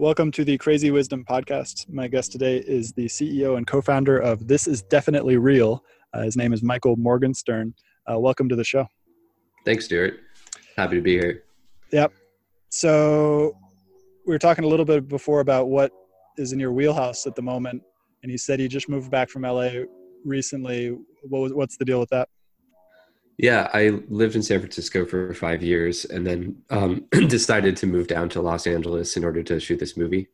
Welcome 0.00 0.30
to 0.30 0.44
the 0.44 0.56
Crazy 0.58 0.92
Wisdom 0.92 1.24
Podcast. 1.28 1.92
My 1.92 2.06
guest 2.06 2.30
today 2.30 2.58
is 2.58 2.92
the 2.92 3.06
CEO 3.06 3.56
and 3.56 3.66
co 3.66 3.80
founder 3.80 4.16
of 4.16 4.46
This 4.46 4.68
Is 4.68 4.80
Definitely 4.80 5.38
Real. 5.38 5.82
Uh, 6.14 6.22
his 6.22 6.36
name 6.36 6.52
is 6.52 6.62
Michael 6.62 6.94
Morgenstern. 6.94 7.74
Uh, 8.08 8.16
welcome 8.16 8.48
to 8.48 8.54
the 8.54 8.62
show. 8.62 8.86
Thanks, 9.64 9.86
Stewart. 9.86 10.20
Happy 10.76 10.94
to 10.94 11.02
be 11.02 11.14
here. 11.14 11.42
Yep. 11.90 12.12
So, 12.68 13.56
we 14.24 14.32
were 14.32 14.38
talking 14.38 14.62
a 14.62 14.68
little 14.68 14.84
bit 14.84 15.08
before 15.08 15.40
about 15.40 15.68
what 15.68 15.90
is 16.36 16.52
in 16.52 16.60
your 16.60 16.70
wheelhouse 16.70 17.26
at 17.26 17.34
the 17.34 17.42
moment. 17.42 17.82
And 18.22 18.30
you 18.30 18.38
said 18.38 18.60
you 18.60 18.68
just 18.68 18.88
moved 18.88 19.10
back 19.10 19.28
from 19.28 19.42
LA 19.42 19.70
recently. 20.24 20.96
What 21.24 21.40
was, 21.40 21.54
what's 21.54 21.76
the 21.76 21.84
deal 21.84 21.98
with 21.98 22.10
that? 22.10 22.28
Yeah, 23.38 23.70
I 23.72 24.00
lived 24.08 24.34
in 24.34 24.42
San 24.42 24.58
Francisco 24.58 25.06
for 25.06 25.32
five 25.32 25.62
years 25.62 26.04
and 26.04 26.26
then 26.26 26.56
um, 26.70 27.06
decided 27.28 27.76
to 27.76 27.86
move 27.86 28.08
down 28.08 28.28
to 28.30 28.42
Los 28.42 28.66
Angeles 28.66 29.16
in 29.16 29.24
order 29.24 29.44
to 29.44 29.60
shoot 29.60 29.78
this 29.78 29.96
movie. 29.96 30.28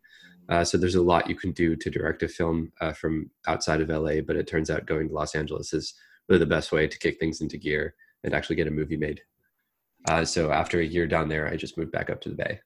Uh, 0.48 0.65
so 0.65 0.78
there's 0.78 0.94
a 0.94 1.03
lot 1.03 1.28
you 1.28 1.37
can 1.37 1.53
do 1.53 1.76
to 1.76 1.91
direct 1.91 2.22
a 2.22 2.28
film 2.28 2.72
uh, 2.81 2.93
from 2.93 3.31
outside 3.47 3.82
of 3.82 3.91
LA, 3.91 4.22
but 4.26 4.37
it 4.37 4.47
turns 4.47 4.70
out 4.70 4.87
going 4.87 5.09
to 5.09 5.14
Los 5.14 5.34
Angeles 5.34 5.75
is 5.75 5.94
really 6.28 6.38
the 6.38 6.47
best 6.47 6.72
way 6.72 6.87
to 6.87 6.98
kick 6.98 7.19
things 7.20 7.43
into 7.43 7.59
gear 7.59 7.94
and 8.25 8.34
actually 8.34 8.56
get 8.56 8.69
a 8.69 8.70
movie 8.70 8.97
made. 8.97 9.20
Uh, 10.09 10.25
so 10.25 10.50
after 10.50 10.81
a 10.81 10.84
year 10.84 11.06
down 11.06 11.28
there, 11.28 11.47
I 11.47 11.56
just 11.56 11.76
moved 11.76 11.93
back 11.93 12.09
up 12.09 12.22
to 12.22 12.31
the 12.31 12.34
Bay. 12.34 12.60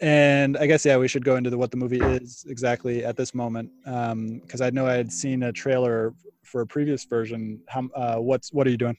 And 0.00 0.56
I 0.56 0.66
guess 0.66 0.84
yeah, 0.84 0.96
we 0.96 1.06
should 1.06 1.24
go 1.24 1.36
into 1.36 1.50
the, 1.50 1.58
what 1.58 1.70
the 1.70 1.76
movie 1.76 2.00
is 2.00 2.46
exactly 2.48 3.04
at 3.04 3.16
this 3.16 3.32
moment, 3.34 3.70
because 3.84 4.60
um, 4.60 4.66
I 4.66 4.70
know 4.70 4.86
I 4.86 4.94
had 4.94 5.12
seen 5.12 5.44
a 5.44 5.52
trailer 5.52 6.14
for 6.42 6.62
a 6.62 6.66
previous 6.66 7.04
version. 7.04 7.60
How, 7.68 7.88
uh, 7.94 8.16
what's 8.16 8.52
what 8.52 8.66
are 8.66 8.70
you 8.70 8.78
doing? 8.78 8.96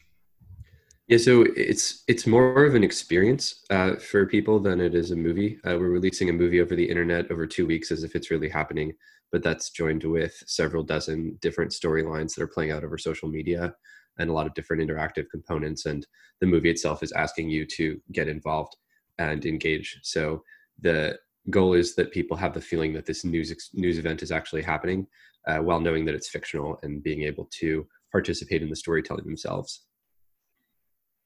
Yeah, 1.11 1.17
so 1.19 1.45
it's 1.57 2.03
it's 2.07 2.25
more 2.27 2.65
of 2.65 2.75
an 2.75 2.83
experience 2.85 3.65
uh, 3.69 3.95
for 3.97 4.25
people 4.25 4.59
than 4.59 4.81
it 4.81 4.95
is 4.95 5.11
a 5.11 5.15
movie. 5.17 5.59
Uh, 5.65 5.77
we're 5.79 5.89
releasing 5.89 6.29
a 6.29 6.33
movie 6.33 6.61
over 6.61 6.75
the 6.75 6.89
internet 6.89 7.31
over 7.31 7.45
two 7.45 7.67
weeks 7.67 7.91
as 7.91 8.03
if 8.05 8.15
it's 8.15 8.31
really 8.31 8.49
happening, 8.49 8.93
but 9.31 9.43
that's 9.43 9.71
joined 9.71 10.03
with 10.05 10.41
several 10.47 10.83
dozen 10.83 11.37
different 11.41 11.71
storylines 11.71 12.35
that 12.35 12.43
are 12.43 12.47
playing 12.47 12.71
out 12.71 12.85
over 12.85 12.97
social 12.97 13.29
media 13.29 13.75
and 14.19 14.29
a 14.29 14.33
lot 14.33 14.47
of 14.47 14.53
different 14.55 14.81
interactive 14.89 15.25
components. 15.31 15.85
And 15.85 16.07
the 16.41 16.47
movie 16.47 16.71
itself 16.71 17.03
is 17.03 17.13
asking 17.13 17.49
you 17.51 17.65
to 17.77 18.01
get 18.13 18.29
involved 18.29 18.77
and 19.19 19.45
engage. 19.45 19.99
So 20.03 20.43
the 20.81 21.19
goal 21.51 21.73
is 21.73 21.95
that 21.95 22.13
people 22.13 22.37
have 22.37 22.53
the 22.53 22.61
feeling 22.61 22.93
that 22.93 23.05
this 23.05 23.25
news 23.25 23.53
news 23.75 23.99
event 23.99 24.23
is 24.23 24.31
actually 24.33 24.63
happening, 24.63 25.07
uh, 25.47 25.59
while 25.59 25.81
knowing 25.81 26.05
that 26.05 26.15
it's 26.15 26.29
fictional 26.29 26.79
and 26.83 27.03
being 27.03 27.23
able 27.23 27.49
to 27.59 27.87
participate 28.13 28.63
in 28.63 28.69
the 28.71 28.75
storytelling 28.77 29.25
themselves. 29.25 29.83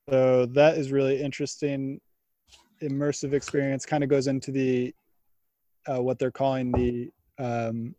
So 0.09 0.45
that 0.47 0.77
is 0.77 0.91
really 0.91 1.21
interesting. 1.21 1.99
Immersive 2.81 3.33
experience 3.33 3.85
kind 3.85 4.03
of 4.03 4.09
goes 4.09 4.27
into 4.27 4.51
the 4.51 4.93
uh, 5.87 6.01
what 6.01 6.19
they're 6.19 6.31
calling 6.31 6.71
the 6.71 7.11
um, 7.39 7.95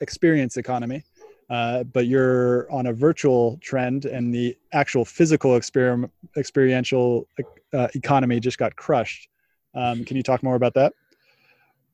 experience 0.00 0.56
economy. 0.56 1.02
uh, 1.52 1.84
but 1.84 2.06
you're 2.06 2.70
on 2.72 2.86
a 2.86 2.92
virtual 2.94 3.58
trend, 3.60 4.06
and 4.06 4.34
the 4.34 4.56
actual 4.72 5.04
physical 5.04 5.50
exper- 5.52 6.08
experiential 6.36 7.28
uh, 7.74 7.88
economy 7.94 8.40
just 8.40 8.56
got 8.56 8.74
crushed. 8.74 9.28
Um, 9.74 10.02
can 10.04 10.16
you 10.16 10.22
talk 10.22 10.42
more 10.42 10.54
about 10.54 10.72
that? 10.74 10.94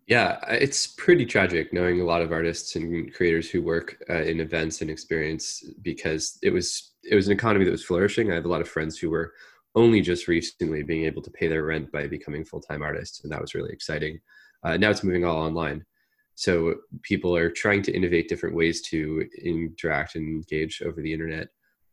Yeah, 0.08 0.38
it's 0.48 0.86
pretty 0.86 1.26
tragic 1.26 1.72
knowing 1.74 2.00
a 2.00 2.04
lot 2.04 2.22
of 2.22 2.32
artists 2.32 2.76
and 2.76 3.12
creators 3.14 3.50
who 3.50 3.62
work 3.62 4.02
uh, 4.08 4.22
in 4.22 4.40
events 4.40 4.80
and 4.80 4.90
experience 4.90 5.62
because 5.82 6.38
it 6.42 6.50
was 6.50 6.92
it 7.04 7.14
was 7.14 7.26
an 7.26 7.34
economy 7.34 7.66
that 7.66 7.70
was 7.70 7.84
flourishing. 7.84 8.32
I 8.32 8.34
have 8.36 8.46
a 8.46 8.48
lot 8.48 8.62
of 8.62 8.68
friends 8.68 8.98
who 8.98 9.10
were 9.10 9.34
only 9.74 10.00
just 10.00 10.26
recently 10.26 10.82
being 10.82 11.04
able 11.04 11.20
to 11.22 11.30
pay 11.30 11.46
their 11.46 11.64
rent 11.64 11.92
by 11.92 12.06
becoming 12.06 12.44
full 12.44 12.60
time 12.62 12.82
artists, 12.82 13.22
and 13.22 13.30
that 13.32 13.40
was 13.40 13.54
really 13.54 13.70
exciting. 13.72 14.18
Uh, 14.64 14.78
now 14.78 14.88
it's 14.90 15.04
moving 15.04 15.26
all 15.26 15.36
online, 15.36 15.84
so 16.36 16.76
people 17.02 17.36
are 17.36 17.50
trying 17.50 17.82
to 17.82 17.92
innovate 17.92 18.28
different 18.30 18.56
ways 18.56 18.80
to 18.82 19.28
interact 19.44 20.16
and 20.16 20.26
engage 20.26 20.80
over 20.82 21.02
the 21.02 21.12
internet. 21.12 21.48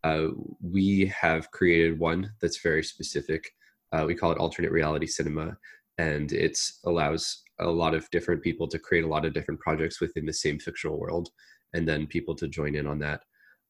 Uh, 0.06 0.28
we 0.62 1.06
have 1.08 1.52
created 1.52 2.00
one 2.00 2.32
that's 2.42 2.62
very 2.62 2.84
specific. 2.84 3.52
Uh, 3.92 4.06
we 4.08 4.16
call 4.16 4.32
it 4.32 4.38
alternate 4.38 4.72
reality 4.72 5.06
cinema, 5.06 5.58
and 5.98 6.32
it 6.32 6.58
allows 6.86 7.42
a 7.60 7.68
lot 7.68 7.94
of 7.94 8.10
different 8.12 8.42
people 8.42 8.68
to 8.68 8.80
create 8.80 9.04
a 9.04 9.08
lot 9.08 9.26
of 9.26 9.34
different 9.34 9.60
projects 9.60 10.02
within 10.02 10.26
the 10.26 10.34
same 10.34 10.60
fictional 10.60 11.00
world 11.00 11.30
and 11.74 11.88
then 11.88 12.08
people 12.08 12.36
to 12.36 12.48
join 12.48 12.76
in 12.76 12.88
on 12.88 13.00
that. 13.00 13.22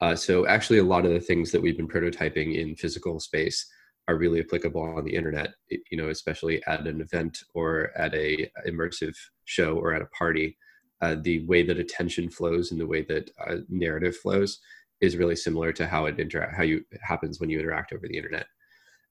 Uh, 0.01 0.15
so 0.15 0.45
actually 0.47 0.79
a 0.79 0.83
lot 0.83 1.05
of 1.05 1.11
the 1.11 1.19
things 1.19 1.51
that 1.51 1.61
we've 1.61 1.77
been 1.77 1.87
prototyping 1.87 2.55
in 2.55 2.75
physical 2.75 3.19
space 3.19 3.65
are 4.07 4.17
really 4.17 4.39
applicable 4.39 4.81
on 4.81 5.03
the 5.03 5.15
internet 5.15 5.53
you 5.69 5.97
know 5.97 6.09
especially 6.09 6.63
at 6.67 6.85
an 6.85 7.01
event 7.01 7.39
or 7.53 7.91
at 7.97 8.13
a 8.13 8.49
immersive 8.67 9.15
show 9.45 9.75
or 9.75 9.93
at 9.93 10.01
a 10.01 10.07
party. 10.07 10.57
Uh, 11.01 11.15
the 11.21 11.45
way 11.45 11.61
that 11.61 11.77
attention 11.77 12.29
flows 12.29 12.71
and 12.71 12.79
the 12.79 12.87
way 12.87 13.01
that 13.03 13.29
uh, 13.47 13.57
narrative 13.69 14.15
flows 14.15 14.59
is 15.01 15.17
really 15.17 15.35
similar 15.35 15.73
to 15.73 15.85
how 15.85 16.05
it 16.05 16.19
interact 16.19 16.55
how 16.55 16.63
you 16.63 16.81
happens 17.01 17.39
when 17.39 17.49
you 17.49 17.59
interact 17.59 17.91
over 17.91 18.07
the 18.07 18.17
internet 18.17 18.45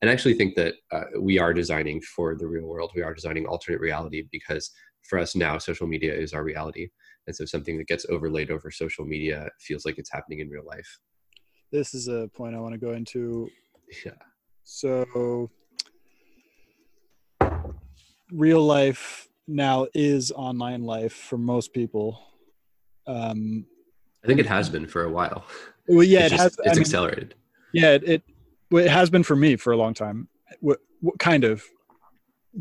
and 0.02 0.10
I 0.10 0.12
actually 0.12 0.34
think 0.34 0.54
that 0.56 0.74
uh, 0.92 1.04
we 1.20 1.38
are 1.38 1.54
designing 1.54 2.00
for 2.00 2.34
the 2.34 2.46
real 2.46 2.66
world. 2.66 2.92
We 2.94 3.02
are 3.02 3.14
designing 3.14 3.46
alternate 3.46 3.80
reality 3.80 4.24
because 4.30 4.70
for 5.02 5.18
us 5.18 5.36
now, 5.36 5.58
social 5.58 5.86
media 5.86 6.14
is 6.14 6.32
our 6.32 6.42
reality. 6.42 6.88
And 7.26 7.34
so 7.34 7.44
something 7.44 7.78
that 7.78 7.86
gets 7.86 8.06
overlaid 8.10 8.50
over 8.50 8.70
social 8.70 9.04
media 9.04 9.48
feels 9.60 9.84
like 9.84 9.98
it's 9.98 10.10
happening 10.10 10.40
in 10.40 10.50
real 10.50 10.64
life. 10.66 10.98
This 11.72 11.94
is 11.94 12.08
a 12.08 12.28
point 12.34 12.54
I 12.54 12.60
want 12.60 12.74
to 12.74 12.78
go 12.78 12.92
into. 12.92 13.48
Yeah. 14.04 14.12
So, 14.64 15.50
real 18.32 18.64
life 18.64 19.28
now 19.46 19.86
is 19.94 20.32
online 20.32 20.82
life 20.82 21.12
for 21.12 21.36
most 21.36 21.72
people. 21.74 22.18
Um, 23.06 23.66
I 24.24 24.26
think 24.26 24.40
it 24.40 24.46
has 24.46 24.70
been 24.70 24.86
for 24.86 25.04
a 25.04 25.10
while. 25.10 25.44
Well, 25.86 26.02
yeah, 26.02 26.20
it's 26.20 26.32
it 26.32 26.36
just, 26.36 26.42
has. 26.42 26.52
It's 26.58 26.68
I 26.68 26.72
mean, 26.72 26.80
accelerated. 26.80 27.34
Yeah, 27.74 27.90
it, 27.92 28.08
it 28.08 28.22
well, 28.74 28.84
it 28.84 28.90
has 28.90 29.08
been 29.08 29.22
for 29.22 29.36
me 29.36 29.54
for 29.54 29.72
a 29.72 29.76
long 29.76 29.94
time. 29.94 30.26
What, 30.58 30.80
what 31.00 31.16
kind 31.20 31.44
of 31.44 31.62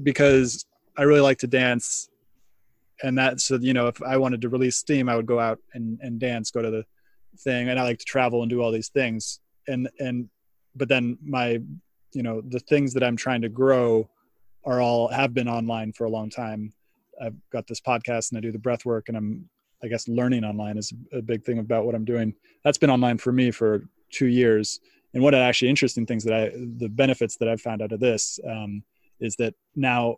because 0.04 0.63
I 0.95 1.04
really 1.04 1.21
like 1.21 1.39
to 1.39 1.48
dance, 1.48 2.07
and 3.01 3.18
that's 3.18 3.45
so 3.45 3.56
you 3.56 3.74
know 3.74 3.88
if 3.88 4.00
I 4.04 4.18
wanted 4.18 4.42
to 4.42 4.50
release 4.50 4.75
steam, 4.75 5.10
I 5.10 5.15
would 5.15 5.25
go 5.25 5.39
out 5.39 5.57
and 5.74 5.98
and 6.04 6.19
dance, 6.19 6.51
go 6.51 6.62
to 6.62 6.69
the 6.69 6.86
thing, 7.39 7.69
and 7.69 7.80
I 7.80 7.83
like 7.83 7.98
to 7.98 8.06
travel 8.06 8.44
and 8.44 8.50
do 8.50 8.62
all 8.62 8.71
these 8.71 8.89
things, 8.89 9.39
and 9.68 9.89
and 9.98 10.30
but 10.75 10.88
then 10.88 11.18
my 11.25 11.60
you 12.13 12.21
know 12.21 12.42
the 12.42 12.60
things 12.60 12.94
that 12.94 13.04
I'm 13.04 13.18
trying 13.18 13.42
to 13.42 13.50
grow 13.50 14.07
are 14.65 14.80
all 14.80 15.07
have 15.07 15.33
been 15.33 15.48
online 15.48 15.94
for 15.94 16.06
a 16.06 16.12
long 16.12 16.30
time. 16.30 16.74
I've 17.19 17.36
got 17.51 17.65
this 17.65 17.81
podcast 17.81 18.30
and 18.30 18.38
I 18.38 18.42
do 18.42 18.51
the 18.51 18.60
breath 18.60 18.86
work 18.86 19.07
and 19.07 19.18
I'm 19.18 19.50
I 19.83 19.88
guess 19.88 20.07
learning 20.07 20.44
online 20.44 20.77
is 20.77 20.94
a 21.12 21.24
big 21.24 21.44
thing 21.44 21.57
about 21.57 21.86
what 21.86 21.95
I'm 21.95 22.06
doing. 22.06 22.36
That's 22.63 22.77
been 22.77 22.92
online 22.92 23.18
for 23.18 23.31
me 23.31 23.50
for 23.50 23.89
two 24.12 24.27
years 24.27 24.80
and 25.13 25.24
one 25.24 25.33
of 25.33 25.39
the 25.39 25.44
actually 25.44 25.69
interesting 25.69 26.06
things 26.06 26.24
that 26.24 26.33
I, 26.33 26.51
the 26.56 26.89
benefits 26.89 27.38
that 27.38 27.48
I've 27.48 27.62
found 27.62 27.81
out 27.81 27.92
of 27.92 28.00
this 28.00 28.39
um, 28.48 28.83
is 29.19 29.36
that 29.38 29.54
now 29.75 30.18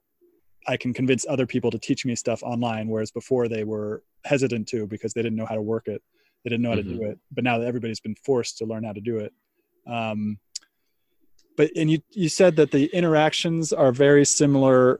I 0.68 0.78
can 0.78 0.94
convince 0.94 1.26
other 1.28 1.46
people 1.46 1.70
to 1.72 1.80
teach 1.80 2.06
me 2.06 2.16
stuff 2.16 2.42
online, 2.44 2.88
whereas 2.88 3.12
before 3.12 3.48
they 3.48 3.64
were 3.64 4.04
hesitant 4.24 4.68
to 4.70 4.88
because 4.88 5.14
they 5.14 5.22
didn't 5.22 5.38
know 5.38 5.46
how 5.46 5.56
to 5.56 5.62
work 5.62 5.88
it, 5.88 6.02
they 6.44 6.50
didn't 6.50 6.64
know 6.64 6.70
how 6.70 6.78
mm-hmm. 6.78 6.90
to 6.90 6.96
do 6.96 7.02
mm-hmm. 7.02 7.12
it. 7.12 7.20
But 7.32 7.44
now 7.44 7.58
that 7.58 7.68
everybody's 7.68 8.00
been 8.00 8.16
forced 8.16 8.58
to 8.60 8.66
learn 8.66 8.84
how 8.84 8.94
to 8.94 9.02
do 9.02 9.18
it. 9.18 9.34
Um, 9.88 10.40
but 11.58 11.72
and 11.76 11.90
you 11.90 12.02
you 12.12 12.30
said 12.30 12.56
that 12.58 12.72
the 12.72 12.86
interactions 12.88 13.72
are 13.72 13.92
very 13.92 14.26
similar 14.26 15.00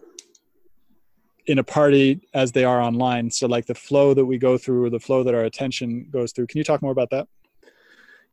in 1.48 1.60
a 1.60 1.64
party 1.64 2.22
as 2.34 2.52
they 2.52 2.64
are 2.64 2.82
online. 2.82 3.30
So 3.30 3.48
like 3.48 3.66
the 3.66 3.76
flow 3.76 4.14
that 4.14 4.26
we 4.26 4.38
go 4.38 4.58
through, 4.58 4.86
or 4.86 4.90
the 4.90 5.00
flow 5.00 5.24
that 5.24 5.36
our 5.36 5.44
attention 5.44 6.08
goes 6.10 6.32
through. 6.32 6.48
Can 6.48 6.58
you 6.58 6.64
talk 6.64 6.82
more 6.82 6.92
about 6.92 7.10
that? 7.12 7.28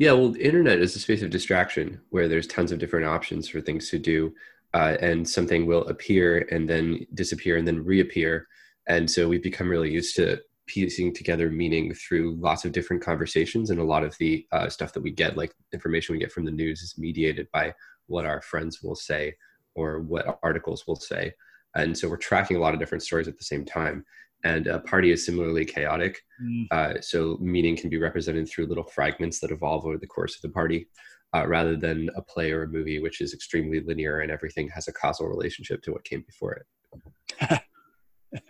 Yeah, 0.02 0.14
well, 0.14 0.30
the 0.30 0.44
internet 0.44 0.80
is 0.80 0.96
a 0.96 0.98
space 0.98 1.22
of 1.22 1.30
distraction 1.30 2.00
where 2.10 2.26
there's 2.26 2.48
tons 2.48 2.72
of 2.72 2.80
different 2.80 3.06
options 3.06 3.48
for 3.48 3.60
things 3.60 3.88
to 3.90 4.00
do, 4.00 4.34
uh, 4.74 4.96
and 5.00 5.28
something 5.28 5.64
will 5.64 5.86
appear 5.86 6.48
and 6.50 6.68
then 6.68 7.06
disappear 7.14 7.56
and 7.56 7.68
then 7.68 7.84
reappear. 7.84 8.48
And 8.88 9.08
so 9.08 9.28
we've 9.28 9.44
become 9.44 9.68
really 9.68 9.92
used 9.92 10.16
to 10.16 10.40
piecing 10.66 11.14
together 11.14 11.50
meaning 11.50 11.94
through 11.94 12.34
lots 12.40 12.64
of 12.64 12.72
different 12.72 13.00
conversations, 13.00 13.70
and 13.70 13.78
a 13.78 13.84
lot 13.84 14.02
of 14.02 14.18
the 14.18 14.44
uh, 14.50 14.68
stuff 14.68 14.92
that 14.92 15.04
we 15.04 15.12
get, 15.12 15.36
like 15.36 15.54
information 15.72 16.14
we 16.14 16.18
get 16.18 16.32
from 16.32 16.46
the 16.46 16.50
news, 16.50 16.82
is 16.82 16.98
mediated 16.98 17.46
by 17.52 17.72
what 18.08 18.26
our 18.26 18.40
friends 18.40 18.82
will 18.82 18.96
say 18.96 19.36
or 19.76 20.00
what 20.00 20.40
articles 20.42 20.84
will 20.88 20.96
say. 20.96 21.32
And 21.76 21.96
so 21.96 22.08
we're 22.08 22.16
tracking 22.16 22.56
a 22.56 22.60
lot 22.60 22.74
of 22.74 22.80
different 22.80 23.04
stories 23.04 23.28
at 23.28 23.38
the 23.38 23.44
same 23.44 23.64
time 23.64 24.04
and 24.44 24.66
a 24.66 24.80
party 24.80 25.12
is 25.12 25.24
similarly 25.24 25.64
chaotic. 25.64 26.20
Mm. 26.42 26.66
Uh, 26.70 27.00
so 27.00 27.38
meaning 27.40 27.76
can 27.76 27.90
be 27.90 27.98
represented 27.98 28.48
through 28.48 28.66
little 28.66 28.84
fragments 28.84 29.38
that 29.40 29.50
evolve 29.50 29.86
over 29.86 29.98
the 29.98 30.06
course 30.06 30.34
of 30.36 30.42
the 30.42 30.48
party, 30.48 30.88
uh, 31.34 31.46
rather 31.46 31.76
than 31.76 32.10
a 32.16 32.22
play 32.22 32.52
or 32.52 32.64
a 32.64 32.68
movie, 32.68 33.00
which 33.00 33.20
is 33.20 33.32
extremely 33.32 33.80
linear 33.80 34.20
and 34.20 34.30
everything 34.30 34.68
has 34.68 34.88
a 34.88 34.92
causal 34.92 35.28
relationship 35.28 35.82
to 35.82 35.92
what 35.92 36.04
came 36.04 36.22
before 36.22 36.64
it. 37.40 37.60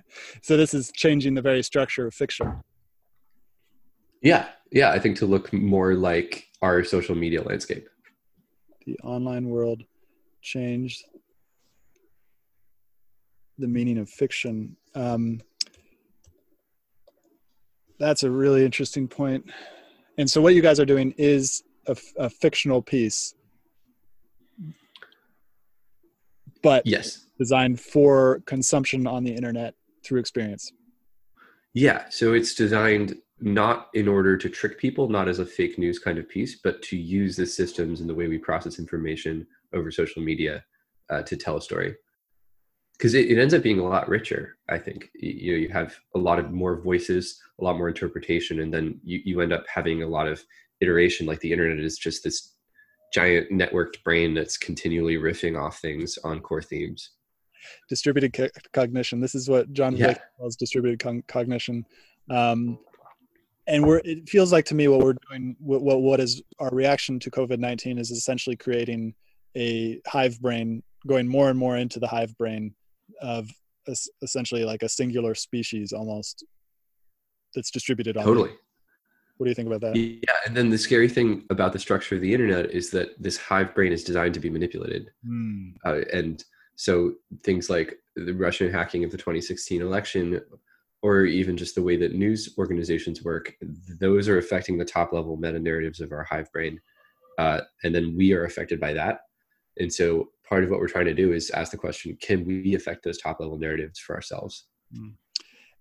so 0.43 0.57
this 0.57 0.75
is 0.75 0.91
changing 0.95 1.35
the 1.35 1.43
very 1.43 1.63
structure 1.63 2.07
of 2.07 2.15
fiction. 2.15 2.63
Yeah, 4.23 4.49
yeah, 4.71 4.91
I 4.91 4.99
think 4.99 5.17
to 5.19 5.27
look 5.27 5.53
more 5.53 5.95
like 5.95 6.47
our 6.63 6.85
social 6.85 7.15
media 7.15 7.43
landscape. 7.43 7.89
The 8.87 8.99
online 9.01 9.49
world 9.49 9.83
changed 10.41 11.05
the 13.59 13.69
meaning 13.69 13.99
of 13.99 14.09
fiction. 14.09 14.77
Um, 14.95 15.41
that's 18.03 18.25
a 18.25 18.31
really 18.31 18.65
interesting 18.65 19.07
point. 19.07 19.51
And 20.19 20.29
so, 20.29 20.41
what 20.41 20.55
you 20.55 20.63
guys 20.63 20.81
are 20.81 20.85
doing 20.85 21.15
is 21.17 21.63
a, 21.87 21.97
a 22.19 22.29
fictional 22.29 22.83
piece, 22.83 23.35
but 26.63 26.87
yes, 26.87 27.27
designed 27.39 27.81
for 27.81 28.43
consumption 28.47 29.07
on 29.07 29.25
the 29.25 29.33
internet 29.33 29.75
through 30.05 30.21
experience. 30.21 30.73
Yeah, 31.75 32.05
so 32.11 32.35
it's 32.35 32.55
designed 32.55 33.17
not 33.41 33.89
in 33.95 34.07
order 34.07 34.37
to 34.37 34.49
trick 34.49 34.79
people, 34.79 35.09
not 35.09 35.29
as 35.29 35.39
a 35.39 35.47
fake 35.47 35.79
news 35.79 35.99
kind 35.99 36.19
of 36.19 36.29
piece, 36.29 36.57
but 36.63 36.83
to 36.83 36.97
use 36.97 37.37
the 37.37 37.47
systems 37.47 38.01
and 38.01 38.09
the 38.09 38.15
way 38.15 38.29
we 38.29 38.39
process 38.39 38.79
information 38.79 39.47
over 39.73 39.91
social 39.91 40.23
media 40.23 40.63
uh, 41.11 41.23
to 41.23 41.37
tell 41.37 41.57
a 41.57 41.63
story 41.63 41.95
because 43.03 43.15
it, 43.15 43.29
it, 43.33 43.39
ends 43.41 43.53
up 43.53 43.65
being 43.65 43.81
a 43.81 43.85
lot 43.85 44.09
richer 44.09 44.57
i 44.69 44.79
think. 44.79 45.11
You 45.15 45.53
know 45.53 45.59
you 45.59 45.69
have 45.71 45.97
a 46.15 46.19
lot 46.19 46.39
of 46.39 46.53
more 46.53 46.81
voices 46.81 47.41
a 47.61 47.65
lot 47.65 47.77
more 47.77 47.89
interpretation 47.89 48.61
and 48.61 48.73
then 48.73 49.01
you, 49.03 49.21
you 49.25 49.41
end 49.41 49.53
up 49.53 49.65
having 49.67 50.05
a 50.05 50.07
lot 50.07 50.29
of 50.29 50.41
iteration 50.81 51.27
like 51.27 51.41
the 51.41 51.51
internet 51.51 51.85
is 51.85 51.99
just 51.99 52.23
this 52.23 52.55
giant 53.13 53.51
networked 53.51 54.05
brain 54.05 54.35
that's 54.35 54.57
continually 54.57 55.17
riffing 55.17 55.61
off 55.61 55.81
things 55.81 56.17
on 56.25 56.41
core 56.41 56.63
themes. 56.63 57.11
Distributed 57.89 58.33
co- 58.33 58.49
cognition. 58.73 59.21
This 59.21 59.35
is 59.35 59.51
what 59.51 59.73
john 59.73 59.97
yeah. 59.97 60.15
calls 60.39 60.55
distributed 60.55 61.01
con- 61.01 61.25
cognition. 61.27 61.85
Um, 62.31 62.79
and 63.67 63.85
we're 63.85 64.01
it 64.05 64.29
feels 64.29 64.53
like 64.53 64.65
to 64.67 64.77
me 64.77 64.87
what 64.87 65.01
we're 65.01 65.17
doing 65.29 65.57
what, 65.59 65.83
what 65.83 66.03
what 66.03 66.21
is 66.21 66.41
our 66.61 66.71
reaction 66.71 67.19
to 67.21 67.31
covid-19 67.31 67.99
is 67.99 68.11
essentially 68.11 68.57
creating 68.57 69.15
a 69.57 70.01
hive 70.07 70.41
brain 70.41 70.83
going 71.07 71.29
more 71.29 71.49
and 71.49 71.59
more 71.59 71.77
into 71.77 72.01
the 72.01 72.07
hive 72.09 72.37
brain 72.37 72.75
of 73.21 73.51
essentially 74.23 74.65
like 74.65 74.83
a 74.83 74.89
singular 74.89 75.35
species 75.35 75.93
almost 75.93 76.45
that's 77.55 77.71
distributed 77.71 78.17
on 78.17 78.25
totally. 78.25 78.51
What 79.37 79.47
do 79.47 79.51
you 79.51 79.55
think 79.55 79.69
about 79.69 79.81
that? 79.81 79.97
Yeah 79.97 80.37
and 80.47 80.57
then 80.57 80.71
the 80.71 80.79
scary 80.79 81.09
thing 81.09 81.45
about 81.51 81.73
the 81.73 81.79
structure 81.79 82.15
of 82.15 82.21
the 82.21 82.33
internet 82.33 82.71
is 82.71 82.91
that 82.91 83.21
this 83.21 83.37
hive 83.37 83.75
brain 83.75 83.93
is 83.93 84.05
designed 84.05 84.35
to 84.35 84.41
be 84.41 84.51
manipulated. 84.51 85.11
Mm. 85.27 85.75
uh, 85.85 86.03
and 86.13 86.45
so 86.75 87.13
things 87.45 87.69
like 87.69 87.99
the 88.17 88.33
russian 88.33 88.73
hacking 88.73 89.05
of 89.05 89.11
the 89.11 89.19
2016 89.19 89.83
election 89.83 90.41
or 91.03 91.25
even 91.25 91.57
just 91.57 91.75
the 91.75 91.83
way 91.83 91.97
that 91.97 92.15
news 92.15 92.55
organizations 92.57 93.23
work 93.25 93.55
those 94.01 94.29
are 94.29 94.39
affecting 94.39 94.79
the 94.79 94.85
top 94.85 95.13
level 95.13 95.37
meta 95.37 95.59
narratives 95.59 96.01
of 96.01 96.13
our 96.13 96.25
hive 96.25 96.51
brain. 96.53 96.81
Uh, 97.39 97.61
and 97.83 97.95
then 97.95 98.15
we 98.17 98.33
are 98.33 98.45
affected 98.45 98.79
by 98.79 98.93
that 98.93 99.21
and 99.79 99.93
so 99.93 100.29
part 100.49 100.65
of 100.65 100.71
what 100.71 100.81
we're 100.81 100.89
trying 100.89 101.07
to 101.07 101.15
do 101.15 101.33
is 101.33 101.51
ask 101.51 101.71
the 101.71 101.79
question 101.79 102.17
can 102.21 102.45
we 102.45 102.75
affect 102.75 103.05
those 103.05 103.19
top 103.19 103.41
level 103.41 103.59
narratives 103.59 103.99
for 103.99 104.15
ourselves 104.15 104.67
hmm. 104.95 105.09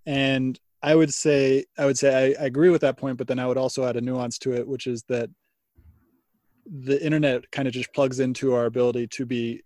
and 0.06 0.60
I 0.84 0.96
would 0.96 1.14
say 1.14 1.66
I 1.78 1.86
would 1.86 1.98
say 1.98 2.36
I, 2.38 2.44
I, 2.44 2.46
agree 2.48 2.70
with 2.70 2.82
that 2.82 2.98
point, 2.98 3.18
but 3.18 3.28
then 3.28 3.40
I 3.40 3.46
would 3.46 3.58
also 3.58 3.86
add 3.86 3.98
a 3.98 4.02
nuance 4.02 4.40
to 4.40 4.54
it, 4.54 4.68
which 4.68 4.88
is 4.88 5.04
that 5.10 5.30
the 6.66 7.04
internet 7.04 7.50
kind 7.52 7.68
of 7.68 7.74
just 7.74 7.94
plugs 7.94 8.20
into 8.20 8.54
our 8.54 8.66
ability 8.66 9.08
to 9.08 9.26
be 9.26 9.62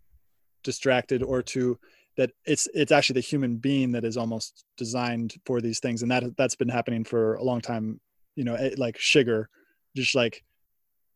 distracted 0.64 1.24
or 1.24 1.42
to 1.42 1.78
that 2.18 2.32
it's 2.46 2.68
it's 2.74 2.92
actually 2.92 3.16
the 3.16 3.28
human 3.28 3.58
being 3.58 3.92
that 3.92 4.04
is 4.04 4.18
almost 4.18 4.66
designed 4.78 5.36
for 5.46 5.62
these 5.62 5.80
things, 5.80 6.02
and 6.02 6.12
that 6.12 6.24
that's 6.38 6.56
been 6.56 6.70
happening 6.70 7.04
for 7.04 7.36
a 7.36 7.44
long 7.44 7.62
time. 7.62 8.00
You 8.36 8.44
know, 8.44 8.56
eh, 8.56 8.76
like 8.78 8.98
sugar, 8.98 9.50
just 9.96 10.16
like 10.16 10.44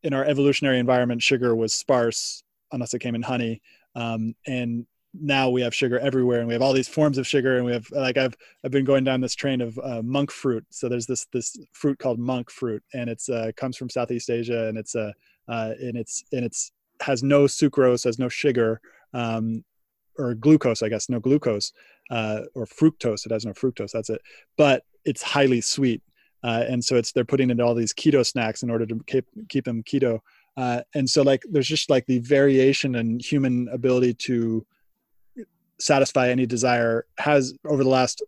in 0.03 0.13
our 0.13 0.23
evolutionary 0.23 0.79
environment, 0.79 1.21
sugar 1.21 1.53
was 1.55 1.73
sparse 1.73 2.43
unless 2.71 2.93
it 2.93 2.99
came 2.99 3.15
in 3.15 3.21
honey, 3.21 3.61
um, 3.95 4.35
and 4.47 4.85
now 5.13 5.49
we 5.49 5.61
have 5.61 5.73
sugar 5.73 5.97
everywhere 5.99 6.39
and 6.39 6.47
we 6.47 6.53
have 6.53 6.61
all 6.61 6.73
these 6.73 6.87
forms 6.87 7.17
of 7.17 7.25
sugar 7.25 7.57
and 7.57 7.65
we 7.65 7.71
have 7.71 7.89
like 7.91 8.17
i've 8.17 8.35
i've 8.63 8.71
been 8.71 8.85
going 8.85 9.03
down 9.03 9.21
this 9.21 9.35
train 9.35 9.61
of 9.61 9.77
uh, 9.79 10.01
monk 10.03 10.31
fruit. 10.31 10.65
So 10.69 10.87
there's 10.87 11.07
this 11.07 11.25
this 11.33 11.57
fruit 11.73 11.97
called 11.97 12.19
monk 12.19 12.51
fruit 12.51 12.83
and 12.93 13.09
it's 13.09 13.27
uh, 13.29 13.51
comes 13.57 13.75
from 13.75 13.89
southeast 13.89 14.29
asia 14.29 14.67
and 14.67 14.77
it's 14.77 14.95
uh, 14.95 15.11
uh 15.47 15.73
and 15.79 15.97
it's 15.97 16.23
and 16.31 16.45
it's 16.45 16.71
has 17.01 17.23
no 17.23 17.45
sucrose 17.45 18.03
has 18.03 18.19
no 18.19 18.29
sugar 18.29 18.81
um 19.13 19.63
or 20.17 20.35
glucose 20.35 20.83
i 20.83 20.89
guess 20.89 21.09
no 21.09 21.19
glucose 21.19 21.73
uh 22.11 22.41
or 22.53 22.65
fructose. 22.65 23.25
It 23.25 23.31
has 23.31 23.45
no 23.45 23.53
fructose 23.53 23.91
that's 23.91 24.09
it. 24.09 24.21
But 24.57 24.83
it's 25.05 25.23
highly 25.23 25.61
sweet 25.61 26.03
uh, 26.43 26.63
and 26.69 26.83
so 26.83 26.95
it's 26.95 27.11
they're 27.11 27.25
putting 27.25 27.49
into 27.49 27.63
all 27.63 27.75
these 27.75 27.93
keto 27.93 28.25
snacks 28.25 28.63
in 28.63 28.69
order 28.69 28.85
to 28.85 28.99
keep 29.07 29.25
keep 29.49 29.65
them 29.65 29.83
keto 29.83 30.19
uh, 30.57 30.81
and 30.93 31.09
so 31.09 31.21
like 31.21 31.43
there's 31.49 31.67
just 31.67 31.89
like 31.89 32.05
the 32.05 32.19
variation 32.19 32.95
in 32.95 33.19
human 33.19 33.67
ability 33.69 34.13
to 34.13 34.65
satisfy 35.79 36.29
any 36.29 36.45
desire 36.45 37.05
has 37.17 37.53
over 37.65 37.83
the 37.83 37.89
last 37.89 38.21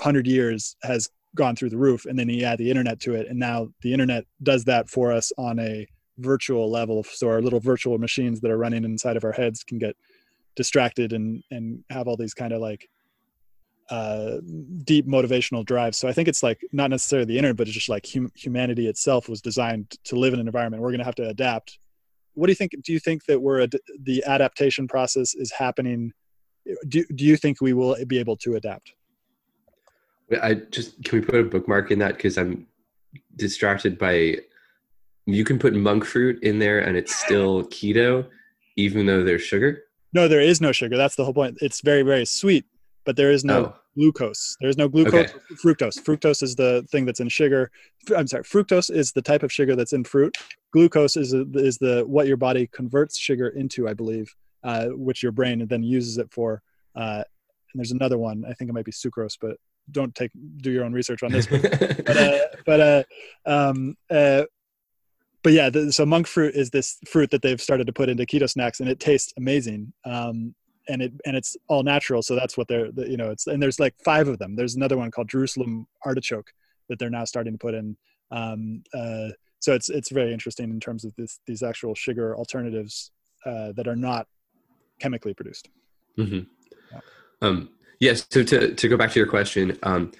hundred 0.00 0.26
years 0.26 0.76
has 0.82 1.08
gone 1.36 1.54
through 1.54 1.70
the 1.70 1.78
roof 1.78 2.04
and 2.06 2.18
then 2.18 2.28
you 2.28 2.44
add 2.44 2.58
the 2.58 2.70
internet 2.70 3.00
to 3.00 3.14
it 3.14 3.28
and 3.28 3.38
now 3.38 3.68
the 3.82 3.92
internet 3.92 4.24
does 4.42 4.64
that 4.64 4.88
for 4.88 5.12
us 5.12 5.32
on 5.38 5.58
a 5.58 5.86
virtual 6.18 6.70
level 6.70 7.04
so 7.04 7.28
our 7.28 7.42
little 7.42 7.60
virtual 7.60 7.98
machines 7.98 8.40
that 8.40 8.50
are 8.50 8.58
running 8.58 8.84
inside 8.84 9.16
of 9.16 9.24
our 9.24 9.32
heads 9.32 9.64
can 9.64 9.78
get 9.78 9.96
distracted 10.56 11.12
and 11.12 11.42
and 11.50 11.82
have 11.90 12.06
all 12.06 12.16
these 12.16 12.34
kind 12.34 12.52
of 12.52 12.60
like 12.60 12.88
uh 13.90 14.38
deep 14.84 15.06
motivational 15.06 15.62
drives 15.62 15.98
so 15.98 16.08
i 16.08 16.12
think 16.12 16.26
it's 16.26 16.42
like 16.42 16.58
not 16.72 16.88
necessarily 16.88 17.26
the 17.26 17.36
internet 17.36 17.56
but 17.56 17.66
it's 17.66 17.74
just 17.74 17.90
like 17.90 18.06
hum- 18.10 18.32
humanity 18.34 18.88
itself 18.88 19.28
was 19.28 19.42
designed 19.42 19.90
to 20.04 20.16
live 20.16 20.32
in 20.34 20.40
an 20.40 20.46
environment. 20.46 20.82
We're 20.82 20.90
going 20.90 21.00
to 21.00 21.04
have 21.04 21.14
to 21.16 21.28
adapt. 21.28 21.78
What 22.34 22.46
do 22.46 22.50
you 22.50 22.56
think 22.56 22.72
do 22.82 22.92
you 22.92 22.98
think 22.98 23.26
that 23.26 23.40
we're 23.40 23.62
ad- 23.62 23.76
the 24.00 24.24
adaptation 24.24 24.88
process 24.88 25.34
is 25.34 25.52
happening? 25.52 26.12
Do, 26.88 27.04
do 27.14 27.24
you 27.24 27.36
think 27.36 27.60
we 27.60 27.72
will 27.72 27.96
be 28.06 28.18
able 28.18 28.36
to 28.38 28.56
adapt? 28.56 28.92
I 30.42 30.54
just 30.54 31.02
can 31.04 31.20
we 31.20 31.24
put 31.24 31.36
a 31.36 31.44
bookmark 31.44 31.90
in 31.90 31.98
that? 32.00 32.16
Because 32.16 32.38
i'm 32.38 32.66
distracted 33.36 33.98
by 33.98 34.38
you 35.26 35.44
can 35.44 35.58
put 35.58 35.74
monk 35.74 36.04
fruit 36.04 36.42
in 36.42 36.58
there 36.58 36.80
and 36.80 36.96
it's 36.96 37.14
still 37.14 37.64
keto 37.64 38.26
even 38.76 39.06
though 39.06 39.22
there's 39.22 39.42
sugar? 39.42 39.84
No 40.12 40.26
there 40.26 40.40
is 40.40 40.60
no 40.60 40.72
sugar. 40.72 40.96
That's 40.96 41.14
the 41.14 41.24
whole 41.24 41.34
point. 41.34 41.58
It's 41.60 41.80
very 41.80 42.02
very 42.02 42.24
sweet 42.24 42.64
but 43.04 43.16
there 43.16 43.30
is 43.30 43.44
no 43.44 43.66
oh. 43.66 43.74
glucose 43.96 44.56
there's 44.60 44.76
no 44.76 44.88
glucose 44.88 45.30
okay. 45.30 45.38
fructose 45.62 46.02
fructose 46.02 46.42
is 46.42 46.54
the 46.56 46.84
thing 46.90 47.04
that's 47.04 47.20
in 47.20 47.28
sugar 47.28 47.70
i'm 48.16 48.26
sorry 48.26 48.42
fructose 48.42 48.90
is 48.90 49.12
the 49.12 49.22
type 49.22 49.42
of 49.42 49.52
sugar 49.52 49.76
that's 49.76 49.92
in 49.92 50.04
fruit 50.04 50.36
glucose 50.72 51.16
is 51.16 51.32
is 51.32 51.78
the 51.78 52.02
what 52.06 52.26
your 52.26 52.36
body 52.36 52.66
converts 52.68 53.18
sugar 53.18 53.48
into 53.48 53.88
i 53.88 53.94
believe 53.94 54.34
uh, 54.64 54.86
which 54.86 55.22
your 55.22 55.30
brain 55.30 55.64
then 55.68 55.82
uses 55.82 56.18
it 56.18 56.32
for. 56.32 56.62
Uh, 56.96 57.22
and 57.72 57.78
there's 57.78 57.92
another 57.92 58.18
one. 58.18 58.44
I 58.48 58.54
think 58.54 58.70
it 58.70 58.72
might 58.72 58.84
be 58.84 58.92
sucrose, 58.92 59.36
but 59.40 59.58
don't 59.90 60.14
take 60.14 60.30
do 60.56 60.70
your 60.70 60.84
own 60.84 60.92
research 60.92 61.22
on 61.22 61.30
this. 61.30 61.46
but 61.46 62.08
uh, 62.16 62.38
but 62.64 62.80
uh, 62.80 63.02
um, 63.44 63.96
uh, 64.10 64.44
but 65.42 65.52
yeah, 65.52 65.68
the, 65.68 65.92
so 65.92 66.06
monk 66.06 66.26
fruit 66.26 66.54
is 66.54 66.70
this 66.70 66.98
fruit 67.06 67.30
that 67.30 67.42
they've 67.42 67.60
started 67.60 67.86
to 67.86 67.92
put 67.92 68.08
into 68.08 68.24
keto 68.24 68.48
snacks, 68.48 68.80
and 68.80 68.88
it 68.88 68.98
tastes 68.98 69.32
amazing. 69.36 69.92
Um, 70.04 70.54
and 70.88 71.02
it 71.02 71.12
and 71.24 71.36
it's 71.36 71.56
all 71.68 71.82
natural, 71.82 72.22
so 72.22 72.34
that's 72.34 72.56
what 72.56 72.68
they're 72.68 72.88
you 72.96 73.16
know 73.16 73.30
it's 73.30 73.46
and 73.46 73.62
there's 73.62 73.80
like 73.80 73.94
five 74.04 74.28
of 74.28 74.38
them. 74.38 74.56
There's 74.56 74.74
another 74.74 74.96
one 74.96 75.10
called 75.10 75.28
Jerusalem 75.28 75.86
artichoke 76.04 76.50
that 76.88 76.98
they're 76.98 77.10
now 77.10 77.24
starting 77.24 77.54
to 77.54 77.58
put 77.58 77.74
in. 77.74 77.96
Um, 78.30 78.82
uh, 78.92 79.28
so 79.60 79.72
it's 79.72 79.88
it's 79.88 80.10
very 80.10 80.32
interesting 80.32 80.70
in 80.70 80.80
terms 80.80 81.04
of 81.04 81.14
this, 81.16 81.40
these 81.46 81.62
actual 81.62 81.94
sugar 81.94 82.36
alternatives 82.36 83.10
uh, 83.46 83.72
that 83.72 83.88
are 83.88 83.96
not 83.96 84.26
chemically 85.00 85.34
produced. 85.34 85.68
Mm-hmm. 86.18 86.40
Yeah. 86.92 87.00
Um, 87.42 87.70
yes. 88.00 88.26
So 88.30 88.42
to, 88.42 88.74
to 88.74 88.88
go 88.88 88.96
back 88.96 89.10
to 89.12 89.18
your 89.18 89.28
question, 89.28 89.78
um, 89.82 90.12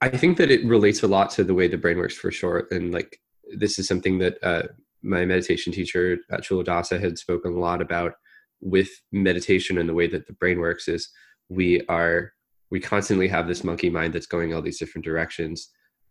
I 0.00 0.08
think 0.08 0.38
that 0.38 0.50
it 0.50 0.64
relates 0.64 1.02
a 1.02 1.08
lot 1.08 1.30
to 1.32 1.44
the 1.44 1.54
way 1.54 1.68
the 1.68 1.76
brain 1.76 1.98
works 1.98 2.16
for 2.16 2.30
sure. 2.30 2.66
And 2.70 2.92
like, 2.92 3.20
this 3.54 3.78
is 3.78 3.86
something 3.86 4.18
that 4.20 4.42
uh, 4.42 4.62
my 5.02 5.24
meditation 5.24 5.72
teacher, 5.72 6.18
uh, 6.32 6.38
Culadasa, 6.38 7.00
had 7.00 7.18
spoken 7.18 7.52
a 7.52 7.58
lot 7.58 7.82
about 7.82 8.14
with 8.60 8.88
meditation 9.12 9.78
and 9.78 9.88
the 9.88 9.94
way 9.94 10.06
that 10.06 10.26
the 10.26 10.32
brain 10.34 10.60
works 10.60 10.88
is 10.88 11.08
we 11.48 11.82
are, 11.88 12.32
we 12.70 12.80
constantly 12.80 13.28
have 13.28 13.48
this 13.48 13.64
monkey 13.64 13.90
mind 13.90 14.12
that's 14.12 14.26
going 14.26 14.54
all 14.54 14.62
these 14.62 14.78
different 14.78 15.04
directions. 15.04 15.68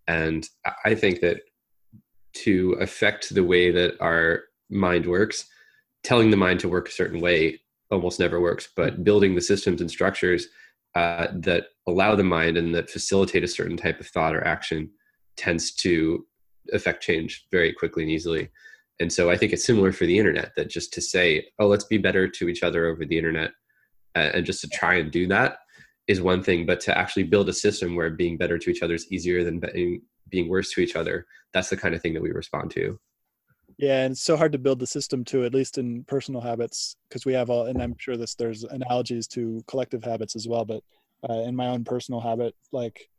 And 0.08 0.48
I 0.86 0.96
think 0.96 1.22
that 1.22 1.42
to 2.34 2.74
affect 2.80 3.34
the 3.34 3.44
way 3.44 3.72
that 3.72 3.96
our 4.02 4.44
mind 4.70 5.06
works, 5.06 5.46
telling 6.04 6.32
the 6.32 6.38
mind 6.38 6.60
to 6.62 6.70
work 6.70 6.90
a 6.90 6.92
certain 6.92 7.20
way 7.20 7.60
almost 7.92 8.20
never 8.20 8.40
works, 8.40 8.70
but 8.76 8.94
mm-hmm. 8.94 9.04
building 9.04 9.36
the 9.36 9.42
systems 9.42 9.82
and 9.82 9.90
structures 9.90 10.48
uh, 10.96 11.28
that 11.34 11.66
allow 11.88 12.16
the 12.16 12.24
mind 12.24 12.58
and 12.58 12.74
that 12.74 12.90
facilitate 12.90 13.44
a 13.44 13.48
certain 13.48 13.78
type 13.78 14.00
of 14.00 14.08
thought 14.08 14.36
or 14.36 14.46
action 14.46 14.90
tends 15.38 15.74
to 15.74 16.26
affect 16.74 17.04
change 17.04 17.48
very 17.52 17.74
quickly 17.74 18.04
and 18.04 18.12
easily. 18.12 18.50
And 19.00 19.12
so 19.12 19.30
I 19.30 19.38
think 19.38 19.54
it's 19.54 19.66
similar 19.66 19.92
for 19.92 20.06
the 20.06 20.18
internet 20.18 20.52
that 20.56 20.70
just 20.70 20.94
to 20.94 21.02
say, 21.02 21.48
oh, 21.60 21.68
let's 21.68 21.86
be 21.86 21.98
better 21.98 22.28
to 22.28 22.50
each 22.50 22.64
other 22.64 22.88
over 22.88 23.06
the 23.06 23.18
internet 23.18 23.52
uh, 24.16 24.32
and 24.34 24.46
just 24.46 24.62
to 24.62 24.68
try 24.68 24.96
and 24.96 25.12
do 25.12 25.28
that 25.28 25.60
is 26.08 26.22
one 26.22 26.44
thing, 26.44 26.66
but 26.66 26.80
to 26.82 26.98
actually 26.98 27.24
build 27.24 27.48
a 27.48 27.54
system 27.54 27.96
where 27.96 28.10
being 28.10 28.36
better 28.36 28.58
to 28.58 28.70
each 28.70 28.82
other 28.82 28.96
is 28.96 29.12
easier 29.12 29.44
than 29.44 29.60
being, 29.60 30.02
being 30.30 30.50
worse 30.50 30.74
to 30.74 30.82
each 30.82 30.96
other, 30.96 31.26
that's 31.54 31.70
the 31.70 31.78
kind 31.78 31.96
of 31.96 32.02
thing 32.02 32.14
that 32.14 32.22
we 32.22 32.32
respond 32.32 32.72
to. 32.72 33.00
Yeah, 33.78 34.04
and 34.04 34.12
it's 34.12 34.24
so 34.24 34.36
hard 34.36 34.52
to 34.52 34.58
build 34.58 34.80
the 34.80 34.88
system 34.88 35.24
to, 35.26 35.46
at 35.46 35.54
least 35.54 35.78
in 35.78 36.04
personal 36.04 36.42
habits, 36.42 36.98
because 37.08 37.26
we 37.26 37.34
have 37.34 37.50
all, 37.50 37.68
and 37.68 37.82
I'm 37.82 37.96
sure 37.98 38.18
this 38.18 38.36
there's 38.36 38.66
analogies 38.66 39.26
to 39.28 39.64
collective 39.68 40.04
habits 40.04 40.36
as 40.36 40.48
well. 40.50 40.66
But 40.66 40.84
uh, 41.30 41.44
in 41.44 41.56
my 41.56 41.68
own 41.68 41.86
personal 41.86 42.20
habit, 42.20 42.56
like 42.74 43.10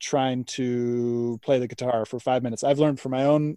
trying 0.00 0.44
to 0.44 1.38
play 1.44 1.60
the 1.60 1.68
guitar 1.68 2.04
for 2.04 2.18
five 2.18 2.42
minutes, 2.42 2.64
I've 2.64 2.80
learned 2.80 2.98
from 2.98 3.12
my 3.12 3.24
own 3.24 3.56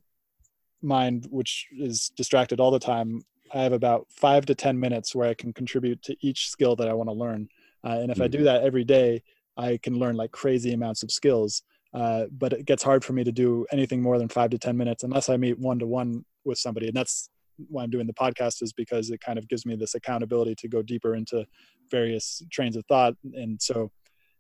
mind, 0.85 1.27
which 1.29 1.67
is 1.77 2.11
distracted 2.15 2.59
all 2.59 2.71
the 2.71 2.79
time. 2.79 3.21
I 3.53 3.61
have 3.61 3.73
about 3.73 4.07
five 4.09 4.45
to 4.47 4.55
ten 4.55 4.79
minutes 4.79 5.13
where 5.13 5.29
I 5.29 5.33
can 5.33 5.53
contribute 5.53 6.01
to 6.03 6.15
each 6.21 6.49
skill 6.49 6.75
that 6.77 6.87
I 6.87 6.93
want 6.93 7.09
to 7.09 7.13
learn, 7.13 7.49
uh, 7.83 7.99
and 7.99 8.11
if 8.11 8.15
mm-hmm. 8.15 8.23
I 8.23 8.27
do 8.27 8.43
that 8.43 8.63
every 8.63 8.83
day, 8.83 9.21
I 9.57 9.79
can 9.81 9.97
learn 9.97 10.15
like 10.15 10.31
crazy 10.31 10.73
amounts 10.73 11.03
of 11.03 11.11
skills. 11.11 11.63
Uh, 11.93 12.25
but 12.29 12.51
it 12.51 12.65
gets 12.65 12.83
hard 12.83 13.05
for 13.05 13.13
me 13.13 13.23
to 13.23 13.31
do 13.31 13.65
anything 13.71 14.01
more 14.01 14.17
than 14.17 14.27
five 14.27 14.49
to 14.49 14.57
10 14.57 14.75
minutes 14.75 15.03
unless 15.03 15.29
I 15.29 15.37
meet 15.37 15.57
one 15.57 15.79
to 15.79 15.87
one 15.87 16.25
with 16.43 16.57
somebody. 16.57 16.87
And 16.87 16.95
that's 16.95 17.29
why 17.69 17.83
I'm 17.83 17.89
doing 17.89 18.05
the 18.05 18.13
podcast 18.13 18.61
is 18.61 18.73
because 18.73 19.11
it 19.11 19.21
kind 19.21 19.39
of 19.39 19.47
gives 19.47 19.65
me 19.65 19.77
this 19.77 19.95
accountability 19.95 20.55
to 20.55 20.67
go 20.67 20.81
deeper 20.81 21.15
into 21.15 21.45
various 21.89 22.41
trains 22.51 22.75
of 22.75 22.85
thought. 22.87 23.13
And 23.33 23.61
so 23.61 23.91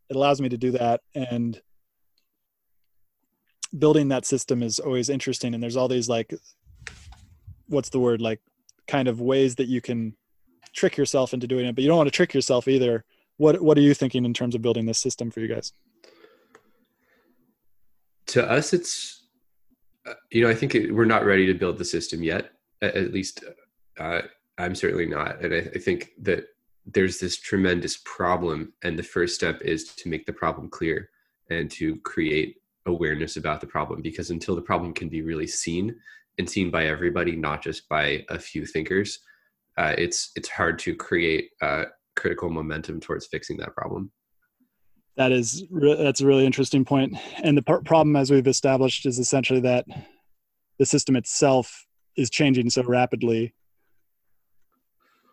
it 0.09 0.17
allows 0.17 0.41
me 0.41 0.49
to 0.49 0.57
do 0.57 0.71
that. 0.71 0.99
And 1.13 1.61
building 3.77 4.09
that 4.09 4.25
system 4.25 4.63
is 4.63 4.79
always 4.79 5.09
interesting. 5.09 5.53
And 5.53 5.61
there's 5.61 5.75
all 5.75 5.87
these 5.87 6.09
like, 6.09 6.33
what's 7.67 7.89
the 7.89 7.99
word? 7.99 8.21
Like 8.21 8.41
kind 8.87 9.07
of 9.07 9.21
ways 9.21 9.55
that 9.55 9.67
you 9.67 9.81
can 9.81 10.15
trick 10.73 10.97
yourself 10.97 11.33
into 11.33 11.47
doing 11.47 11.65
it, 11.65 11.75
but 11.75 11.83
you 11.83 11.87
don't 11.87 11.97
want 11.97 12.07
to 12.07 12.11
trick 12.11 12.33
yourself 12.33 12.67
either. 12.67 13.03
What, 13.37 13.61
what 13.61 13.77
are 13.77 13.81
you 13.81 13.93
thinking 13.93 14.25
in 14.25 14.33
terms 14.33 14.55
of 14.55 14.61
building 14.61 14.85
this 14.85 14.99
system 14.99 15.31
for 15.31 15.39
you 15.39 15.47
guys? 15.47 15.73
to 18.27 18.49
us, 18.49 18.73
it's 18.73 19.27
uh, 20.07 20.13
you 20.31 20.43
know 20.43 20.49
I 20.49 20.55
think 20.55 20.75
it, 20.75 20.93
we're 20.93 21.05
not 21.05 21.25
ready 21.25 21.45
to 21.47 21.53
build 21.53 21.77
the 21.77 21.85
system 21.85 22.23
yet. 22.23 22.51
At, 22.81 23.13
least 23.13 23.43
uh, 23.97 24.21
I'm 24.57 24.75
certainly 24.75 25.05
not, 25.05 25.41
and 25.41 25.53
I, 25.53 25.59
I 25.73 25.79
think 25.79 26.11
that 26.21 26.45
there's 26.85 27.19
this 27.19 27.37
tremendous 27.37 27.97
problem, 28.05 28.73
and 28.83 28.99
the 28.99 29.03
first 29.03 29.35
step 29.35 29.61
is 29.61 29.95
to 29.95 30.09
make 30.09 30.25
the 30.25 30.33
problem 30.33 30.69
clear 30.69 31.09
and 31.49 31.71
to 31.71 31.97
create 31.97 32.57
awareness 32.85 33.37
about 33.37 33.61
the 33.61 33.67
problem 33.67 34.01
because 34.01 34.29
until 34.29 34.55
the 34.55 34.61
problem 34.61 34.93
can 34.93 35.09
be 35.09 35.21
really 35.21 35.47
seen 35.47 35.95
and 36.37 36.49
seen 36.49 36.69
by 36.69 36.85
everybody 36.85 37.35
not 37.35 37.61
just 37.61 37.87
by 37.89 38.23
a 38.29 38.37
few 38.37 38.65
thinkers 38.65 39.19
uh, 39.77 39.93
it's 39.97 40.31
it's 40.35 40.49
hard 40.49 40.79
to 40.79 40.95
create 40.95 41.51
uh, 41.61 41.85
critical 42.15 42.49
momentum 42.49 42.99
towards 42.99 43.27
fixing 43.27 43.57
that 43.57 43.75
problem. 43.75 44.11
That 45.17 45.31
is 45.31 45.63
that's 45.71 46.21
a 46.21 46.25
really 46.25 46.45
interesting 46.45 46.83
point. 46.83 47.15
And 47.43 47.57
the 47.57 47.61
problem 47.61 48.15
as 48.15 48.31
we've 48.31 48.47
established 48.47 49.05
is 49.05 49.19
essentially 49.19 49.61
that 49.61 49.85
the 50.77 50.85
system 50.85 51.15
itself 51.15 51.85
is 52.17 52.29
changing 52.29 52.69
so 52.69 52.83
rapidly. 52.83 53.53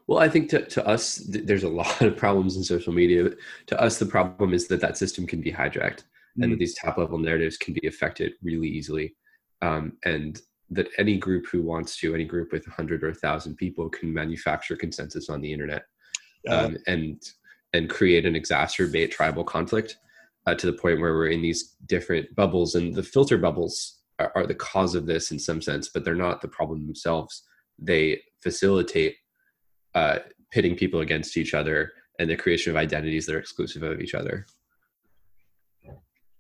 Well 0.09 0.19
i 0.19 0.29
think 0.29 0.51
to, 0.51 0.65
to 0.67 0.87
us 0.87 1.17
th- 1.33 1.47
there's 1.47 1.63
a 1.63 1.69
lot 1.69 2.01
of 2.03 2.17
problems 2.17 2.57
in 2.57 2.65
social 2.65 2.93
media. 2.93 3.31
To 3.67 3.81
us 3.81 3.99
the 3.99 4.07
problem 4.07 4.53
is 4.53 4.69
that 4.69 4.81
that 4.81 4.97
system 4.97 5.27
can 5.27 5.41
be 5.41 5.53
hijacked 5.53 6.03
mm. 6.39 6.45
and 6.45 6.53
that 6.53 6.59
these 6.59 6.75
top 6.75 6.99
level 6.99 7.19
narratives 7.19 7.57
can 7.57 7.75
be 7.75 7.87
affected 7.87 8.33
really 8.43 8.69
easily 8.69 9.15
um, 9.63 9.93
and 10.05 10.41
that 10.71 10.89
any 10.99 11.19
group 11.19 11.47
who 11.51 11.63
wants 11.63 11.97
to 11.99 12.15
any 12.15 12.25
group 12.25 12.53
with 12.53 12.67
100 12.67 13.03
or 13.03 13.09
1000 13.09 13.57
people 13.57 13.89
can 13.89 14.13
manufacture 14.13 14.77
consensus 14.77 15.29
on 15.29 15.41
the 15.41 15.53
internet 15.53 15.85
um, 16.49 16.77
and 16.87 17.23
and 17.75 17.89
create 17.89 18.27
and 18.27 18.37
exacerbate 18.37 19.11
tribal 19.11 19.45
conflict 19.45 19.97
uh, 20.47 20.55
to 20.55 20.67
the 20.67 20.73
point 20.73 21.01
where 21.01 21.15
we're 21.15 21.29
in 21.29 21.43
these 21.43 21.77
different 21.87 22.35
bubbles 22.35 22.75
and 22.75 22.95
the 22.95 23.03
filter 23.03 23.39
bubbles 23.39 24.01
are, 24.19 24.33
are 24.35 24.47
the 24.47 24.55
cause 24.55 24.95
of 24.95 25.07
this 25.07 25.31
in 25.31 25.39
some 25.39 25.61
sense 25.61 25.89
but 25.89 26.05
they're 26.05 26.15
not 26.15 26.41
the 26.41 26.49
problem 26.49 26.85
themselves 26.87 27.45
they 27.79 28.21
facilitate 28.43 29.17
uh, 29.95 30.19
pitting 30.51 30.77
people 30.77 31.01
against 31.01 31.37
each 31.37 31.55
other 31.55 31.93
and 32.19 32.29
the 32.29 32.37
creation 32.37 32.71
of 32.71 32.77
identities 32.77 33.27
that 33.27 33.35
are 33.35 33.41
exclusive 33.41 33.83
of 33.83 34.01
each 34.01 34.15
other. 34.15 34.47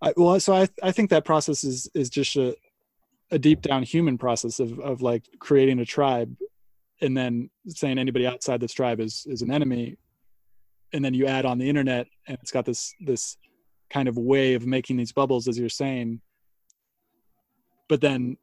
I, 0.02 0.12
well, 0.16 0.38
so 0.40 0.52
I 0.54 0.68
I 0.82 0.90
think 0.90 1.10
that 1.10 1.24
process 1.24 1.62
is 1.62 1.88
is 1.94 2.10
just 2.10 2.36
a 2.36 2.56
a 3.30 3.38
deep 3.38 3.62
down 3.62 3.84
human 3.84 4.18
process 4.18 4.58
of 4.58 4.78
of 4.80 5.00
like 5.00 5.28
creating 5.38 5.78
a 5.78 5.84
tribe, 5.84 6.36
and 7.00 7.16
then 7.16 7.50
saying 7.68 7.98
anybody 7.98 8.26
outside 8.26 8.60
this 8.60 8.72
tribe 8.72 9.00
is 9.00 9.24
is 9.28 9.42
an 9.42 9.52
enemy, 9.52 9.96
and 10.92 11.04
then 11.04 11.14
you 11.14 11.26
add 11.26 11.46
on 11.46 11.58
the 11.58 11.68
internet, 11.68 12.08
and 12.26 12.36
it's 12.42 12.50
got 12.50 12.64
this 12.64 12.92
this 13.00 13.36
kind 13.90 14.08
of 14.08 14.18
way 14.18 14.54
of 14.54 14.66
making 14.66 14.96
these 14.96 15.12
bubbles, 15.12 15.46
as 15.46 15.56
you're 15.56 15.68
saying. 15.68 16.20
But 17.88 18.00
then, 18.00 18.38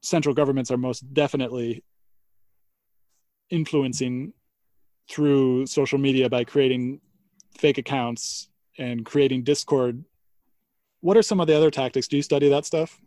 central 0.00 0.34
governments 0.34 0.70
are 0.72 0.78
most 0.78 1.14
definitely 1.14 1.84
influencing 3.50 4.32
through 5.08 5.66
social 5.66 5.98
media 5.98 6.28
by 6.28 6.42
creating 6.42 7.00
fake 7.56 7.78
accounts 7.78 8.48
and 8.78 9.04
creating 9.04 9.44
discord 9.44 10.02
what 11.02 11.16
are 11.16 11.22
some 11.22 11.40
of 11.40 11.46
the 11.46 11.56
other 11.56 11.70
tactics 11.70 12.08
do 12.08 12.16
you 12.16 12.22
study 12.22 12.48
that 12.48 12.64
stuff 12.64 13.00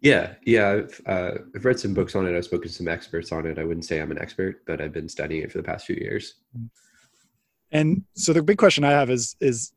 yeah 0.00 0.34
yeah 0.46 0.70
I've, 0.70 1.00
uh, 1.06 1.30
I've 1.54 1.64
read 1.64 1.80
some 1.80 1.94
books 1.94 2.14
on 2.14 2.26
it 2.26 2.36
i've 2.36 2.44
spoken 2.44 2.68
to 2.68 2.74
some 2.74 2.88
experts 2.88 3.32
on 3.32 3.46
it 3.46 3.58
i 3.58 3.64
wouldn't 3.64 3.84
say 3.84 4.00
i'm 4.00 4.10
an 4.10 4.20
expert 4.20 4.64
but 4.66 4.80
i've 4.80 4.92
been 4.92 5.08
studying 5.08 5.42
it 5.42 5.50
for 5.50 5.58
the 5.58 5.64
past 5.64 5.86
few 5.86 5.96
years 5.96 6.34
and 7.72 8.04
so 8.14 8.32
the 8.32 8.42
big 8.42 8.58
question 8.58 8.84
i 8.84 8.90
have 8.90 9.10
is 9.10 9.36
is 9.40 9.72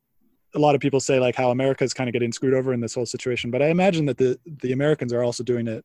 a 0.55 0.59
lot 0.59 0.75
of 0.75 0.81
people 0.81 0.99
say 0.99 1.19
like 1.19 1.35
how 1.35 1.49
america 1.49 1.83
is 1.83 1.93
kind 1.93 2.07
of 2.07 2.13
getting 2.13 2.31
screwed 2.31 2.53
over 2.53 2.73
in 2.73 2.79
this 2.79 2.93
whole 2.93 3.05
situation 3.05 3.51
but 3.51 3.61
i 3.61 3.67
imagine 3.67 4.05
that 4.05 4.17
the 4.17 4.39
the 4.61 4.71
americans 4.71 5.11
are 5.11 5.23
also 5.23 5.43
doing 5.43 5.67
it 5.67 5.83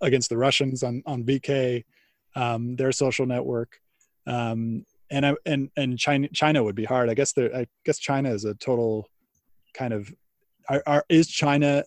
against 0.00 0.28
the 0.28 0.36
russians 0.36 0.82
on 0.82 1.02
on 1.06 1.22
vk 1.22 1.84
um, 2.34 2.76
their 2.76 2.92
social 2.92 3.24
network 3.24 3.80
um, 4.26 4.84
and 5.10 5.26
I, 5.26 5.34
and 5.44 5.70
and 5.76 5.98
China 5.98 6.28
China 6.28 6.64
would 6.64 6.74
be 6.74 6.84
hard. 6.84 7.08
I 7.08 7.14
guess 7.14 7.32
there. 7.32 7.54
I 7.54 7.66
guess 7.84 7.98
China 7.98 8.30
is 8.30 8.44
a 8.44 8.54
total 8.54 9.08
kind 9.74 9.92
of. 9.92 10.12
Are, 10.68 10.82
are, 10.86 11.04
is 11.08 11.28
China 11.28 11.84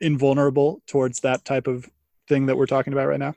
invulnerable 0.00 0.82
towards 0.86 1.20
that 1.20 1.44
type 1.44 1.66
of 1.66 1.88
thing 2.28 2.46
that 2.46 2.56
we're 2.56 2.66
talking 2.66 2.92
about 2.92 3.08
right 3.08 3.18
now? 3.18 3.34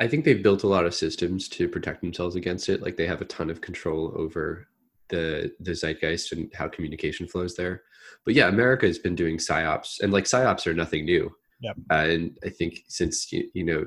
I 0.00 0.06
think 0.06 0.24
they've 0.24 0.42
built 0.42 0.62
a 0.62 0.68
lot 0.68 0.86
of 0.86 0.94
systems 0.94 1.48
to 1.50 1.68
protect 1.68 2.00
themselves 2.02 2.36
against 2.36 2.68
it. 2.68 2.82
Like 2.82 2.96
they 2.96 3.06
have 3.06 3.20
a 3.20 3.26
ton 3.26 3.50
of 3.50 3.60
control 3.60 4.12
over 4.16 4.68
the 5.08 5.52
the 5.60 5.74
zeitgeist 5.74 6.32
and 6.32 6.52
how 6.54 6.68
communication 6.68 7.26
flows 7.26 7.56
there. 7.56 7.82
But 8.24 8.34
yeah, 8.34 8.48
America 8.48 8.86
has 8.86 8.98
been 8.98 9.14
doing 9.14 9.38
psyops, 9.38 10.00
and 10.00 10.12
like 10.12 10.24
psyops 10.24 10.66
are 10.66 10.74
nothing 10.74 11.04
new. 11.04 11.30
Yep. 11.60 11.76
Uh, 11.90 11.94
and 11.94 12.38
I 12.44 12.50
think 12.50 12.84
since 12.88 13.32
you, 13.32 13.48
you 13.54 13.64
know 13.64 13.86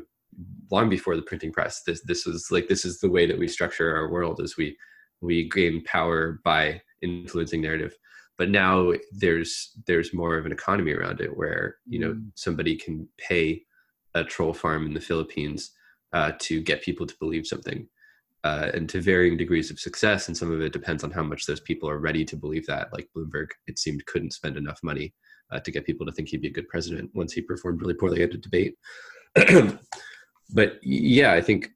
long 0.71 0.89
before 0.89 1.15
the 1.15 1.21
printing 1.21 1.51
press 1.51 1.83
this 1.83 2.01
this 2.03 2.25
was 2.25 2.49
like 2.51 2.67
this 2.67 2.85
is 2.85 2.99
the 2.99 3.09
way 3.09 3.25
that 3.25 3.37
we 3.37 3.47
structure 3.47 3.93
our 3.95 4.09
world 4.09 4.39
as 4.39 4.55
we 4.55 4.77
we 5.19 5.49
gain 5.49 5.83
power 5.83 6.39
by 6.43 6.81
influencing 7.01 7.61
narrative 7.61 7.95
but 8.41 8.49
now 8.49 8.91
there's 9.11 9.71
there's 9.85 10.13
more 10.13 10.35
of 10.37 10.47
an 10.47 10.51
economy 10.51 10.93
around 10.93 11.21
it 11.21 11.37
where 11.37 11.75
you 11.85 11.99
know 11.99 12.13
mm. 12.13 12.31
somebody 12.35 12.75
can 12.75 13.07
pay 13.17 13.61
a 14.15 14.23
troll 14.23 14.53
farm 14.53 14.85
in 14.87 14.93
the 14.93 15.07
philippines 15.09 15.71
uh, 16.13 16.31
to 16.39 16.61
get 16.61 16.81
people 16.81 17.05
to 17.05 17.15
believe 17.19 17.45
something 17.45 17.87
uh, 18.43 18.71
and 18.73 18.89
to 18.89 18.99
varying 18.99 19.37
degrees 19.37 19.69
of 19.69 19.79
success 19.79 20.27
and 20.27 20.35
some 20.35 20.51
of 20.51 20.61
it 20.61 20.73
depends 20.73 21.03
on 21.03 21.11
how 21.11 21.23
much 21.23 21.45
those 21.45 21.59
people 21.59 21.87
are 21.87 21.99
ready 21.99 22.25
to 22.25 22.35
believe 22.35 22.65
that 22.65 22.91
like 22.91 23.07
bloomberg 23.15 23.47
it 23.67 23.77
seemed 23.77 24.05
couldn't 24.07 24.33
spend 24.33 24.57
enough 24.57 24.79
money 24.81 25.13
uh, 25.51 25.59
to 25.59 25.71
get 25.71 25.85
people 25.85 26.05
to 26.05 26.11
think 26.11 26.27
he'd 26.29 26.41
be 26.41 26.47
a 26.47 26.57
good 26.57 26.67
president 26.67 27.09
once 27.13 27.33
he 27.33 27.41
performed 27.41 27.79
really 27.81 27.93
poorly 27.93 28.23
at 28.23 28.33
a 28.33 28.37
debate 28.37 28.75
but 30.53 30.79
yeah, 30.83 31.33
I 31.33 31.41
think 31.41 31.69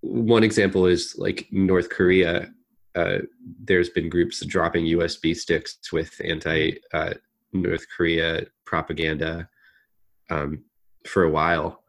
one 0.00 0.44
example 0.44 0.86
is 0.86 1.14
like 1.18 1.46
North 1.50 1.90
Korea. 1.90 2.48
Uh, 2.96 3.18
there's 3.64 3.90
been 3.90 4.08
groups 4.08 4.44
dropping 4.46 4.86
USB 4.86 5.36
sticks 5.36 5.92
with 5.92 6.18
anti 6.24 6.78
uh, 6.94 7.14
North 7.52 7.86
Korea 7.94 8.46
propaganda 8.64 9.48
um, 10.30 10.64
for 11.06 11.24
a 11.24 11.30
while, 11.30 11.82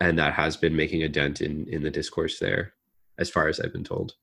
and 0.00 0.18
that 0.18 0.34
has 0.34 0.56
been 0.56 0.76
making 0.76 1.02
a 1.02 1.08
dent 1.08 1.40
in 1.40 1.66
in 1.68 1.82
the 1.82 1.90
discourse 1.90 2.38
there, 2.38 2.74
as 3.18 3.30
far 3.30 3.48
as 3.48 3.58
I've 3.58 3.72
been 3.72 3.84
told. 3.84 4.14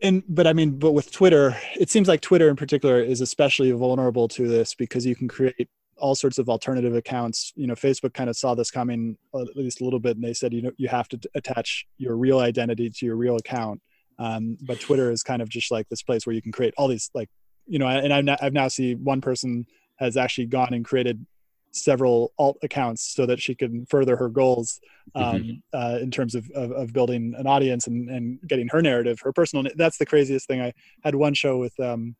And 0.00 0.22
but 0.28 0.46
I 0.46 0.52
mean, 0.52 0.78
but 0.78 0.92
with 0.92 1.10
Twitter, 1.10 1.56
it 1.78 1.90
seems 1.90 2.08
like 2.08 2.20
Twitter 2.20 2.48
in 2.48 2.56
particular 2.56 3.02
is 3.02 3.20
especially 3.20 3.70
vulnerable 3.72 4.28
to 4.28 4.48
this 4.48 4.74
because 4.74 5.04
you 5.04 5.16
can 5.16 5.28
create 5.28 5.68
all 5.96 6.14
sorts 6.14 6.38
of 6.38 6.48
alternative 6.48 6.94
accounts. 6.94 7.52
You 7.56 7.66
know, 7.66 7.74
Facebook 7.74 8.14
kind 8.14 8.30
of 8.30 8.36
saw 8.36 8.54
this 8.54 8.70
coming 8.70 9.18
at 9.34 9.56
least 9.56 9.80
a 9.80 9.84
little 9.84 9.98
bit, 9.98 10.16
and 10.16 10.24
they 10.24 10.34
said, 10.34 10.52
you 10.52 10.62
know, 10.62 10.70
you 10.76 10.88
have 10.88 11.08
to 11.08 11.20
attach 11.34 11.86
your 11.98 12.16
real 12.16 12.38
identity 12.38 12.90
to 12.90 13.06
your 13.06 13.16
real 13.16 13.36
account. 13.36 13.82
Um, 14.18 14.58
but 14.62 14.80
Twitter 14.80 15.10
is 15.10 15.22
kind 15.22 15.42
of 15.42 15.48
just 15.48 15.70
like 15.70 15.88
this 15.88 16.02
place 16.02 16.26
where 16.26 16.34
you 16.34 16.42
can 16.42 16.52
create 16.52 16.74
all 16.76 16.88
these, 16.88 17.10
like, 17.14 17.28
you 17.66 17.78
know, 17.78 17.86
and 17.86 18.12
I've 18.12 18.24
now, 18.24 18.36
I've 18.40 18.52
now 18.52 18.68
seen 18.68 19.04
one 19.04 19.20
person 19.20 19.66
has 19.96 20.16
actually 20.16 20.46
gone 20.46 20.74
and 20.74 20.84
created 20.84 21.24
several 21.72 22.32
alt 22.38 22.56
accounts 22.62 23.14
so 23.14 23.26
that 23.26 23.40
she 23.40 23.54
can 23.54 23.86
further 23.86 24.16
her 24.16 24.28
goals 24.28 24.80
um, 25.14 25.24
mm-hmm. 25.24 25.52
uh, 25.72 25.98
in 25.98 26.10
terms 26.10 26.34
of, 26.34 26.50
of, 26.54 26.72
of, 26.72 26.92
building 26.92 27.34
an 27.36 27.46
audience 27.46 27.86
and, 27.86 28.08
and 28.08 28.38
getting 28.46 28.68
her 28.68 28.82
narrative, 28.82 29.20
her 29.22 29.32
personal. 29.32 29.70
That's 29.76 29.98
the 29.98 30.06
craziest 30.06 30.46
thing. 30.46 30.60
I 30.60 30.72
had 31.02 31.14
one 31.14 31.34
show 31.34 31.58
with 31.58 31.78
um, 31.80 32.16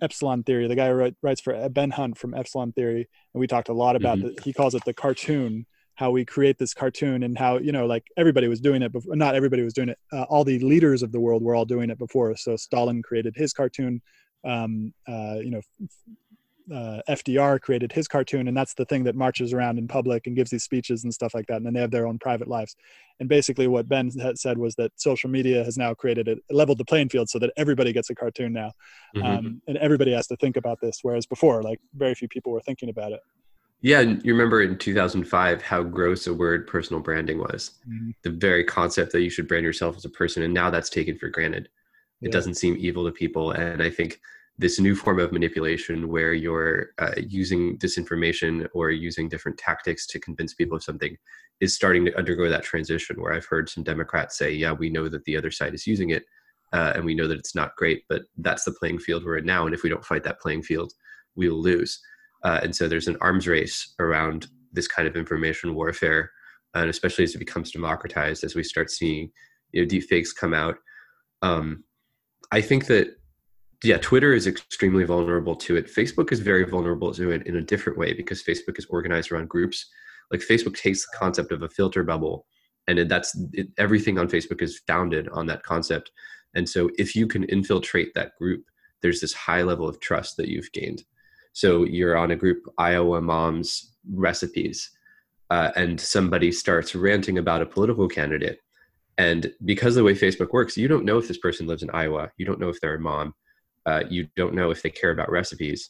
Epsilon 0.00 0.42
Theory. 0.42 0.68
The 0.68 0.76
guy 0.76 0.88
who 0.88 1.12
writes 1.22 1.40
for 1.40 1.68
Ben 1.68 1.90
Hunt 1.90 2.18
from 2.18 2.34
Epsilon 2.34 2.72
Theory, 2.72 3.08
and 3.34 3.40
we 3.40 3.46
talked 3.46 3.68
a 3.68 3.74
lot 3.74 3.96
about 3.96 4.18
mm-hmm. 4.18 4.34
the, 4.34 4.42
he 4.42 4.52
calls 4.52 4.74
it 4.74 4.84
the 4.84 4.94
cartoon. 4.94 5.66
How 5.98 6.12
we 6.12 6.24
create 6.24 6.58
this 6.58 6.74
cartoon 6.74 7.24
and 7.24 7.36
how 7.36 7.58
you 7.58 7.72
know, 7.72 7.84
like 7.86 8.04
everybody 8.16 8.46
was 8.46 8.60
doing 8.60 8.82
it, 8.82 8.92
before, 8.92 9.16
not 9.16 9.34
everybody 9.34 9.62
was 9.62 9.74
doing 9.74 9.88
it. 9.88 9.98
Uh, 10.12 10.22
all 10.30 10.44
the 10.44 10.60
leaders 10.60 11.02
of 11.02 11.10
the 11.10 11.20
world 11.20 11.42
were 11.42 11.56
all 11.56 11.64
doing 11.64 11.90
it 11.90 11.98
before. 11.98 12.36
So 12.36 12.54
Stalin 12.54 13.02
created 13.02 13.34
his 13.36 13.52
cartoon. 13.52 14.00
Um, 14.44 14.94
uh, 15.08 15.38
you 15.40 15.50
know, 15.50 15.60
uh, 16.72 17.00
FDR 17.08 17.60
created 17.60 17.92
his 17.92 18.06
cartoon, 18.06 18.48
and 18.48 18.56
that's 18.56 18.74
the 18.74 18.84
thing 18.84 19.04
that 19.04 19.14
marches 19.14 19.52
around 19.52 19.78
in 19.78 19.88
public 19.88 20.26
and 20.26 20.36
gives 20.36 20.50
these 20.50 20.64
speeches 20.64 21.04
and 21.04 21.12
stuff 21.12 21.34
like 21.34 21.46
that. 21.46 21.56
And 21.56 21.66
then 21.66 21.72
they 21.72 21.80
have 21.80 21.90
their 21.90 22.06
own 22.06 22.18
private 22.18 22.48
lives. 22.48 22.76
And 23.20 23.28
basically, 23.28 23.66
what 23.66 23.88
Ben 23.88 24.10
said 24.36 24.58
was 24.58 24.74
that 24.76 24.92
social 24.96 25.30
media 25.30 25.64
has 25.64 25.76
now 25.76 25.94
created 25.94 26.28
a 26.28 26.36
leveled 26.50 26.78
the 26.78 26.84
playing 26.84 27.08
field 27.08 27.28
so 27.28 27.38
that 27.38 27.52
everybody 27.56 27.92
gets 27.92 28.10
a 28.10 28.14
cartoon 28.14 28.52
now, 28.52 28.72
mm-hmm. 29.16 29.26
um, 29.26 29.62
and 29.66 29.76
everybody 29.78 30.12
has 30.12 30.26
to 30.28 30.36
think 30.36 30.56
about 30.56 30.80
this. 30.80 31.00
Whereas 31.02 31.26
before, 31.26 31.62
like 31.62 31.80
very 31.94 32.14
few 32.14 32.28
people 32.28 32.52
were 32.52 32.60
thinking 32.60 32.90
about 32.90 33.12
it. 33.12 33.20
Yeah, 33.80 34.00
and 34.00 34.24
you 34.24 34.32
remember 34.32 34.60
in 34.60 34.76
2005 34.76 35.62
how 35.62 35.82
gross 35.82 36.26
a 36.26 36.34
word 36.34 36.66
personal 36.66 37.00
branding 37.00 37.38
was. 37.38 37.72
Mm-hmm. 37.88 38.10
The 38.22 38.30
very 38.30 38.64
concept 38.64 39.12
that 39.12 39.22
you 39.22 39.30
should 39.30 39.46
brand 39.46 39.64
yourself 39.64 39.96
as 39.96 40.04
a 40.04 40.10
person, 40.10 40.42
and 40.42 40.52
now 40.52 40.70
that's 40.70 40.90
taken 40.90 41.16
for 41.16 41.28
granted. 41.28 41.68
It 42.20 42.26
yeah. 42.26 42.30
doesn't 42.32 42.54
seem 42.54 42.76
evil 42.78 43.04
to 43.04 43.12
people, 43.12 43.52
and 43.52 43.80
I 43.80 43.90
think 43.90 44.20
this 44.58 44.80
new 44.80 44.96
form 44.96 45.20
of 45.20 45.32
manipulation 45.32 46.08
where 46.08 46.32
you're 46.32 46.90
uh, 46.98 47.12
using 47.16 47.78
disinformation 47.78 48.68
or 48.74 48.90
using 48.90 49.28
different 49.28 49.56
tactics 49.56 50.06
to 50.08 50.18
convince 50.18 50.52
people 50.52 50.76
of 50.76 50.82
something 50.82 51.16
is 51.60 51.74
starting 51.74 52.04
to 52.04 52.18
undergo 52.18 52.48
that 52.48 52.64
transition 52.64 53.20
where 53.20 53.32
i've 53.32 53.46
heard 53.46 53.68
some 53.68 53.84
democrats 53.84 54.36
say 54.36 54.50
yeah 54.50 54.72
we 54.72 54.90
know 54.90 55.08
that 55.08 55.24
the 55.24 55.36
other 55.36 55.50
side 55.50 55.74
is 55.74 55.86
using 55.86 56.10
it 56.10 56.24
uh, 56.72 56.92
and 56.94 57.04
we 57.04 57.14
know 57.14 57.26
that 57.28 57.38
it's 57.38 57.54
not 57.54 57.76
great 57.76 58.02
but 58.08 58.22
that's 58.38 58.64
the 58.64 58.72
playing 58.72 58.98
field 58.98 59.24
we're 59.24 59.38
in 59.38 59.46
now 59.46 59.64
and 59.64 59.74
if 59.74 59.82
we 59.82 59.88
don't 59.88 60.04
fight 60.04 60.24
that 60.24 60.40
playing 60.40 60.62
field 60.62 60.92
we'll 61.36 61.60
lose 61.60 62.00
uh, 62.44 62.60
and 62.62 62.74
so 62.74 62.88
there's 62.88 63.08
an 63.08 63.16
arms 63.20 63.46
race 63.46 63.94
around 63.98 64.48
this 64.72 64.88
kind 64.88 65.08
of 65.08 65.16
information 65.16 65.74
warfare 65.74 66.30
and 66.74 66.90
especially 66.90 67.24
as 67.24 67.34
it 67.34 67.38
becomes 67.38 67.70
democratized 67.70 68.44
as 68.44 68.54
we 68.54 68.62
start 68.62 68.90
seeing 68.90 69.30
you 69.72 69.82
know 69.82 69.88
deep 69.88 70.04
fakes 70.04 70.32
come 70.32 70.54
out 70.54 70.76
um, 71.42 71.84
i 72.52 72.60
think 72.60 72.86
that 72.86 73.18
yeah, 73.84 73.98
Twitter 73.98 74.32
is 74.32 74.46
extremely 74.46 75.04
vulnerable 75.04 75.54
to 75.54 75.76
it. 75.76 75.92
Facebook 75.92 76.32
is 76.32 76.40
very 76.40 76.64
vulnerable 76.64 77.14
to 77.14 77.30
it 77.30 77.46
in 77.46 77.56
a 77.56 77.62
different 77.62 77.98
way 77.98 78.12
because 78.12 78.42
Facebook 78.42 78.78
is 78.78 78.86
organized 78.86 79.30
around 79.30 79.48
groups. 79.48 79.86
Like 80.32 80.40
Facebook 80.40 80.76
takes 80.76 81.02
the 81.02 81.16
concept 81.16 81.52
of 81.52 81.62
a 81.62 81.68
filter 81.68 82.02
bubble, 82.02 82.46
and 82.88 83.08
that's 83.08 83.38
it, 83.52 83.68
everything 83.78 84.18
on 84.18 84.28
Facebook 84.28 84.62
is 84.62 84.80
founded 84.86 85.28
on 85.28 85.46
that 85.46 85.62
concept. 85.62 86.10
And 86.54 86.68
so, 86.68 86.90
if 86.98 87.14
you 87.14 87.26
can 87.26 87.44
infiltrate 87.44 88.14
that 88.14 88.34
group, 88.36 88.64
there's 89.00 89.20
this 89.20 89.32
high 89.32 89.62
level 89.62 89.88
of 89.88 90.00
trust 90.00 90.36
that 90.38 90.48
you've 90.48 90.72
gained. 90.72 91.04
So 91.60 91.68
you're 91.82 92.16
on 92.16 92.30
a 92.30 92.36
group 92.42 92.60
Iowa 92.78 93.20
moms 93.20 93.96
recipes, 94.28 94.78
uh, 95.50 95.70
and 95.74 96.00
somebody 96.00 96.50
starts 96.52 96.94
ranting 96.94 97.38
about 97.38 97.62
a 97.62 97.66
political 97.74 98.06
candidate. 98.18 98.58
And 99.26 99.42
because 99.64 99.94
of 99.96 100.00
the 100.00 100.04
way 100.04 100.14
Facebook 100.14 100.52
works, 100.52 100.76
you 100.76 100.86
don't 100.86 101.04
know 101.08 101.18
if 101.18 101.26
this 101.26 101.44
person 101.46 101.66
lives 101.66 101.82
in 101.82 101.90
Iowa. 101.90 102.30
You 102.38 102.46
don't 102.46 102.60
know 102.60 102.68
if 102.74 102.80
they're 102.80 103.00
a 103.02 103.08
mom 103.12 103.28
Uh, 103.90 104.04
you 104.14 104.22
don't 104.36 104.54
know 104.58 104.70
if 104.74 104.80
they 104.82 104.90
care 105.00 105.12
about 105.16 105.30
recipes, 105.40 105.80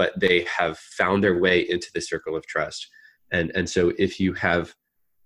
but 0.00 0.12
they 0.24 0.36
have 0.58 0.78
found 1.00 1.18
their 1.22 1.38
way 1.46 1.56
into 1.74 1.88
the 1.92 2.00
circle 2.00 2.34
of 2.36 2.46
trust. 2.46 2.80
And 3.36 3.46
and 3.56 3.66
so 3.68 3.82
if 4.06 4.12
you 4.22 4.30
have 4.48 4.64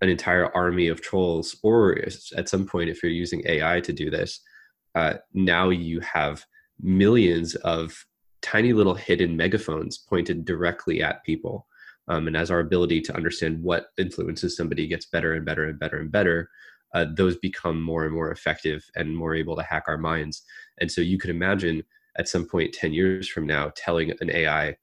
an 0.03 0.09
entire 0.17 0.49
army 0.63 0.89
of 0.91 1.01
trolls, 1.01 1.49
or 1.63 1.79
at 2.41 2.49
some 2.49 2.65
point 2.73 2.91
if 2.91 3.03
you're 3.03 3.23
using 3.25 3.43
AI 3.55 3.77
to 3.89 3.93
do 4.03 4.07
this, 4.17 4.31
uh, 4.99 5.15
now 5.35 5.67
you 5.71 6.01
have 6.01 6.37
millions 7.03 7.55
of 7.77 8.07
tiny 8.43 8.73
little 8.73 8.95
hidden 8.95 9.37
megaphones 9.37 9.99
pointed 9.99 10.45
directly 10.45 11.03
at 11.03 11.25
people. 11.25 11.67
Um, 12.09 12.27
and 12.27 12.37
as 12.37 12.51
our 12.51 12.61
ability 12.61 13.01
to 13.03 13.15
understand 13.15 13.63
what 13.63 13.87
influences 13.99 14.57
somebody 14.57 14.87
gets 14.87 15.07
better 15.07 15.35
and 15.35 15.45
better 15.45 15.65
and 15.65 15.79
better 15.79 15.99
and 15.99 16.11
better, 16.11 16.51
uh, 16.95 17.07
those 17.15 17.37
become 17.37 17.81
more 17.81 18.05
and 18.05 18.15
more 18.15 18.33
effective 18.33 18.85
and 18.97 19.17
more 19.17 19.35
able 19.35 19.57
to 19.57 19.63
hack 19.63 19.85
our 19.87 19.99
minds. 19.99 20.43
And 20.81 20.91
so 20.91 21.01
you 21.01 21.19
could 21.19 21.31
imagine 21.31 21.85
at 22.19 22.29
some 22.29 22.47
point 22.47 22.75
10 22.75 22.93
years 22.93 23.29
from 23.29 23.47
now 23.47 23.73
telling 23.77 24.13
an 24.21 24.31
AI 24.31 24.77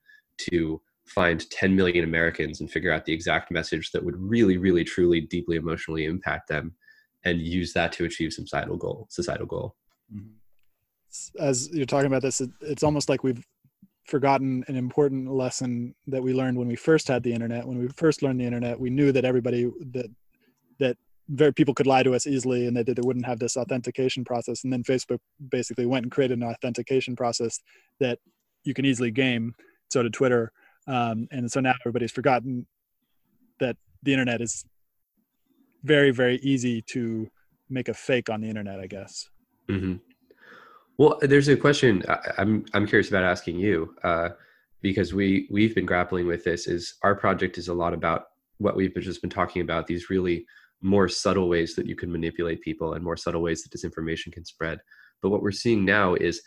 to 0.50 0.82
find 1.06 1.50
10 1.50 1.76
million 1.76 2.04
Americans 2.04 2.62
and 2.62 2.72
figure 2.72 2.92
out 2.92 3.06
the 3.06 3.14
exact 3.14 3.52
message 3.52 3.92
that 3.92 4.04
would 4.04 4.16
really, 4.18 4.58
really, 4.58 4.84
truly, 4.84 5.22
deeply 5.22 5.58
emotionally 5.58 6.06
impact 6.06 6.48
them 6.48 6.74
and 7.26 7.42
use 7.42 7.74
that 7.74 7.92
to 7.94 8.06
achieve 8.06 8.32
some 8.32 8.46
societal 8.46 8.78
goal. 8.78 9.08
Societal 9.10 9.46
goal. 9.46 9.76
Mm-hmm. 10.14 10.30
As 11.40 11.70
you're 11.74 11.86
talking 11.86 12.08
about 12.08 12.22
this, 12.22 12.42
it's 12.62 12.84
almost 12.84 13.10
like 13.10 13.24
we've 13.24 13.46
forgotten 14.06 14.64
an 14.68 14.76
important 14.76 15.30
lesson 15.30 15.94
that 16.08 16.24
we 16.24 16.34
learned 16.34 16.58
when 16.58 16.68
we 16.68 16.76
first 16.76 17.08
had 17.08 17.24
the 17.24 17.34
internet. 17.34 17.66
When 17.66 17.78
we 17.78 17.88
first 17.90 18.22
learned 18.22 18.40
the 18.40 18.46
internet, 18.46 18.80
we 18.80 18.90
knew 18.90 19.12
that 19.12 19.26
everybody 19.26 19.70
that 19.94 20.10
that 20.80 20.98
very 21.30 21.54
people 21.54 21.74
could 21.74 21.88
lie 21.88 22.04
to 22.04 22.14
us 22.14 22.26
easily 22.26 22.68
and 22.68 22.78
that 22.78 22.86
they 22.86 22.94
wouldn't 23.04 23.26
have 23.26 23.40
this 23.40 23.58
authentication 23.58 24.24
process. 24.24 24.64
And 24.64 24.72
then 24.72 24.84
Facebook 24.84 25.20
basically 25.50 25.86
went 25.86 26.06
and 26.06 26.12
created 26.12 26.38
an 26.38 26.44
authentication 26.44 27.16
process 27.16 27.60
that 28.00 28.20
you 28.64 28.74
can 28.74 28.86
easily 28.86 29.12
game. 29.12 29.54
So 29.90 30.04
did 30.04 30.14
Twitter. 30.14 30.52
Um, 30.88 31.28
and 31.32 31.52
so 31.52 31.60
now 31.60 31.74
everybody's 31.82 32.12
forgotten 32.12 32.66
that 33.60 33.76
the 34.04 34.14
internet 34.14 34.42
is 34.42 34.64
very, 35.84 36.12
very 36.12 36.38
easy 36.38 36.82
to 36.84 37.28
make 37.70 37.90
a 37.90 37.94
fake 37.94 38.30
on 38.30 38.42
the 38.42 38.48
internet, 38.48 38.80
I 38.80 38.88
guess. 38.88 39.30
Mm-hmm. 39.70 39.96
Well, 40.98 41.20
there's 41.22 41.48
a 41.48 41.56
question 41.56 42.04
I, 42.10 42.42
am 42.42 42.66
I'm 42.74 42.88
curious 42.88 43.10
about 43.10 43.24
asking 43.24 43.60
you 43.60 43.96
uh, 44.04 44.30
because 44.82 45.14
we 45.14 45.48
we've 45.52 45.76
been 45.76 45.86
grappling 45.86 46.28
with 46.28 46.44
this. 46.44 46.68
Is 46.68 46.96
our 47.04 47.16
project 47.16 47.58
is 47.58 47.68
a 47.68 47.74
lot 47.74 47.94
about 47.94 48.26
what 48.58 48.76
we've 48.76 48.94
just 48.96 49.22
been 49.22 49.30
talking 49.30 49.62
about 49.62 49.86
these 49.86 50.10
really 50.10 50.46
more 50.82 51.08
subtle 51.08 51.50
ways 51.50 51.76
that 51.76 51.86
you 51.86 51.96
can 51.96 52.12
manipulate 52.12 52.62
people 52.62 52.94
and 52.94 53.04
more 53.04 53.18
subtle 53.18 53.42
ways 53.42 53.64
that 53.64 53.76
disinformation 53.76 54.32
can 54.32 54.46
spread. 54.46 54.80
But 55.22 55.30
what 55.30 55.42
we're 55.42 55.52
seeing 55.52 55.86
now 55.86 56.16
is 56.16 56.42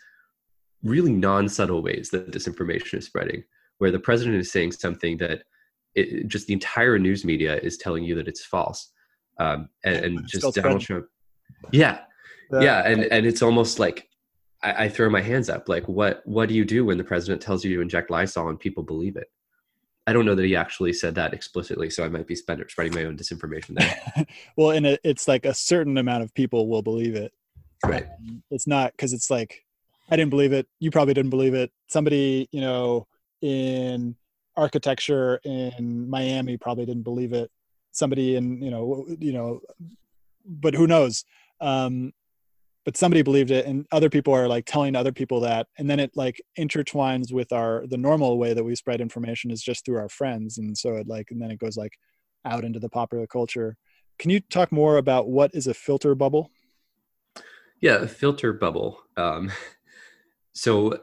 really 0.82 1.12
non-subtle 1.12 1.82
ways 1.82 2.10
that 2.10 2.30
disinformation 2.30 2.98
is 2.98 3.06
spreading, 3.06 3.42
where 3.78 3.90
the 3.90 3.98
president 3.98 4.36
is 4.36 4.50
saying 4.50 4.72
something 4.72 5.16
that 5.18 5.42
it, 5.94 6.28
just 6.28 6.46
the 6.46 6.52
entire 6.52 6.98
news 6.98 7.24
media 7.24 7.56
is 7.56 7.76
telling 7.76 8.04
you 8.04 8.14
that 8.14 8.28
it's 8.28 8.44
false, 8.44 8.92
um, 9.38 9.68
and, 9.84 10.04
and 10.04 10.28
just 10.28 10.54
Donald 10.54 10.80
Trump. 10.80 11.06
Yeah, 11.72 12.00
yeah, 12.52 12.60
yeah, 12.60 12.82
and 12.86 13.04
and 13.04 13.26
it's 13.26 13.42
almost 13.42 13.78
like 13.80 14.09
I, 14.62 14.84
I 14.84 14.88
throw 14.88 15.10
my 15.10 15.20
hands 15.20 15.48
up. 15.48 15.68
Like, 15.68 15.88
what 15.88 16.22
what 16.24 16.48
do 16.48 16.54
you 16.54 16.64
do 16.64 16.84
when 16.84 16.98
the 16.98 17.04
president 17.04 17.42
tells 17.42 17.64
you 17.64 17.76
to 17.76 17.82
inject 17.82 18.10
Lysol 18.10 18.48
and 18.48 18.58
people 18.58 18.82
believe 18.82 19.16
it? 19.16 19.30
I 20.06 20.12
don't 20.12 20.24
know 20.24 20.34
that 20.34 20.44
he 20.44 20.56
actually 20.56 20.92
said 20.92 21.14
that 21.16 21.34
explicitly, 21.34 21.90
so 21.90 22.04
I 22.04 22.08
might 22.08 22.26
be 22.26 22.34
spreading 22.34 22.94
my 22.94 23.04
own 23.04 23.16
disinformation 23.16 23.78
there. 23.78 24.26
well, 24.56 24.70
and 24.70 24.98
it's 25.04 25.28
like 25.28 25.44
a 25.44 25.54
certain 25.54 25.98
amount 25.98 26.22
of 26.22 26.34
people 26.34 26.68
will 26.68 26.82
believe 26.82 27.14
it. 27.14 27.32
Right. 27.84 28.06
Um, 28.06 28.42
it's 28.50 28.66
not 28.66 28.92
because 28.92 29.12
it's 29.12 29.30
like 29.30 29.64
I 30.10 30.16
didn't 30.16 30.30
believe 30.30 30.52
it. 30.52 30.66
You 30.80 30.90
probably 30.90 31.14
didn't 31.14 31.30
believe 31.30 31.54
it. 31.54 31.70
Somebody, 31.86 32.48
you 32.50 32.60
know, 32.60 33.06
in 33.40 34.16
architecture 34.56 35.40
in 35.44 36.08
Miami 36.10 36.56
probably 36.56 36.86
didn't 36.86 37.04
believe 37.04 37.32
it. 37.32 37.50
Somebody 37.92 38.36
in, 38.36 38.60
you 38.62 38.70
know, 38.70 39.06
you 39.18 39.32
know, 39.32 39.60
but 40.44 40.74
who 40.74 40.86
knows? 40.86 41.24
Um, 41.60 42.12
but 42.84 42.96
somebody 42.96 43.22
believed 43.22 43.50
it 43.50 43.66
and 43.66 43.86
other 43.92 44.08
people 44.08 44.34
are 44.34 44.48
like 44.48 44.64
telling 44.64 44.96
other 44.96 45.12
people 45.12 45.40
that 45.40 45.66
and 45.78 45.88
then 45.88 46.00
it 46.00 46.10
like 46.14 46.40
intertwines 46.58 47.32
with 47.32 47.52
our 47.52 47.86
the 47.88 47.96
normal 47.96 48.38
way 48.38 48.54
that 48.54 48.64
we 48.64 48.74
spread 48.74 49.00
information 49.00 49.50
is 49.50 49.62
just 49.62 49.84
through 49.84 49.98
our 49.98 50.08
friends 50.08 50.58
and 50.58 50.76
so 50.76 50.96
it 50.96 51.06
like 51.06 51.28
and 51.30 51.40
then 51.40 51.50
it 51.50 51.58
goes 51.58 51.76
like 51.76 51.92
out 52.46 52.64
into 52.64 52.78
the 52.78 52.88
popular 52.88 53.26
culture. 53.26 53.76
Can 54.18 54.30
you 54.30 54.40
talk 54.40 54.72
more 54.72 54.96
about 54.96 55.28
what 55.28 55.50
is 55.54 55.66
a 55.66 55.74
filter 55.74 56.14
bubble? 56.14 56.50
Yeah 57.80 57.96
a 57.96 58.08
filter 58.08 58.52
bubble. 58.52 59.02
Um, 59.16 59.50
so 60.52 61.00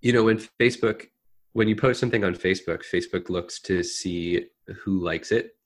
you 0.00 0.12
know 0.12 0.24
when 0.24 0.38
facebook 0.60 1.06
when 1.52 1.68
you 1.68 1.76
post 1.76 2.00
something 2.00 2.24
on 2.24 2.34
facebook 2.34 2.82
facebook 2.92 3.30
looks 3.30 3.60
to 3.60 3.82
see 3.82 4.46
who 4.82 5.02
likes 5.02 5.30
it 5.30 5.56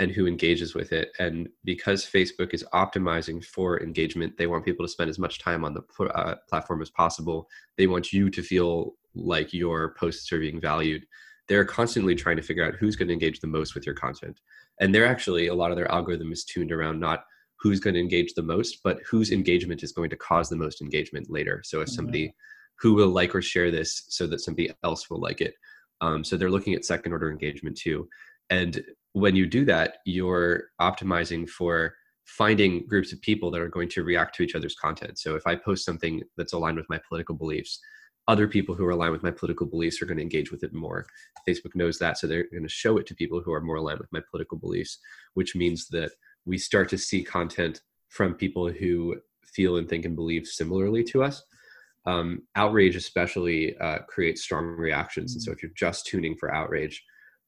and 0.00 0.10
who 0.10 0.26
engages 0.26 0.74
with 0.74 0.92
it. 0.92 1.12
And 1.18 1.48
because 1.62 2.06
Facebook 2.06 2.54
is 2.54 2.64
optimizing 2.72 3.44
for 3.44 3.82
engagement, 3.82 4.36
they 4.38 4.46
want 4.46 4.64
people 4.64 4.84
to 4.84 4.90
spend 4.90 5.10
as 5.10 5.18
much 5.18 5.38
time 5.38 5.62
on 5.62 5.74
the 5.74 5.82
uh, 6.06 6.36
platform 6.48 6.80
as 6.80 6.88
possible. 6.88 7.46
They 7.76 7.86
want 7.86 8.10
you 8.10 8.30
to 8.30 8.42
feel 8.42 8.94
like 9.14 9.52
your 9.52 9.94
posts 9.94 10.32
are 10.32 10.40
being 10.40 10.58
valued. 10.58 11.04
They're 11.48 11.66
constantly 11.66 12.14
trying 12.14 12.36
to 12.36 12.42
figure 12.42 12.64
out 12.66 12.76
who's 12.76 12.96
going 12.96 13.08
to 13.08 13.12
engage 13.12 13.40
the 13.40 13.46
most 13.46 13.74
with 13.74 13.84
your 13.84 13.94
content. 13.94 14.40
And 14.80 14.94
they're 14.94 15.06
actually, 15.06 15.48
a 15.48 15.54
lot 15.54 15.70
of 15.70 15.76
their 15.76 15.92
algorithm 15.92 16.32
is 16.32 16.44
tuned 16.44 16.72
around 16.72 16.98
not 16.98 17.24
who's 17.60 17.80
going 17.80 17.94
to 17.94 18.00
engage 18.00 18.32
the 18.32 18.42
most, 18.42 18.78
but 18.82 19.00
whose 19.08 19.30
engagement 19.30 19.82
is 19.82 19.92
going 19.92 20.08
to 20.08 20.16
cause 20.16 20.48
the 20.48 20.56
most 20.56 20.80
engagement 20.80 21.26
later. 21.28 21.60
So 21.62 21.80
if 21.80 21.88
mm-hmm. 21.88 21.94
somebody 21.94 22.34
who 22.78 22.94
will 22.94 23.08
like 23.08 23.34
or 23.34 23.42
share 23.42 23.70
this 23.70 24.04
so 24.08 24.26
that 24.28 24.40
somebody 24.40 24.72
else 24.82 25.10
will 25.10 25.20
like 25.20 25.42
it. 25.42 25.52
Um, 26.00 26.24
so 26.24 26.38
they're 26.38 26.50
looking 26.50 26.74
at 26.74 26.86
second 26.86 27.12
order 27.12 27.30
engagement 27.30 27.76
too. 27.76 28.08
And 28.50 28.82
when 29.12 29.36
you 29.36 29.46
do 29.46 29.64
that, 29.66 29.98
you're 30.04 30.64
optimizing 30.80 31.48
for 31.48 31.94
finding 32.24 32.86
groups 32.86 33.12
of 33.12 33.20
people 33.22 33.50
that 33.50 33.60
are 33.60 33.68
going 33.68 33.88
to 33.88 34.04
react 34.04 34.36
to 34.36 34.42
each 34.42 34.54
other's 34.54 34.76
content. 34.76 35.18
So 35.18 35.34
if 35.34 35.46
I 35.46 35.56
post 35.56 35.84
something 35.84 36.22
that's 36.36 36.52
aligned 36.52 36.76
with 36.76 36.88
my 36.88 37.00
political 37.08 37.34
beliefs, 37.34 37.80
other 38.28 38.46
people 38.46 38.74
who 38.74 38.84
are 38.84 38.90
aligned 38.90 39.12
with 39.12 39.24
my 39.24 39.32
political 39.32 39.66
beliefs 39.66 40.00
are 40.00 40.06
going 40.06 40.18
to 40.18 40.22
engage 40.22 40.52
with 40.52 40.62
it 40.62 40.72
more. 40.72 41.06
Facebook 41.48 41.74
knows 41.74 41.98
that, 41.98 42.18
so 42.18 42.26
they're 42.26 42.48
going 42.50 42.62
to 42.62 42.68
show 42.68 42.96
it 42.98 43.06
to 43.06 43.14
people 43.14 43.40
who 43.40 43.52
are 43.52 43.60
more 43.60 43.76
aligned 43.76 43.98
with 43.98 44.12
my 44.12 44.20
political 44.30 44.56
beliefs, 44.56 44.98
which 45.34 45.56
means 45.56 45.88
that 45.88 46.12
we 46.44 46.56
start 46.56 46.88
to 46.90 46.98
see 46.98 47.24
content 47.24 47.80
from 48.08 48.34
people 48.34 48.70
who 48.70 49.16
feel 49.44 49.78
and 49.78 49.88
think 49.88 50.04
and 50.04 50.14
believe 50.14 50.46
similarly 50.46 51.02
to 51.02 51.24
us. 51.24 51.42
Um, 52.06 52.42
outrage, 52.54 52.96
especially, 52.96 53.76
uh, 53.78 53.98
creates 54.08 54.42
strong 54.42 54.64
reactions. 54.64 55.34
And 55.34 55.42
so, 55.42 55.50
if 55.50 55.62
you're 55.62 55.72
just 55.76 56.06
tuning 56.06 56.34
for 56.36 56.54
outrage, 56.54 57.04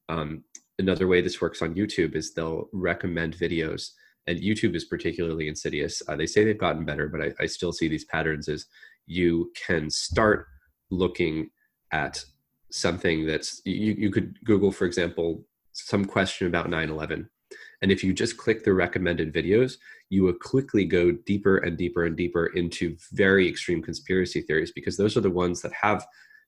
um, 0.09 0.43
another 0.79 1.07
way 1.07 1.21
this 1.21 1.41
works 1.41 1.61
on 1.61 1.75
YouTube 1.75 2.15
is 2.15 2.33
they'll 2.33 2.67
recommend 2.73 3.35
videos, 3.35 3.91
and 4.27 4.39
YouTube 4.39 4.75
is 4.75 4.85
particularly 4.85 5.47
insidious. 5.47 6.01
Uh, 6.07 6.15
they 6.15 6.25
say 6.25 6.43
they've 6.43 6.57
gotten 6.57 6.85
better, 6.85 7.07
but 7.07 7.21
I, 7.21 7.43
I 7.43 7.45
still 7.45 7.71
see 7.73 7.87
these 7.87 8.05
patterns 8.05 8.47
as 8.47 8.65
you 9.05 9.51
can 9.67 9.89
start 9.89 10.47
looking 10.89 11.49
at 11.91 12.23
something 12.71 13.25
that's 13.27 13.61
you, 13.65 13.93
you 13.93 14.11
could 14.11 14.37
Google, 14.43 14.71
for 14.71 14.85
example, 14.85 15.45
some 15.73 16.05
question 16.05 16.47
about 16.47 16.69
9 16.69 16.89
11. 16.89 17.29
And 17.81 17.91
if 17.91 18.03
you 18.03 18.13
just 18.13 18.37
click 18.37 18.63
the 18.63 18.73
recommended 18.73 19.33
videos, 19.33 19.75
you 20.09 20.23
will 20.23 20.33
quickly 20.33 20.85
go 20.85 21.11
deeper 21.11 21.57
and 21.57 21.77
deeper 21.77 22.05
and 22.05 22.15
deeper 22.15 22.47
into 22.47 22.95
very 23.11 23.47
extreme 23.47 23.81
conspiracy 23.81 24.41
theories 24.41 24.71
because 24.71 24.95
those 24.95 25.17
are 25.17 25.21
the 25.21 25.29
ones 25.29 25.61
that 25.61 25.73
have 25.73 26.05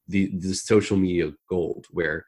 the, 0.07 0.31
the 0.37 0.53
social 0.53 0.97
media 0.97 1.33
gold, 1.49 1.87
where 1.91 2.25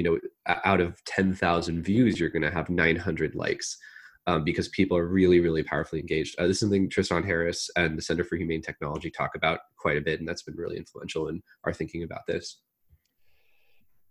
you 0.00 0.04
know 0.04 0.18
out 0.64 0.80
of 0.80 1.04
10,000 1.04 1.82
views 1.82 2.18
you're 2.18 2.30
going 2.30 2.42
to 2.42 2.50
have 2.50 2.70
900 2.70 3.34
likes 3.34 3.76
um, 4.26 4.44
because 4.44 4.68
people 4.68 4.96
are 4.96 5.06
really 5.06 5.40
really 5.40 5.62
powerfully 5.62 6.00
engaged. 6.00 6.36
Uh, 6.38 6.46
this 6.46 6.56
is 6.56 6.60
something 6.60 6.88
tristan 6.88 7.22
harris 7.22 7.68
and 7.76 7.98
the 7.98 8.02
center 8.02 8.24
for 8.24 8.36
humane 8.36 8.62
technology 8.62 9.10
talk 9.10 9.32
about 9.34 9.60
quite 9.76 9.98
a 9.98 10.00
bit 10.00 10.18
and 10.18 10.26
that's 10.26 10.42
been 10.42 10.56
really 10.56 10.78
influential 10.78 11.28
in 11.28 11.42
our 11.64 11.74
thinking 11.74 12.02
about 12.02 12.22
this. 12.26 12.60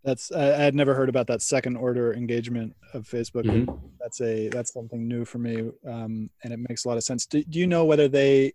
That's 0.04 0.32
i 0.32 0.44
had 0.44 0.76
never 0.76 0.94
heard 0.94 1.10
about 1.10 1.26
that 1.28 1.42
second 1.42 1.76
order 1.76 2.14
engagement 2.14 2.76
of 2.94 3.08
facebook 3.08 3.46
mm-hmm. 3.46 3.74
that's 4.00 4.22
a 4.22 4.50
that's 4.50 4.72
something 4.72 5.08
new 5.08 5.26
for 5.26 5.40
me 5.40 5.72
um, 5.88 6.30
and 6.44 6.54
it 6.54 6.60
makes 6.70 6.86
a 6.86 6.88
lot 6.88 6.98
of 6.98 7.04
sense. 7.04 7.26
Do, 7.26 7.44
do 7.44 7.58
you 7.58 7.66
know 7.66 7.84
whether 7.84 8.08
they 8.08 8.54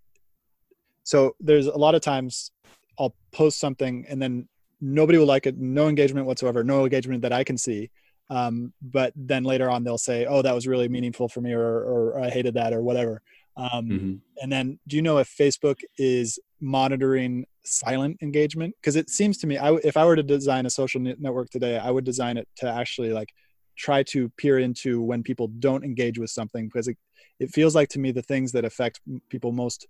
so 1.03 1.35
there's 1.41 1.67
a 1.67 1.77
lot 1.77 1.97
of 1.97 2.01
times 2.01 2.53
i'll 3.01 3.17
post 3.33 3.59
something 3.59 4.07
and 4.09 4.23
then 4.23 4.49
nobody 4.81 5.19
will 5.19 5.27
like 5.27 5.47
it 5.47 5.57
no 5.59 5.89
engagement 5.89 6.27
whatsoever 6.27 6.65
no 6.65 6.85
engagement 6.85 7.23
that 7.23 7.33
i 7.33 7.45
can 7.45 7.59
see. 7.59 7.91
Um, 8.31 8.73
but 8.81 9.13
then 9.15 9.45
later 9.45 9.71
on 9.71 9.85
they'll 9.85 9.99
say 9.99 10.25
oh 10.27 10.41
that 10.43 10.55
was 10.55 10.67
really 10.67 10.89
meaningful 10.89 11.29
for 11.29 11.41
me 11.41 11.53
or, 11.53 11.63
or 11.63 12.21
i 12.21 12.31
hated 12.31 12.55
that 12.55 12.73
or 12.73 12.83
whatever. 12.83 13.23
Um, 13.57 13.89
mm-hmm. 13.89 14.15
and 14.43 14.53
then 14.53 14.79
do 14.89 14.97
you 14.97 15.03
know 15.03 15.19
if 15.19 15.29
facebook 15.29 15.81
is 15.99 16.39
monitoring 16.61 17.45
silent 17.65 18.19
engagement? 18.21 18.75
Because 18.81 18.97
it 18.97 19.09
seems 19.11 19.39
to 19.39 19.47
me 19.47 19.59
I, 19.59 19.75
if 19.85 19.97
i 19.97 20.05
were 20.05 20.17
to 20.17 20.23
design 20.23 20.67
a 20.67 20.71
social 20.71 21.01
network 21.01 21.51
today 21.51 21.79
i 21.79 21.91
would 21.91 22.05
design 22.05 22.37
it 22.37 22.49
to 22.57 22.69
actually 22.69 23.13
like 23.13 23.29
try 23.77 24.03
to 24.05 24.29
peer 24.31 24.59
into 24.59 25.03
when 25.03 25.23
people 25.23 25.49
don't 25.49 25.85
engage 25.85 26.19
with 26.19 26.31
something 26.31 26.67
because 26.67 26.89
it, 26.89 26.97
it 27.41 27.51
feels 27.51 27.75
like 27.75 27.89
to 27.91 27.99
me 27.99 28.13
the 28.13 28.23
things 28.23 28.53
that 28.53 28.65
affect 28.65 29.01
people 29.29 29.53
most 29.53 29.87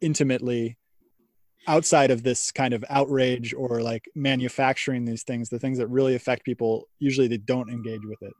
intimately 0.00 0.76
outside 1.68 2.10
of 2.10 2.22
this 2.22 2.50
kind 2.50 2.74
of 2.74 2.84
outrage 2.88 3.54
or 3.54 3.82
like 3.82 4.08
manufacturing 4.14 5.04
these 5.04 5.22
things, 5.22 5.48
the 5.48 5.58
things 5.58 5.78
that 5.78 5.86
really 5.88 6.14
affect 6.14 6.44
people, 6.44 6.88
usually 6.98 7.28
they 7.28 7.36
don't 7.36 7.70
engage 7.70 8.04
with 8.04 8.22
it. 8.22 8.32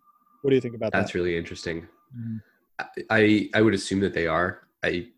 What 0.43 0.51
do 0.51 0.55
you 0.55 0.61
think 0.61 0.75
about 0.75 0.93
That's 0.93 0.93
that? 0.93 1.07
That's 1.09 1.15
really 1.15 1.37
interesting. 1.37 1.87
Mm-hmm. 2.17 2.37
I 3.11 3.51
I 3.55 3.61
would 3.61 3.75
assume 3.75 4.01
that 4.01 4.15
they 4.15 4.27
are. 4.27 4.63
I 4.83 5.09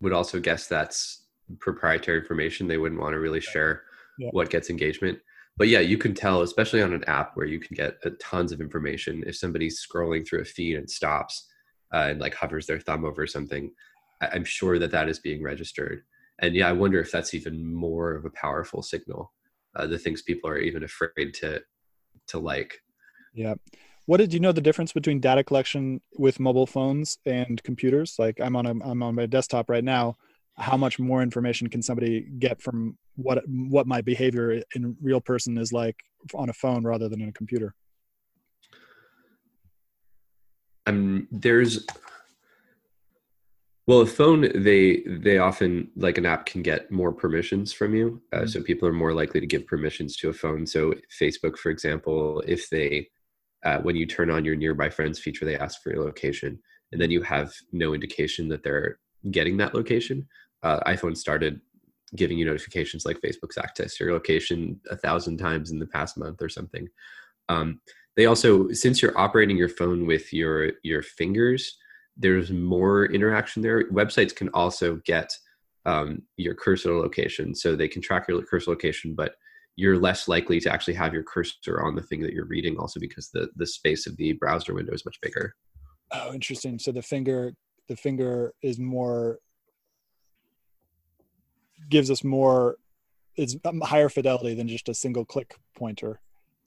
would 0.00 0.12
also 0.12 0.38
guess 0.38 0.68
that's 0.68 1.24
proprietary 1.58 2.20
information. 2.20 2.68
They 2.68 2.78
wouldn't 2.78 3.00
want 3.00 3.14
to 3.14 3.18
really 3.18 3.40
share 3.40 3.82
yeah. 4.18 4.30
what 4.30 4.50
gets 4.50 4.70
engagement. 4.70 5.18
But 5.56 5.68
yeah, 5.68 5.80
you 5.80 5.98
can 5.98 6.14
tell, 6.14 6.42
especially 6.42 6.82
on 6.82 6.92
an 6.92 7.04
app 7.04 7.32
where 7.34 7.46
you 7.46 7.58
can 7.58 7.74
get 7.74 7.96
uh, 8.04 8.10
tons 8.20 8.52
of 8.52 8.60
information. 8.60 9.24
If 9.26 9.36
somebody's 9.36 9.84
scrolling 9.84 10.26
through 10.26 10.42
a 10.42 10.44
feed 10.44 10.76
and 10.76 10.88
stops 10.88 11.48
uh, 11.92 12.06
and 12.10 12.20
like 12.20 12.34
hovers 12.34 12.66
their 12.66 12.80
thumb 12.80 13.04
over 13.04 13.26
something, 13.26 13.72
I'm 14.20 14.44
sure 14.44 14.78
that 14.78 14.92
that 14.92 15.08
is 15.08 15.18
being 15.18 15.42
registered. 15.42 16.02
And 16.40 16.54
yeah, 16.54 16.68
I 16.68 16.72
wonder 16.72 17.00
if 17.00 17.12
that's 17.12 17.34
even 17.34 17.72
more 17.72 18.14
of 18.14 18.24
a 18.24 18.30
powerful 18.30 18.82
signal. 18.82 19.32
Uh, 19.76 19.86
the 19.86 19.98
things 19.98 20.22
people 20.22 20.50
are 20.50 20.58
even 20.58 20.82
afraid 20.84 21.34
to 21.34 21.62
to 22.28 22.38
like. 22.38 22.80
Yeah. 23.34 23.54
What 24.06 24.16
did 24.16 24.32
you 24.32 24.40
know 24.40 24.52
the 24.52 24.60
difference 24.60 24.92
between 24.92 25.20
data 25.20 25.44
collection 25.44 26.00
with 26.18 26.40
mobile 26.40 26.66
phones 26.66 27.18
and 27.26 27.62
computers? 27.62 28.16
Like 28.18 28.40
I'm 28.40 28.56
on 28.56 28.66
a 28.66 28.70
I'm 28.70 29.02
on 29.02 29.14
my 29.14 29.26
desktop 29.26 29.70
right 29.70 29.84
now. 29.84 30.16
How 30.56 30.76
much 30.76 30.98
more 30.98 31.22
information 31.22 31.68
can 31.68 31.82
somebody 31.82 32.26
get 32.38 32.60
from 32.60 32.98
what 33.16 33.44
what 33.46 33.86
my 33.86 34.00
behavior 34.00 34.62
in 34.74 34.96
real 35.00 35.20
person 35.20 35.58
is 35.58 35.72
like 35.72 35.96
on 36.34 36.48
a 36.48 36.52
phone 36.52 36.84
rather 36.84 37.08
than 37.08 37.20
in 37.20 37.28
a 37.28 37.32
computer? 37.32 37.74
Um, 40.86 41.28
there's 41.30 41.86
well, 43.86 44.00
a 44.00 44.06
phone 44.06 44.48
they 44.54 45.02
they 45.06 45.38
often 45.38 45.90
like 45.96 46.18
an 46.18 46.26
app 46.26 46.46
can 46.46 46.62
get 46.62 46.90
more 46.90 47.12
permissions 47.12 47.72
from 47.72 47.94
you, 47.94 48.22
uh, 48.32 48.38
mm-hmm. 48.38 48.46
so 48.46 48.62
people 48.62 48.86
are 48.86 48.92
more 48.92 49.14
likely 49.14 49.40
to 49.40 49.46
give 49.46 49.66
permissions 49.66 50.16
to 50.18 50.28
a 50.28 50.32
phone. 50.32 50.66
So 50.66 50.94
Facebook, 51.20 51.56
for 51.56 51.70
example, 51.70 52.42
if 52.46 52.68
they 52.70 53.08
uh, 53.64 53.78
when 53.78 53.96
you 53.96 54.06
turn 54.06 54.30
on 54.30 54.44
your 54.44 54.56
nearby 54.56 54.90
friends 54.90 55.18
feature, 55.18 55.44
they 55.44 55.56
ask 55.58 55.82
for 55.82 55.92
your 55.92 56.04
location, 56.04 56.58
and 56.92 57.00
then 57.00 57.10
you 57.10 57.22
have 57.22 57.52
no 57.72 57.94
indication 57.94 58.48
that 58.48 58.62
they're 58.62 58.98
getting 59.30 59.56
that 59.58 59.74
location. 59.74 60.26
Uh, 60.62 60.80
iPhone 60.86 61.16
started 61.16 61.60
giving 62.16 62.38
you 62.38 62.44
notifications 62.44 63.04
like 63.04 63.20
Facebook's 63.20 63.58
access 63.58 64.00
your 64.00 64.12
location 64.12 64.80
a 64.90 64.96
thousand 64.96 65.36
times 65.36 65.70
in 65.70 65.78
the 65.78 65.86
past 65.86 66.18
month 66.18 66.42
or 66.42 66.48
something. 66.48 66.88
Um, 67.48 67.80
they 68.16 68.26
also, 68.26 68.70
since 68.72 69.00
you're 69.00 69.18
operating 69.18 69.56
your 69.56 69.68
phone 69.68 70.06
with 70.06 70.32
your 70.32 70.72
your 70.82 71.02
fingers, 71.02 71.76
there's 72.20 72.50
more 72.50 73.06
interaction 73.06 73.62
there. 73.62 73.88
Websites 73.90 74.34
can 74.34 74.48
also 74.50 75.00
get 75.04 75.34
um, 75.86 76.22
your 76.36 76.54
cursor 76.54 76.92
location, 76.92 77.54
so 77.54 77.74
they 77.74 77.88
can 77.88 78.02
track 78.02 78.28
your 78.28 78.42
cursor 78.42 78.70
location, 78.70 79.14
but 79.14 79.34
you're 79.76 79.98
less 79.98 80.28
likely 80.28 80.60
to 80.60 80.70
actually 80.70 80.94
have 80.94 81.14
your 81.14 81.22
cursor 81.22 81.80
on 81.82 81.94
the 81.94 82.02
thing 82.02 82.20
that 82.20 82.34
you're 82.34 82.46
reading, 82.46 82.76
also 82.78 83.00
because 83.00 83.30
the 83.30 83.48
the 83.56 83.66
space 83.66 84.06
of 84.06 84.16
the 84.16 84.32
browser 84.34 84.74
window 84.74 84.92
is 84.92 85.04
much 85.04 85.18
bigger. 85.22 85.54
Oh, 86.12 86.34
interesting. 86.34 86.78
So 86.78 86.92
the 86.92 87.02
finger 87.02 87.54
the 87.88 87.96
finger 87.96 88.54
is 88.62 88.78
more 88.78 89.40
gives 91.88 92.10
us 92.10 92.22
more 92.22 92.76
it's 93.36 93.56
higher 93.82 94.08
fidelity 94.08 94.54
than 94.54 94.68
just 94.68 94.88
a 94.88 94.94
single 94.94 95.24
click 95.24 95.56
pointer 95.76 96.20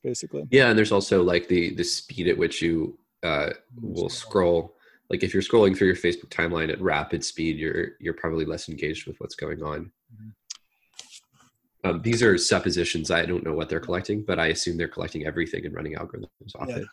basically 0.03 0.43
yeah 0.51 0.67
and 0.67 0.77
there's 0.77 0.91
also 0.91 1.23
like 1.23 1.47
the 1.47 1.73
the 1.75 1.83
speed 1.83 2.27
at 2.27 2.37
which 2.37 2.61
you 2.61 2.97
uh, 3.23 3.51
will 3.81 4.09
scroll 4.09 4.72
like 5.13 5.21
if 5.21 5.31
you're 5.31 5.43
scrolling 5.43 5.77
through 5.77 5.85
your 5.85 5.95
Facebook 5.95 6.29
timeline 6.29 6.71
at 6.71 6.81
rapid 6.81 7.23
speed, 7.23 7.59
you're 7.59 7.89
you're 7.99 8.15
probably 8.15 8.45
less 8.45 8.67
engaged 8.67 9.05
with 9.05 9.15
what's 9.19 9.35
going 9.35 9.61
on. 9.61 9.91
Mm-hmm. 10.11 11.87
Um, 11.87 12.01
these 12.01 12.23
are 12.23 12.35
suppositions. 12.35 13.11
I 13.11 13.23
don't 13.27 13.43
know 13.43 13.53
what 13.53 13.69
they're 13.69 13.79
collecting, 13.79 14.23
but 14.23 14.39
I 14.39 14.47
assume 14.47 14.75
they're 14.75 14.87
collecting 14.87 15.27
everything 15.27 15.67
and 15.67 15.75
running 15.75 15.93
algorithms 15.93 16.55
off 16.59 16.67
yeah. 16.67 16.77
it. 16.77 16.87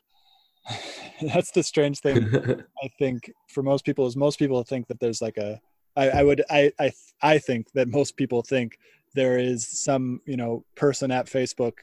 That's 1.32 1.50
the 1.52 1.62
strange 1.62 2.00
thing. 2.00 2.28
I 2.84 2.90
think 2.98 3.32
for 3.48 3.62
most 3.62 3.86
people 3.86 4.06
is 4.06 4.16
most 4.16 4.38
people 4.38 4.62
think 4.64 4.86
that 4.88 5.00
there's 5.00 5.22
like 5.22 5.38
a. 5.38 5.58
I, 5.96 6.10
I 6.10 6.22
would 6.22 6.42
I 6.50 6.72
I 6.78 6.92
I 7.22 7.38
think 7.38 7.72
that 7.72 7.88
most 7.88 8.18
people 8.18 8.42
think 8.42 8.78
there 9.14 9.38
is 9.38 9.66
some 9.66 10.20
you 10.26 10.36
know 10.36 10.62
person 10.74 11.10
at 11.10 11.24
Facebook, 11.24 11.78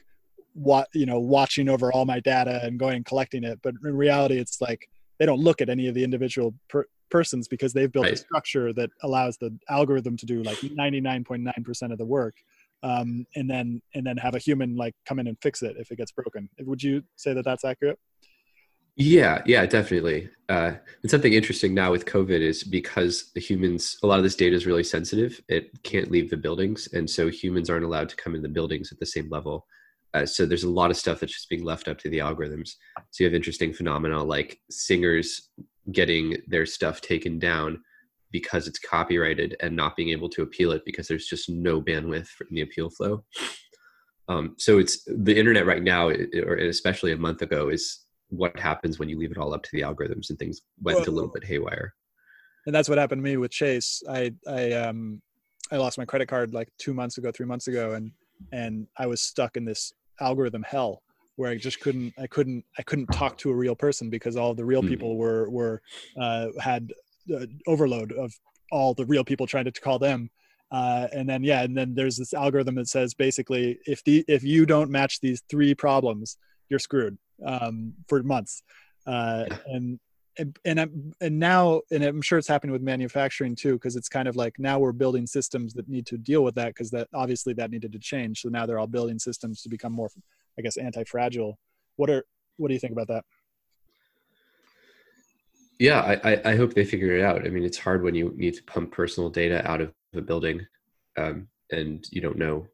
what 0.52 0.86
you 0.92 1.04
know 1.04 1.18
watching 1.18 1.68
over 1.68 1.92
all 1.92 2.04
my 2.04 2.20
data 2.20 2.60
and 2.62 2.78
going 2.78 2.94
and 2.94 3.04
collecting 3.04 3.42
it, 3.42 3.58
but 3.60 3.74
in 3.84 3.96
reality 3.96 4.38
it's 4.38 4.60
like 4.60 4.88
they 5.18 5.26
don't 5.26 5.40
look 5.40 5.60
at 5.60 5.68
any 5.68 5.88
of 5.88 5.94
the 5.94 6.04
individual 6.04 6.54
per- 6.68 6.86
persons 7.10 7.48
because 7.48 7.72
they've 7.72 7.92
built 7.92 8.06
right. 8.06 8.14
a 8.14 8.16
structure 8.16 8.72
that 8.72 8.90
allows 9.02 9.36
the 9.38 9.56
algorithm 9.68 10.16
to 10.16 10.26
do 10.26 10.42
like 10.42 10.58
99.9% 10.58 11.92
of 11.92 11.98
the 11.98 12.04
work 12.04 12.36
um, 12.82 13.26
and 13.34 13.50
then 13.50 13.82
and 13.94 14.06
then 14.06 14.16
have 14.16 14.34
a 14.34 14.38
human 14.38 14.76
like 14.76 14.94
come 15.06 15.18
in 15.18 15.26
and 15.26 15.36
fix 15.42 15.62
it 15.62 15.76
if 15.78 15.90
it 15.90 15.96
gets 15.96 16.12
broken. 16.12 16.48
Would 16.60 16.82
you 16.82 17.02
say 17.16 17.32
that 17.32 17.44
that's 17.44 17.64
accurate? 17.64 17.98
Yeah 18.96 19.42
yeah 19.46 19.66
definitely. 19.66 20.28
Uh, 20.48 20.72
and 21.02 21.10
something 21.10 21.34
interesting 21.34 21.74
now 21.74 21.90
with 21.90 22.06
covid 22.06 22.40
is 22.40 22.64
because 22.64 23.30
the 23.34 23.40
humans 23.40 23.98
a 24.02 24.06
lot 24.06 24.18
of 24.18 24.24
this 24.24 24.34
data 24.34 24.56
is 24.56 24.64
really 24.64 24.82
sensitive 24.82 25.38
it 25.48 25.70
can't 25.82 26.10
leave 26.10 26.30
the 26.30 26.38
buildings 26.38 26.88
and 26.94 27.08
so 27.08 27.28
humans 27.28 27.68
aren't 27.68 27.84
allowed 27.84 28.08
to 28.08 28.16
come 28.16 28.34
in 28.34 28.40
the 28.40 28.48
buildings 28.48 28.90
at 28.90 28.98
the 28.98 29.04
same 29.04 29.28
level 29.28 29.66
uh, 30.14 30.24
so 30.24 30.46
there's 30.46 30.64
a 30.64 30.70
lot 30.70 30.90
of 30.90 30.96
stuff 30.96 31.20
that's 31.20 31.34
just 31.34 31.48
being 31.48 31.64
left 31.64 31.88
up 31.88 31.98
to 31.98 32.08
the 32.08 32.18
algorithms. 32.18 32.70
So 33.10 33.22
you 33.22 33.26
have 33.26 33.34
interesting 33.34 33.72
phenomena 33.72 34.22
like 34.22 34.58
singers 34.70 35.50
getting 35.92 36.36
their 36.46 36.66
stuff 36.66 37.00
taken 37.00 37.38
down 37.38 37.82
because 38.30 38.68
it's 38.68 38.78
copyrighted 38.78 39.56
and 39.60 39.74
not 39.74 39.96
being 39.96 40.10
able 40.10 40.28
to 40.30 40.42
appeal 40.42 40.72
it 40.72 40.82
because 40.84 41.08
there's 41.08 41.26
just 41.26 41.48
no 41.48 41.80
bandwidth 41.80 42.28
in 42.48 42.54
the 42.54 42.62
appeal 42.62 42.90
flow. 42.90 43.24
Um, 44.28 44.54
so 44.58 44.78
it's 44.78 45.04
the 45.06 45.38
internet 45.38 45.66
right 45.66 45.82
now, 45.82 46.08
or 46.08 46.56
especially 46.56 47.12
a 47.12 47.16
month 47.16 47.40
ago, 47.40 47.70
is 47.70 48.04
what 48.28 48.58
happens 48.58 48.98
when 48.98 49.08
you 49.08 49.18
leave 49.18 49.30
it 49.30 49.38
all 49.38 49.54
up 49.54 49.62
to 49.62 49.70
the 49.72 49.80
algorithms 49.80 50.28
and 50.28 50.38
things 50.38 50.60
went 50.82 50.98
well, 50.98 51.08
a 51.08 51.10
little 51.10 51.30
bit 51.30 51.44
haywire. 51.44 51.94
And 52.66 52.74
that's 52.74 52.88
what 52.88 52.98
happened 52.98 53.20
to 53.20 53.24
me 53.24 53.38
with 53.38 53.50
Chase. 53.50 54.02
I 54.08 54.32
I 54.46 54.72
um 54.72 55.22
I 55.72 55.76
lost 55.76 55.96
my 55.96 56.04
credit 56.04 56.28
card 56.28 56.52
like 56.52 56.68
two 56.78 56.92
months 56.92 57.16
ago, 57.16 57.30
three 57.32 57.46
months 57.46 57.68
ago, 57.68 57.92
and 57.92 58.12
and 58.52 58.86
I 58.98 59.06
was 59.06 59.22
stuck 59.22 59.56
in 59.56 59.64
this 59.64 59.94
algorithm 60.20 60.62
hell 60.62 61.02
where 61.36 61.50
I 61.50 61.56
just 61.56 61.80
couldn't 61.80 62.14
I 62.18 62.26
couldn't 62.26 62.64
I 62.78 62.82
couldn't 62.82 63.06
talk 63.06 63.38
to 63.38 63.50
a 63.50 63.54
real 63.54 63.76
person 63.76 64.10
because 64.10 64.36
all 64.36 64.54
the 64.54 64.64
real 64.64 64.82
hmm. 64.82 64.88
people 64.88 65.16
were 65.16 65.48
were 65.50 65.82
uh, 66.20 66.48
had 66.60 66.92
uh, 67.34 67.46
overload 67.66 68.12
of 68.12 68.32
all 68.72 68.94
the 68.94 69.06
real 69.06 69.24
people 69.24 69.46
trying 69.46 69.64
to 69.64 69.72
call 69.72 69.98
them 69.98 70.30
uh, 70.70 71.06
and 71.12 71.28
then 71.28 71.42
yeah 71.42 71.62
and 71.62 71.76
then 71.76 71.94
there's 71.94 72.16
this 72.16 72.34
algorithm 72.34 72.74
that 72.74 72.88
says 72.88 73.14
basically 73.14 73.78
if 73.86 74.02
the 74.04 74.24
if 74.28 74.42
you 74.42 74.66
don't 74.66 74.90
match 74.90 75.20
these 75.20 75.42
three 75.48 75.74
problems 75.74 76.36
you're 76.68 76.78
screwed 76.78 77.16
um, 77.46 77.94
for 78.08 78.22
months 78.22 78.62
uh, 79.06 79.44
and 79.66 79.98
and 80.38 80.58
and, 80.64 81.14
and 81.20 81.38
now 81.38 81.80
and 81.90 82.04
i'm 82.04 82.22
sure 82.22 82.38
it's 82.38 82.48
happening 82.48 82.72
with 82.72 82.82
manufacturing 82.82 83.54
too 83.54 83.74
because 83.74 83.96
it's 83.96 84.08
kind 84.08 84.28
of 84.28 84.36
like 84.36 84.54
now 84.58 84.78
we're 84.78 84.92
building 84.92 85.26
systems 85.26 85.74
that 85.74 85.88
need 85.88 86.06
to 86.06 86.16
deal 86.16 86.44
with 86.44 86.54
that 86.54 86.68
because 86.68 86.90
that 86.90 87.08
obviously 87.12 87.52
that 87.54 87.70
needed 87.70 87.92
to 87.92 87.98
change. 87.98 88.42
So 88.42 88.48
now 88.48 88.64
they're 88.64 88.78
all 88.78 88.86
building 88.86 89.18
systems 89.18 89.62
to 89.62 89.68
become 89.68 89.92
more 89.92 90.10
i 90.58 90.62
guess 90.62 90.76
anti-fragile. 90.76 91.58
What 91.96 92.10
are 92.10 92.24
what 92.56 92.68
do 92.68 92.74
you 92.74 92.80
think 92.80 92.92
about 92.92 93.08
that? 93.08 93.24
Yeah 95.78 96.18
i 96.24 96.40
i 96.44 96.56
hope 96.56 96.74
they 96.74 96.84
figure 96.84 97.16
it 97.16 97.24
out. 97.24 97.44
I 97.44 97.50
mean 97.50 97.64
it's 97.64 97.78
hard 97.78 98.02
when 98.02 98.14
you 98.14 98.32
need 98.36 98.54
to 98.54 98.62
pump 98.64 98.92
personal 98.92 99.30
data 99.30 99.68
out 99.68 99.80
of 99.80 99.92
a 100.14 100.20
building 100.20 100.66
um, 101.16 101.48
and 101.70 102.06
you 102.10 102.20
don't 102.20 102.38
know 102.38 102.66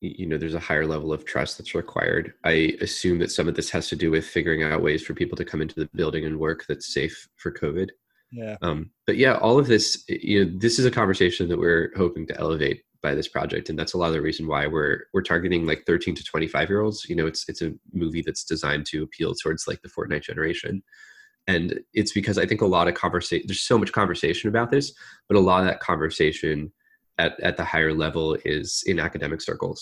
you 0.00 0.26
know 0.26 0.38
there's 0.38 0.54
a 0.54 0.60
higher 0.60 0.86
level 0.86 1.12
of 1.12 1.24
trust 1.24 1.58
that's 1.58 1.74
required. 1.74 2.32
I 2.44 2.76
assume 2.80 3.18
that 3.18 3.30
some 3.30 3.48
of 3.48 3.54
this 3.54 3.70
has 3.70 3.88
to 3.88 3.96
do 3.96 4.10
with 4.10 4.26
figuring 4.26 4.62
out 4.62 4.82
ways 4.82 5.02
for 5.02 5.14
people 5.14 5.36
to 5.36 5.44
come 5.44 5.60
into 5.60 5.74
the 5.74 5.88
building 5.94 6.24
and 6.24 6.38
work 6.38 6.64
that's 6.68 6.92
safe 6.92 7.28
for 7.36 7.52
covid. 7.52 7.90
Yeah. 8.32 8.56
Um, 8.62 8.90
but 9.06 9.16
yeah 9.16 9.34
all 9.34 9.58
of 9.58 9.66
this 9.66 10.04
you 10.08 10.44
know 10.44 10.52
this 10.56 10.78
is 10.78 10.86
a 10.86 10.90
conversation 10.90 11.48
that 11.48 11.58
we're 11.58 11.92
hoping 11.96 12.26
to 12.28 12.38
elevate 12.38 12.82
by 13.02 13.14
this 13.14 13.26
project 13.26 13.68
and 13.68 13.78
that's 13.78 13.94
a 13.94 13.98
lot 13.98 14.08
of 14.08 14.12
the 14.12 14.20
reason 14.20 14.46
why 14.46 14.66
we're 14.66 15.04
we're 15.12 15.22
targeting 15.22 15.66
like 15.66 15.84
13 15.84 16.14
to 16.14 16.22
25 16.22 16.68
year 16.68 16.82
olds 16.82 17.06
you 17.08 17.16
know 17.16 17.26
it's 17.26 17.48
it's 17.48 17.62
a 17.62 17.72
movie 17.92 18.22
that's 18.22 18.44
designed 18.44 18.86
to 18.86 19.02
appeal 19.02 19.34
towards 19.34 19.66
like 19.66 19.82
the 19.82 19.88
fortnite 19.88 20.22
generation. 20.22 20.82
And 21.48 21.80
it's 21.92 22.12
because 22.12 22.38
i 22.38 22.46
think 22.46 22.60
a 22.60 22.66
lot 22.66 22.86
of 22.86 22.94
conversation 22.94 23.46
there's 23.48 23.62
so 23.62 23.78
much 23.78 23.90
conversation 23.90 24.48
about 24.48 24.70
this 24.70 24.92
but 25.26 25.36
a 25.36 25.40
lot 25.40 25.60
of 25.60 25.66
that 25.66 25.80
conversation 25.80 26.72
at, 27.20 27.38
at 27.40 27.56
the 27.56 27.64
higher 27.64 27.94
level 27.94 28.36
is 28.44 28.82
in 28.86 28.98
academic 28.98 29.40
circles 29.40 29.80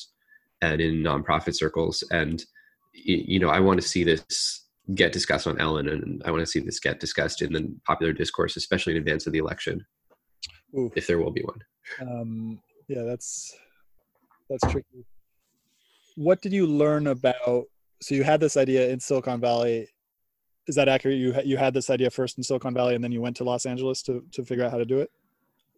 and 0.60 0.80
in 0.80 1.02
nonprofit 1.02 1.54
circles. 1.54 2.04
And 2.10 2.44
you 3.04 3.38
know 3.38 3.48
i 3.48 3.60
want 3.60 3.80
to 3.80 3.86
see 3.86 4.04
this 4.04 4.66
get 4.94 5.12
discussed 5.12 5.46
on 5.46 5.60
ellen 5.60 5.88
and 5.88 6.22
i 6.24 6.30
want 6.30 6.40
to 6.40 6.46
see 6.46 6.60
this 6.60 6.80
get 6.80 6.98
discussed 6.98 7.42
in 7.42 7.52
the 7.52 7.72
popular 7.86 8.12
discourse 8.12 8.56
especially 8.56 8.92
in 8.92 8.98
advance 8.98 9.26
of 9.26 9.32
the 9.32 9.38
election 9.38 9.84
Ooh. 10.76 10.90
if 10.96 11.06
there 11.06 11.18
will 11.18 11.30
be 11.30 11.42
one. 11.42 11.60
Um, 12.00 12.60
yeah 12.88 13.02
that's 13.02 13.54
that's 14.50 14.70
tricky. 14.72 15.04
What 16.16 16.40
did 16.40 16.52
you 16.52 16.66
learn 16.66 17.06
about 17.08 17.64
so 18.00 18.14
you 18.14 18.24
had 18.24 18.40
this 18.40 18.56
idea 18.56 18.88
in 18.88 19.00
silicon 19.00 19.40
valley. 19.40 19.88
Is 20.66 20.74
that 20.76 20.88
accurate? 20.88 21.18
You 21.18 21.34
you 21.44 21.56
had 21.56 21.74
this 21.74 21.90
idea 21.90 22.10
first 22.10 22.38
in 22.38 22.44
silicon 22.44 22.74
valley 22.74 22.94
and 22.94 23.02
then 23.02 23.12
you 23.12 23.20
went 23.20 23.36
to 23.36 23.44
los 23.44 23.66
angeles 23.66 24.02
to 24.02 24.24
to 24.32 24.44
figure 24.44 24.64
out 24.64 24.70
how 24.70 24.78
to 24.78 24.84
do 24.84 25.00
it 25.00 25.10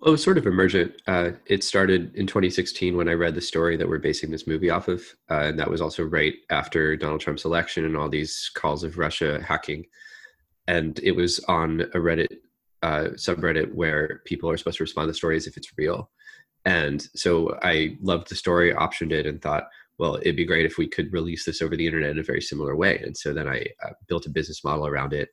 Well, 0.01 0.09
it 0.09 0.13
was 0.13 0.25
sort 0.25 0.39
of 0.39 0.47
emergent. 0.47 0.95
Uh, 1.07 1.33
it 1.45 1.63
started 1.63 2.15
in 2.15 2.27
2016 2.27 2.97
when 2.97 3.09
I 3.09 3.13
read 3.13 3.35
the 3.35 3.43
story 3.43 3.77
that 3.77 3.87
we're 3.87 3.99
basing 3.99 4.31
this 4.31 4.47
movie 4.47 4.71
off 4.71 4.89
of, 4.89 5.03
uh, 5.31 5.43
and 5.43 5.59
that 5.59 5.71
was 5.71 5.83
also 5.83 6.05
right 6.05 6.33
after 6.49 6.97
Donald 6.97 7.21
Trump's 7.21 7.45
election 7.45 7.85
and 7.85 7.95
all 7.99 8.09
these 8.09 8.51
calls 8.55 8.83
of 8.83 8.97
Russia 8.97 9.43
hacking. 9.47 9.85
And 10.67 10.99
it 11.03 11.13
was 11.13 11.39
on 11.49 11.83
a 11.83 11.99
Reddit 11.99 12.29
uh, 12.83 13.09
subreddit 13.17 13.75
where 13.75 14.23
people 14.25 14.49
are 14.49 14.57
supposed 14.57 14.79
to 14.79 14.85
respond 14.85 15.15
to 15.15 15.33
as 15.33 15.47
if 15.47 15.59
it's 15.59 15.77
real. 15.77 16.11
And 16.65 17.07
so 17.15 17.59
I 17.63 17.99
loved 18.01 18.31
the 18.31 18.37
story, 18.37 18.73
optioned 18.73 19.13
it, 19.13 19.27
and 19.27 19.43
thought, 19.43 19.65
well, 19.99 20.17
it'd 20.17 20.35
be 20.35 20.47
great 20.47 20.65
if 20.65 20.79
we 20.79 20.89
could 20.89 21.13
release 21.13 21.45
this 21.45 21.61
over 21.61 21.77
the 21.77 21.87
internet 21.87 22.13
in 22.13 22.19
a 22.19 22.23
very 22.23 22.41
similar 22.41 22.75
way. 22.75 23.01
And 23.01 23.15
so 23.15 23.35
then 23.35 23.49
I 23.49 23.67
uh, 23.85 23.91
built 24.09 24.25
a 24.25 24.31
business 24.31 24.65
model 24.65 24.87
around 24.87 25.13
it 25.13 25.29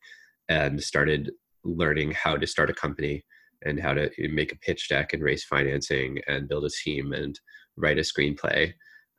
and 0.49 0.84
started 0.84 1.32
learning 1.63 2.12
how 2.12 2.36
to 2.36 2.45
start 2.45 2.69
a 2.69 2.73
company 2.73 3.23
and 3.63 3.80
how 3.80 3.93
to 3.93 4.10
make 4.30 4.52
a 4.52 4.58
pitch 4.58 4.89
deck 4.89 5.13
and 5.13 5.24
raise 5.24 5.43
financing 5.43 6.20
and 6.28 6.48
build 6.48 6.65
a 6.65 6.70
team 6.70 7.13
and 7.13 7.39
write 7.76 7.98
a 7.98 8.02
screenplay. 8.02 8.74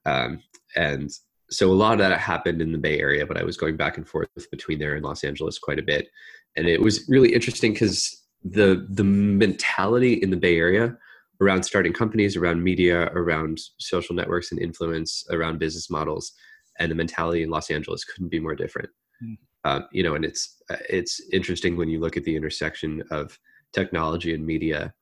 Um, 0.06 0.42
and 0.76 1.10
so 1.50 1.70
a 1.70 1.72
lot 1.72 1.92
of 1.92 1.98
that 1.98 2.18
happened 2.18 2.60
in 2.60 2.72
the 2.72 2.78
Bay 2.78 2.98
Area, 3.00 3.26
but 3.26 3.38
I 3.38 3.44
was 3.44 3.56
going 3.56 3.76
back 3.76 3.96
and 3.96 4.06
forth 4.06 4.28
between 4.50 4.78
there 4.78 4.94
and 4.94 5.04
Los 5.04 5.24
Angeles 5.24 5.58
quite 5.58 5.78
a 5.78 5.82
bit. 5.82 6.08
And 6.56 6.66
it 6.66 6.80
was 6.80 7.08
really 7.08 7.34
interesting 7.34 7.72
because 7.72 8.22
the 8.44 8.86
the 8.90 9.04
mentality 9.04 10.14
in 10.14 10.30
the 10.30 10.36
Bay 10.36 10.56
Area 10.56 10.96
around 11.40 11.62
starting 11.62 11.92
companies, 11.92 12.36
around 12.36 12.62
media, 12.62 13.04
around 13.14 13.60
social 13.78 14.14
networks 14.14 14.50
and 14.50 14.60
influence, 14.60 15.24
around 15.30 15.58
business 15.58 15.88
models, 15.88 16.32
and 16.78 16.90
the 16.90 16.96
mentality 16.96 17.42
in 17.42 17.50
Los 17.50 17.70
Angeles 17.70 18.04
couldn't 18.04 18.28
be 18.28 18.40
more 18.40 18.54
different. 18.54 18.88
Mm. 19.22 19.38
Uh, 19.64 19.80
you 19.92 20.02
know, 20.02 20.14
and 20.14 20.24
it's 20.24 20.62
it's 20.88 21.20
interesting 21.32 21.76
when 21.76 21.88
you 21.88 22.00
look 22.00 22.16
at 22.16 22.24
the 22.24 22.36
intersection 22.36 23.02
of 23.10 23.38
technology 23.72 24.34
and 24.34 24.44
media. 24.44 24.94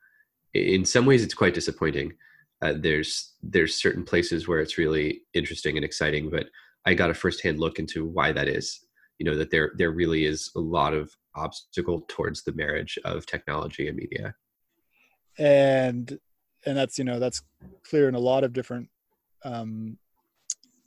In 0.55 0.85
some 0.85 1.07
ways, 1.07 1.22
it's 1.22 1.35
quite 1.35 1.55
disappointing. 1.55 2.12
Uh, 2.62 2.74
there's 2.79 3.35
there's 3.42 3.81
certain 3.81 4.05
places 4.05 4.48
where 4.48 4.61
it's 4.61 4.79
really 4.79 5.22
interesting 5.35 5.76
and 5.76 5.85
exciting, 5.85 6.31
but 6.31 6.46
I 6.87 6.94
got 6.94 7.11
a 7.11 7.14
firsthand 7.14 7.59
look 7.59 7.79
into 7.79 8.07
why 8.07 8.33
that 8.33 8.48
is. 8.48 8.81
You 9.18 9.26
know 9.26 9.37
that 9.37 9.50
there 9.50 9.72
there 9.76 9.90
really 9.90 10.24
is 10.24 10.50
a 10.57 10.61
lot 10.61 10.94
of 10.94 11.14
obstacle 11.35 12.05
towards 12.09 12.42
the 12.42 12.52
marriage 12.52 12.98
of 13.05 13.26
technology 13.26 13.88
and 13.88 13.96
media. 13.96 14.35
And 15.38 16.18
and 16.64 16.76
that's 16.76 16.98
you 16.98 17.05
know 17.05 17.18
that's 17.18 17.42
clear 17.88 18.09
in 18.09 18.14
a 18.14 18.20
lot 18.20 18.44
of 18.44 18.52
different 18.52 18.88
um, 19.44 19.98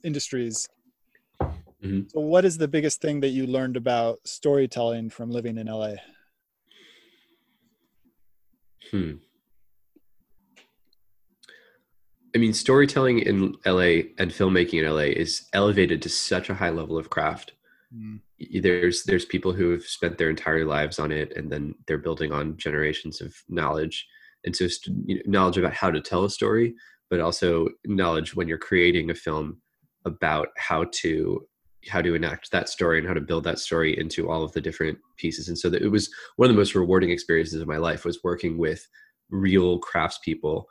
industries. 0.03 0.67
Mm-hmm. 1.41 2.01
So, 2.09 2.19
what 2.19 2.45
is 2.45 2.57
the 2.57 2.67
biggest 2.67 3.01
thing 3.01 3.21
that 3.21 3.29
you 3.29 3.47
learned 3.47 3.77
about 3.77 4.19
storytelling 4.25 5.09
from 5.09 5.29
living 5.31 5.57
in 5.57 5.67
LA? 5.67 5.93
Hmm. 8.91 9.13
I 12.35 12.37
mean, 12.37 12.53
storytelling 12.53 13.19
in 13.19 13.55
LA 13.65 14.11
and 14.17 14.31
filmmaking 14.31 14.83
in 14.83 14.89
LA 14.89 15.13
is 15.19 15.47
elevated 15.53 16.01
to 16.03 16.09
such 16.09 16.49
a 16.49 16.53
high 16.53 16.69
level 16.69 16.97
of 16.97 17.09
craft. 17.09 17.53
Mm. 17.95 18.19
There's 18.61 19.03
there's 19.03 19.25
people 19.25 19.51
who 19.51 19.71
have 19.71 19.83
spent 19.83 20.17
their 20.17 20.29
entire 20.29 20.65
lives 20.65 20.99
on 20.99 21.11
it, 21.11 21.35
and 21.35 21.51
then 21.51 21.73
they're 21.87 21.97
building 21.97 22.31
on 22.31 22.57
generations 22.57 23.19
of 23.19 23.35
knowledge, 23.49 24.07
and 24.45 24.55
so 24.55 24.67
you 25.05 25.15
know, 25.15 25.21
knowledge 25.25 25.57
about 25.57 25.73
how 25.73 25.89
to 25.89 26.01
tell 26.01 26.23
a 26.23 26.29
story, 26.29 26.75
but 27.09 27.19
also 27.19 27.67
knowledge 27.85 28.35
when 28.35 28.47
you're 28.47 28.59
creating 28.59 29.09
a 29.09 29.15
film 29.15 29.59
about 30.05 30.49
how 30.57 30.85
to 30.91 31.45
how 31.87 32.01
to 32.01 32.15
enact 32.15 32.51
that 32.51 32.69
story 32.69 32.99
and 32.99 33.07
how 33.07 33.13
to 33.13 33.21
build 33.21 33.43
that 33.45 33.59
story 33.59 33.97
into 33.97 34.29
all 34.29 34.43
of 34.43 34.51
the 34.51 34.61
different 34.61 34.97
pieces. 35.17 35.47
And 35.47 35.57
so 35.57 35.69
that 35.69 35.81
it 35.81 35.89
was 35.89 36.09
one 36.35 36.49
of 36.49 36.55
the 36.55 36.59
most 36.59 36.75
rewarding 36.75 37.09
experiences 37.09 37.61
of 37.61 37.67
my 37.67 37.77
life 37.77 38.05
was 38.05 38.19
working 38.23 38.57
with 38.57 38.85
real 39.29 39.79
craftspeople 39.79 40.65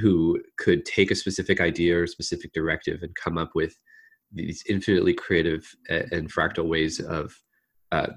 who 0.00 0.40
could 0.58 0.84
take 0.84 1.10
a 1.10 1.14
specific 1.14 1.60
idea 1.60 2.00
or 2.00 2.06
specific 2.06 2.52
directive 2.52 3.02
and 3.02 3.14
come 3.14 3.38
up 3.38 3.50
with 3.54 3.78
these 4.32 4.62
infinitely 4.68 5.14
creative 5.14 5.74
and 5.88 6.32
fractal 6.32 6.68
ways 6.68 7.00
of 7.00 7.34
uh, 7.92 8.08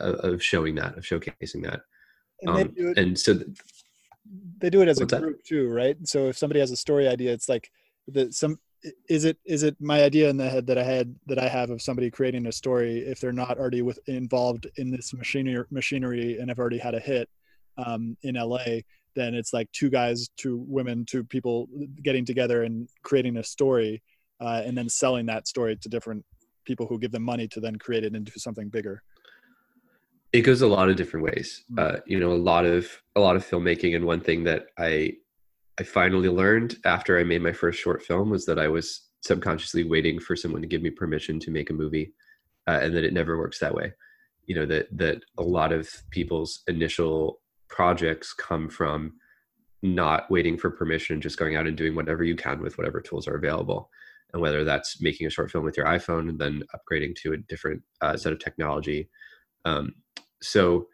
of 0.00 0.42
showing 0.42 0.74
that 0.74 0.96
of 0.96 1.04
showcasing 1.04 1.62
that. 1.62 1.80
And, 2.42 2.50
um, 2.50 2.74
it, 2.76 2.98
and 2.98 3.18
so 3.18 3.34
th- 3.34 3.46
they 4.58 4.70
do 4.70 4.80
it 4.80 4.88
as 4.88 5.00
a 5.00 5.06
group 5.06 5.36
that? 5.36 5.44
too 5.46 5.68
right? 5.68 5.96
So 6.04 6.28
if 6.28 6.38
somebody 6.38 6.60
has 6.60 6.70
a 6.70 6.76
story 6.76 7.06
idea 7.06 7.32
it's 7.32 7.48
like 7.48 7.70
the 8.08 8.32
some 8.32 8.58
is 9.08 9.24
it 9.24 9.38
is 9.44 9.62
it 9.62 9.76
my 9.80 10.02
idea 10.02 10.28
in 10.28 10.36
the 10.36 10.48
head 10.48 10.66
that 10.66 10.78
I 10.78 10.82
had 10.82 11.14
that 11.26 11.38
I 11.38 11.48
have 11.48 11.70
of 11.70 11.80
somebody 11.80 12.10
creating 12.10 12.46
a 12.46 12.52
story 12.52 12.98
if 12.98 13.20
they're 13.20 13.32
not 13.32 13.58
already 13.58 13.82
with 13.82 13.98
involved 14.06 14.66
in 14.76 14.90
this 14.90 15.14
machinery 15.14 15.64
machinery 15.70 16.38
and 16.38 16.48
have 16.48 16.58
already 16.58 16.78
had 16.78 16.94
a 16.94 17.00
hit 17.00 17.28
um, 17.78 18.16
in 18.22 18.34
LA 18.34 18.80
then 19.14 19.34
it's 19.34 19.52
like 19.52 19.70
two 19.72 19.90
guys 19.90 20.28
two 20.36 20.64
women 20.68 21.04
two 21.04 21.24
people 21.24 21.68
getting 22.02 22.24
together 22.24 22.64
and 22.64 22.88
creating 23.02 23.36
a 23.38 23.44
story 23.44 24.02
uh, 24.40 24.62
and 24.64 24.76
then 24.76 24.88
selling 24.88 25.26
that 25.26 25.48
story 25.48 25.76
to 25.76 25.88
different 25.88 26.24
people 26.64 26.86
who 26.86 26.98
give 26.98 27.12
them 27.12 27.22
money 27.22 27.48
to 27.48 27.60
then 27.60 27.76
create 27.76 28.04
it 28.04 28.14
into 28.14 28.38
something 28.38 28.68
bigger 28.68 29.02
it 30.32 30.42
goes 30.42 30.62
a 30.62 30.66
lot 30.66 30.88
of 30.88 30.96
different 30.96 31.24
ways 31.24 31.64
hmm. 31.68 31.78
uh, 31.78 31.96
you 32.06 32.20
know 32.20 32.32
a 32.32 32.34
lot 32.34 32.66
of 32.66 32.90
a 33.16 33.20
lot 33.20 33.36
of 33.36 33.46
filmmaking 33.46 33.96
and 33.96 34.04
one 34.04 34.20
thing 34.20 34.44
that 34.44 34.66
i 34.78 35.12
I 35.78 35.82
finally 35.82 36.28
learned 36.28 36.76
after 36.84 37.18
I 37.18 37.24
made 37.24 37.42
my 37.42 37.52
first 37.52 37.80
short 37.80 38.02
film 38.02 38.30
was 38.30 38.46
that 38.46 38.58
I 38.58 38.68
was 38.68 39.08
subconsciously 39.22 39.84
waiting 39.84 40.20
for 40.20 40.36
someone 40.36 40.62
to 40.62 40.68
give 40.68 40.82
me 40.82 40.90
permission 40.90 41.40
to 41.40 41.50
make 41.50 41.70
a 41.70 41.74
movie, 41.74 42.12
uh, 42.66 42.78
and 42.82 42.94
that 42.94 43.04
it 43.04 43.12
never 43.12 43.38
works 43.38 43.58
that 43.58 43.74
way. 43.74 43.92
You 44.46 44.54
know 44.56 44.66
that 44.66 44.86
that 44.96 45.22
a 45.38 45.42
lot 45.42 45.72
of 45.72 45.90
people's 46.10 46.62
initial 46.68 47.40
projects 47.68 48.32
come 48.32 48.68
from 48.68 49.14
not 49.82 50.30
waiting 50.30 50.56
for 50.56 50.70
permission, 50.70 51.20
just 51.20 51.38
going 51.38 51.56
out 51.56 51.66
and 51.66 51.76
doing 51.76 51.94
whatever 51.94 52.24
you 52.24 52.36
can 52.36 52.62
with 52.62 52.78
whatever 52.78 53.00
tools 53.00 53.26
are 53.26 53.36
available, 53.36 53.90
and 54.32 54.40
whether 54.40 54.64
that's 54.64 55.00
making 55.00 55.26
a 55.26 55.30
short 55.30 55.50
film 55.50 55.64
with 55.64 55.76
your 55.76 55.86
iPhone 55.86 56.28
and 56.28 56.38
then 56.38 56.62
upgrading 56.74 57.16
to 57.16 57.32
a 57.32 57.36
different 57.36 57.82
uh, 58.00 58.16
set 58.16 58.32
of 58.32 58.38
technology. 58.38 59.08
Um, 59.64 59.94
so 60.40 60.86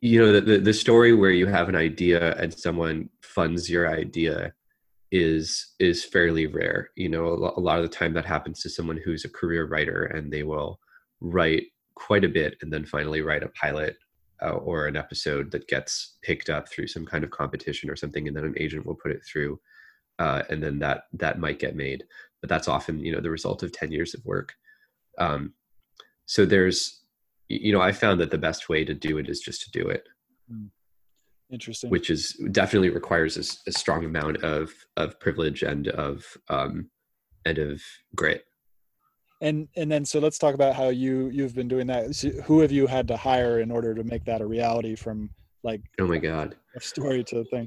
you 0.00 0.20
know 0.20 0.40
the, 0.40 0.58
the 0.58 0.72
story 0.72 1.14
where 1.14 1.30
you 1.30 1.46
have 1.46 1.68
an 1.68 1.76
idea 1.76 2.34
and 2.36 2.52
someone 2.52 3.08
funds 3.22 3.70
your 3.70 3.88
idea 3.88 4.52
is 5.12 5.74
is 5.78 6.04
fairly 6.04 6.46
rare. 6.46 6.90
You 6.96 7.08
know 7.08 7.26
a, 7.26 7.58
a 7.58 7.62
lot 7.62 7.78
of 7.78 7.82
the 7.82 7.96
time 7.96 8.14
that 8.14 8.24
happens 8.24 8.60
to 8.62 8.70
someone 8.70 9.00
who's 9.04 9.24
a 9.24 9.30
career 9.30 9.66
writer 9.66 10.04
and 10.04 10.32
they 10.32 10.42
will 10.42 10.78
write 11.20 11.64
quite 11.94 12.24
a 12.24 12.28
bit 12.28 12.56
and 12.62 12.72
then 12.72 12.84
finally 12.84 13.22
write 13.22 13.42
a 13.42 13.48
pilot 13.48 13.96
uh, 14.42 14.52
or 14.52 14.86
an 14.86 14.96
episode 14.96 15.50
that 15.50 15.68
gets 15.68 16.16
picked 16.22 16.48
up 16.48 16.68
through 16.68 16.86
some 16.86 17.04
kind 17.04 17.24
of 17.24 17.30
competition 17.30 17.90
or 17.90 17.96
something 17.96 18.26
and 18.26 18.36
then 18.36 18.44
an 18.44 18.54
agent 18.56 18.86
will 18.86 18.94
put 18.94 19.12
it 19.12 19.20
through 19.24 19.60
uh, 20.18 20.42
and 20.48 20.62
then 20.62 20.78
that 20.78 21.04
that 21.14 21.40
might 21.40 21.58
get 21.58 21.74
made. 21.74 22.04
But 22.40 22.48
that's 22.48 22.68
often 22.68 23.00
you 23.00 23.12
know 23.12 23.20
the 23.20 23.30
result 23.30 23.62
of 23.62 23.72
10 23.72 23.90
years 23.90 24.14
of 24.14 24.24
work. 24.24 24.54
Um, 25.18 25.54
so 26.26 26.46
there's 26.46 26.99
you 27.50 27.72
know 27.72 27.80
i 27.80 27.90
found 27.90 28.20
that 28.20 28.30
the 28.30 28.38
best 28.38 28.68
way 28.68 28.84
to 28.84 28.94
do 28.94 29.18
it 29.18 29.28
is 29.28 29.40
just 29.40 29.62
to 29.62 29.70
do 29.70 29.88
it. 29.88 30.08
Hmm. 30.48 30.66
interesting. 31.50 31.90
Which 31.90 32.10
is 32.10 32.32
definitely 32.52 32.90
requires 32.90 33.36
a, 33.36 33.70
a, 33.70 33.72
strong 33.72 34.04
amount 34.04 34.38
of 34.38 34.72
of 34.96 35.18
privilege 35.20 35.62
and 35.62 35.88
of 35.88 36.24
um 36.48 36.90
and 37.44 37.58
of 37.58 37.82
grit. 38.14 38.44
And 39.40 39.68
and 39.76 39.90
then 39.90 40.04
so 40.04 40.20
let's 40.20 40.38
talk 40.38 40.54
about 40.54 40.74
how 40.74 40.88
you 40.88 41.28
you've 41.30 41.54
been 41.54 41.68
doing 41.68 41.86
that. 41.88 42.14
So 42.14 42.30
who 42.46 42.60
have 42.60 42.72
you 42.72 42.86
had 42.86 43.08
to 43.08 43.16
hire 43.16 43.60
in 43.60 43.70
order 43.70 43.94
to 43.94 44.04
make 44.04 44.24
that 44.24 44.40
a 44.40 44.46
reality 44.46 44.94
from 44.94 45.30
like 45.64 45.82
oh 45.98 46.06
my 46.06 46.18
god. 46.18 46.56
a 46.76 46.80
story 46.80 47.24
to 47.24 47.44
thing? 47.44 47.66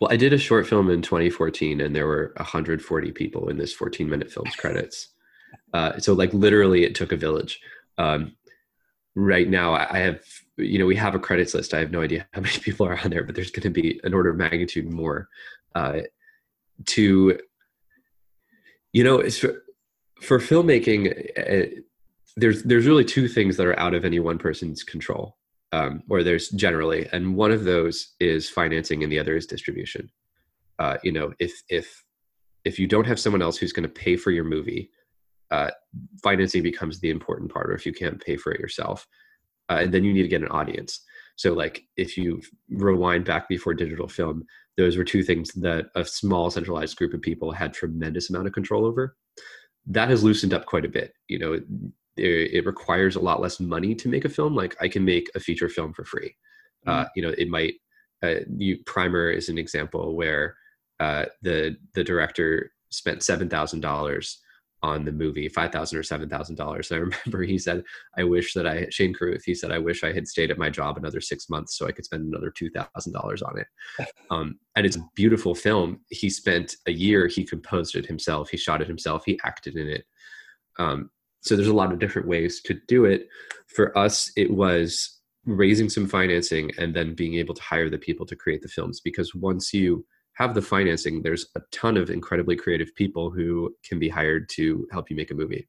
Well 0.00 0.10
i 0.10 0.16
did 0.16 0.32
a 0.32 0.38
short 0.38 0.66
film 0.66 0.88
in 0.88 1.02
2014 1.02 1.82
and 1.82 1.94
there 1.94 2.06
were 2.06 2.32
140 2.36 3.12
people 3.12 3.50
in 3.50 3.58
this 3.58 3.74
14 3.74 4.08
minute 4.08 4.32
film's 4.32 4.56
credits. 4.56 5.08
Uh, 5.72 5.98
so 5.98 6.12
like 6.14 6.32
literally 6.32 6.84
it 6.84 6.94
took 6.94 7.12
a 7.12 7.16
village. 7.16 7.60
Um, 7.98 8.32
right 9.16 9.48
now 9.48 9.74
i 9.74 9.98
have 9.98 10.20
you 10.56 10.78
know 10.78 10.86
we 10.86 10.96
have 10.96 11.14
a 11.14 11.18
credits 11.18 11.54
list. 11.54 11.74
I 11.74 11.78
have 11.78 11.90
no 11.90 12.02
idea 12.02 12.26
how 12.32 12.40
many 12.42 12.58
people 12.58 12.86
are 12.86 12.98
on 13.02 13.10
there 13.10 13.24
but 13.24 13.34
there's 13.34 13.50
going 13.50 13.62
to 13.62 13.70
be 13.70 14.00
an 14.04 14.14
order 14.14 14.30
of 14.30 14.36
magnitude 14.36 14.90
more 14.90 15.28
uh, 15.74 16.00
to 16.86 17.38
you 18.92 19.04
know 19.04 19.28
for, 19.30 19.62
for 20.20 20.38
filmmaking 20.38 21.10
uh, 21.38 21.80
there's 22.36 22.62
there's 22.62 22.86
really 22.86 23.04
two 23.04 23.28
things 23.28 23.56
that 23.56 23.66
are 23.66 23.78
out 23.78 23.94
of 23.94 24.04
any 24.04 24.20
one 24.20 24.38
person's 24.38 24.82
control 24.82 25.36
um, 25.72 26.02
or 26.08 26.22
there's 26.22 26.48
generally 26.50 27.08
and 27.12 27.34
one 27.34 27.52
of 27.52 27.64
those 27.64 28.14
is 28.20 28.48
financing 28.48 29.02
and 29.02 29.12
the 29.12 29.18
other 29.18 29.36
is 29.36 29.46
distribution. 29.46 30.10
Uh, 30.78 30.96
you 31.02 31.12
know 31.12 31.32
if 31.38 31.62
if 31.68 32.04
if 32.64 32.78
you 32.78 32.86
don't 32.86 33.06
have 33.06 33.20
someone 33.20 33.42
else 33.42 33.56
who's 33.56 33.72
going 33.72 33.88
to 33.88 33.88
pay 33.88 34.16
for 34.16 34.30
your 34.30 34.44
movie 34.44 34.90
uh, 35.50 35.70
financing 36.22 36.62
becomes 36.62 37.00
the 37.00 37.10
important 37.10 37.52
part 37.52 37.70
or 37.70 37.74
if 37.74 37.84
you 37.84 37.92
can't 37.92 38.20
pay 38.24 38.36
for 38.36 38.52
it 38.52 38.60
yourself 38.60 39.06
uh, 39.68 39.78
and 39.80 39.92
then 39.92 40.04
you 40.04 40.12
need 40.12 40.22
to 40.22 40.28
get 40.28 40.42
an 40.42 40.48
audience. 40.48 41.02
So 41.36 41.52
like 41.54 41.84
if 41.96 42.16
you 42.16 42.42
rewind 42.70 43.24
back 43.24 43.48
before 43.48 43.74
digital 43.74 44.08
film 44.08 44.44
those 44.76 44.96
were 44.96 45.04
two 45.04 45.22
things 45.22 45.52
that 45.54 45.86
a 45.94 46.04
small 46.04 46.50
centralized 46.50 46.96
group 46.96 47.12
of 47.12 47.20
people 47.20 47.52
had 47.52 47.72
tremendous 47.72 48.30
amount 48.30 48.46
of 48.46 48.52
control 48.52 48.86
over. 48.86 49.16
That 49.86 50.08
has 50.10 50.22
loosened 50.22 50.54
up 50.54 50.66
quite 50.66 50.84
a 50.84 50.88
bit 50.88 51.14
you 51.28 51.38
know 51.38 51.54
it, 51.54 51.64
it 52.16 52.66
requires 52.66 53.16
a 53.16 53.20
lot 53.20 53.40
less 53.40 53.60
money 53.60 53.94
to 53.94 54.08
make 54.08 54.24
a 54.24 54.28
film. 54.28 54.54
Like 54.54 54.76
i 54.80 54.88
can 54.88 55.04
make 55.04 55.30
a 55.34 55.40
feature 55.40 55.68
film 55.68 55.92
for 55.92 56.04
free. 56.04 56.34
Uh, 56.86 57.00
mm-hmm. 57.00 57.08
you 57.16 57.22
know 57.22 57.34
it 57.36 57.48
might 57.48 57.74
uh, 58.22 58.40
you 58.56 58.78
primer 58.84 59.30
is 59.30 59.48
an 59.48 59.58
example 59.58 60.14
where 60.14 60.56
uh, 61.00 61.24
the 61.42 61.76
the 61.94 62.04
director 62.04 62.72
spent 62.90 63.22
seven 63.22 63.48
thousand 63.48 63.80
dollars 63.80 64.38
on 64.82 65.04
the 65.04 65.12
movie, 65.12 65.48
five 65.48 65.72
thousand 65.72 65.98
or 65.98 66.02
seven 66.02 66.28
thousand 66.28 66.56
dollars. 66.56 66.90
I 66.90 66.96
remember 67.26 67.42
he 67.42 67.58
said, 67.58 67.82
"I 68.16 68.24
wish 68.24 68.54
that 68.54 68.66
I 68.66 68.86
Shane 68.90 69.14
Carruth." 69.14 69.44
He 69.44 69.54
said, 69.54 69.70
"I 69.70 69.78
wish 69.78 70.02
I 70.02 70.12
had 70.12 70.26
stayed 70.26 70.50
at 70.50 70.58
my 70.58 70.70
job 70.70 70.96
another 70.96 71.20
six 71.20 71.48
months 71.48 71.76
so 71.76 71.86
I 71.86 71.92
could 71.92 72.04
spend 72.04 72.26
another 72.26 72.50
two 72.50 72.70
thousand 72.70 73.12
dollars 73.12 73.42
on 73.42 73.58
it." 73.58 73.66
Um, 74.30 74.60
and 74.76 74.86
it's 74.86 74.94
a 74.94 75.04
beautiful 75.16 75.56
film. 75.56 76.02
He 76.08 76.30
spent 76.30 76.76
a 76.86 76.92
year. 76.92 77.26
He 77.26 77.42
composed 77.42 77.96
it 77.96 78.06
himself. 78.06 78.48
He 78.48 78.56
shot 78.56 78.80
it 78.80 78.86
himself. 78.86 79.24
He 79.26 79.40
acted 79.44 79.74
in 79.74 79.88
it. 79.88 80.04
Um, 80.78 81.10
so 81.40 81.56
there's 81.56 81.66
a 81.66 81.74
lot 81.74 81.92
of 81.92 81.98
different 81.98 82.28
ways 82.28 82.60
to 82.62 82.78
do 82.86 83.06
it. 83.06 83.26
For 83.66 83.96
us, 83.98 84.30
it 84.36 84.52
was 84.52 85.20
raising 85.46 85.88
some 85.88 86.06
financing 86.06 86.70
and 86.78 86.94
then 86.94 87.14
being 87.14 87.34
able 87.34 87.54
to 87.54 87.62
hire 87.62 87.90
the 87.90 87.98
people 87.98 88.26
to 88.26 88.36
create 88.36 88.62
the 88.62 88.68
films 88.68 89.00
because 89.00 89.34
once 89.34 89.72
you 89.72 90.04
have 90.40 90.54
the 90.54 90.62
financing, 90.62 91.20
there's 91.20 91.46
a 91.54 91.60
ton 91.70 91.98
of 91.98 92.08
incredibly 92.08 92.56
creative 92.56 92.94
people 92.94 93.30
who 93.30 93.76
can 93.84 93.98
be 93.98 94.08
hired 94.08 94.48
to 94.48 94.88
help 94.90 95.10
you 95.10 95.16
make 95.16 95.30
a 95.30 95.34
movie. 95.34 95.68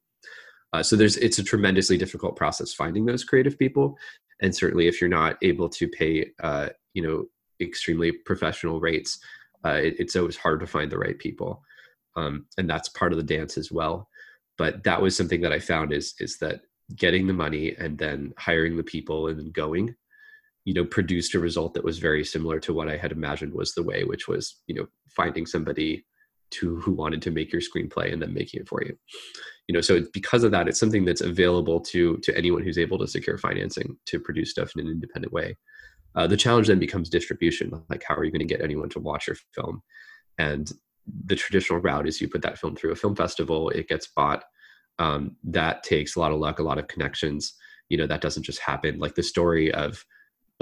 Uh, 0.72 0.82
so 0.82 0.96
there's 0.96 1.18
it's 1.18 1.38
a 1.38 1.44
tremendously 1.44 1.98
difficult 1.98 2.36
process 2.36 2.72
finding 2.72 3.04
those 3.04 3.22
creative 3.22 3.58
people, 3.58 3.98
and 4.40 4.56
certainly 4.56 4.86
if 4.86 4.98
you're 4.98 5.10
not 5.10 5.36
able 5.42 5.68
to 5.68 5.86
pay, 5.88 6.30
uh, 6.42 6.70
you 6.94 7.02
know, 7.02 7.26
extremely 7.60 8.12
professional 8.12 8.80
rates, 8.80 9.18
uh, 9.66 9.78
it, 9.86 9.94
it's 9.98 10.16
always 10.16 10.38
hard 10.38 10.58
to 10.60 10.66
find 10.66 10.90
the 10.90 10.98
right 10.98 11.18
people, 11.18 11.62
um, 12.16 12.46
and 12.56 12.68
that's 12.68 12.88
part 12.88 13.12
of 13.12 13.18
the 13.18 13.34
dance 13.36 13.58
as 13.58 13.70
well. 13.70 14.08
But 14.56 14.82
that 14.84 15.02
was 15.02 15.14
something 15.14 15.42
that 15.42 15.52
I 15.52 15.58
found 15.58 15.92
is 15.92 16.14
is 16.18 16.38
that 16.38 16.62
getting 16.96 17.26
the 17.26 17.34
money 17.34 17.76
and 17.78 17.98
then 17.98 18.32
hiring 18.38 18.78
the 18.78 18.82
people 18.94 19.28
and 19.28 19.38
then 19.38 19.50
going 19.50 19.94
you 20.64 20.74
know 20.74 20.84
produced 20.84 21.34
a 21.34 21.40
result 21.40 21.74
that 21.74 21.84
was 21.84 21.98
very 21.98 22.24
similar 22.24 22.60
to 22.60 22.72
what 22.72 22.88
i 22.88 22.96
had 22.96 23.12
imagined 23.12 23.52
was 23.52 23.74
the 23.74 23.82
way 23.82 24.04
which 24.04 24.28
was 24.28 24.60
you 24.66 24.74
know 24.74 24.86
finding 25.08 25.46
somebody 25.46 26.04
to 26.52 26.76
who 26.76 26.92
wanted 26.92 27.22
to 27.22 27.30
make 27.30 27.52
your 27.52 27.62
screenplay 27.62 28.12
and 28.12 28.22
then 28.22 28.32
making 28.32 28.60
it 28.60 28.68
for 28.68 28.82
you. 28.84 28.96
You 29.66 29.74
know 29.74 29.80
so 29.80 30.02
because 30.12 30.44
of 30.44 30.50
that 30.52 30.68
it's 30.68 30.78
something 30.78 31.04
that's 31.04 31.20
available 31.20 31.80
to 31.80 32.18
to 32.18 32.36
anyone 32.36 32.62
who's 32.62 32.78
able 32.78 32.98
to 32.98 33.06
secure 33.06 33.38
financing 33.38 33.96
to 34.06 34.20
produce 34.20 34.50
stuff 34.50 34.72
in 34.76 34.86
an 34.86 34.92
independent 34.92 35.32
way. 35.32 35.56
Uh, 36.14 36.26
the 36.26 36.36
challenge 36.36 36.66
then 36.66 36.78
becomes 36.78 37.08
distribution 37.08 37.72
like 37.88 38.04
how 38.06 38.14
are 38.14 38.24
you 38.24 38.30
going 38.30 38.46
to 38.46 38.54
get 38.54 38.60
anyone 38.60 38.88
to 38.90 39.00
watch 39.00 39.26
your 39.26 39.36
film? 39.54 39.82
And 40.38 40.70
the 41.26 41.36
traditional 41.36 41.80
route 41.80 42.06
is 42.06 42.20
you 42.20 42.28
put 42.28 42.42
that 42.42 42.58
film 42.58 42.76
through 42.76 42.92
a 42.92 42.96
film 42.96 43.16
festival 43.16 43.70
it 43.70 43.88
gets 43.88 44.08
bought 44.08 44.44
um, 44.98 45.36
that 45.44 45.82
takes 45.82 46.16
a 46.16 46.20
lot 46.20 46.32
of 46.32 46.38
luck 46.38 46.58
a 46.58 46.62
lot 46.62 46.78
of 46.78 46.88
connections. 46.88 47.54
You 47.88 47.98
know 47.98 48.06
that 48.06 48.20
doesn't 48.20 48.42
just 48.42 48.60
happen. 48.60 48.98
Like 48.98 49.14
the 49.14 49.22
story 49.22 49.72
of 49.72 50.04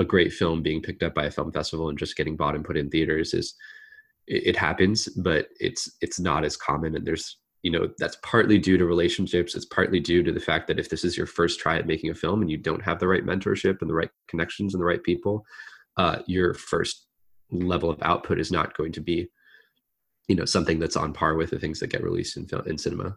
a 0.01 0.05
great 0.05 0.33
film 0.33 0.63
being 0.63 0.83
picked 0.83 1.03
up 1.03 1.15
by 1.15 1.25
a 1.25 1.31
film 1.31 1.53
festival 1.53 1.89
and 1.89 1.99
just 1.99 2.17
getting 2.17 2.37
bought 2.37 2.55
and 2.55 2.65
put 2.65 2.77
in 2.77 2.91
theaters 2.91 3.35
is 3.35 3.55
it, 4.27 4.49
it 4.49 4.57
happens 4.57 5.09
but 5.09 5.49
it's 5.61 5.97
it's 6.01 6.19
not 6.19 6.45
as 6.45 6.57
common. 6.57 6.97
And 6.97 7.07
there's 7.07 7.39
you 7.63 7.71
know 7.71 7.91
that's 7.99 8.17
partly 8.23 8.59
due 8.59 8.79
to 8.79 8.87
relationships. 8.87 9.55
It's 9.55 9.67
partly 9.67 10.01
due 10.01 10.23
to 10.23 10.33
the 10.33 10.41
fact 10.41 10.67
that 10.69 10.79
if 10.79 10.89
this 10.89 11.05
is 11.05 11.17
your 11.17 11.27
first 11.27 11.61
try 11.61 11.77
at 11.77 11.87
making 11.87 12.11
a 12.11 12.15
film 12.15 12.41
and 12.41 12.51
you 12.51 12.57
don't 12.57 12.83
have 12.83 12.99
the 12.99 13.09
right 13.09 13.25
mentorship 13.25 13.81
and 13.81 13.91
the 13.91 13.95
right 13.95 14.11
connections 14.29 14.75
and 14.75 14.81
the 14.81 14.87
right 14.87 15.03
people 15.03 15.45
uh, 15.97 16.21
your 16.27 16.55
first 16.55 17.07
level 17.51 17.91
of 17.91 18.01
output 18.03 18.39
is 18.39 18.51
not 18.51 18.77
going 18.77 18.93
to 18.93 19.01
be 19.01 19.29
you 20.29 20.37
know 20.37 20.45
something 20.45 20.79
that's 20.79 20.97
on 20.97 21.13
par 21.13 21.35
with 21.35 21.51
the 21.51 21.59
things 21.59 21.81
that 21.81 21.89
get 21.89 22.03
released 22.03 22.37
in 22.37 22.47
film 22.47 22.63
in 22.67 22.79
cinema. 22.79 23.17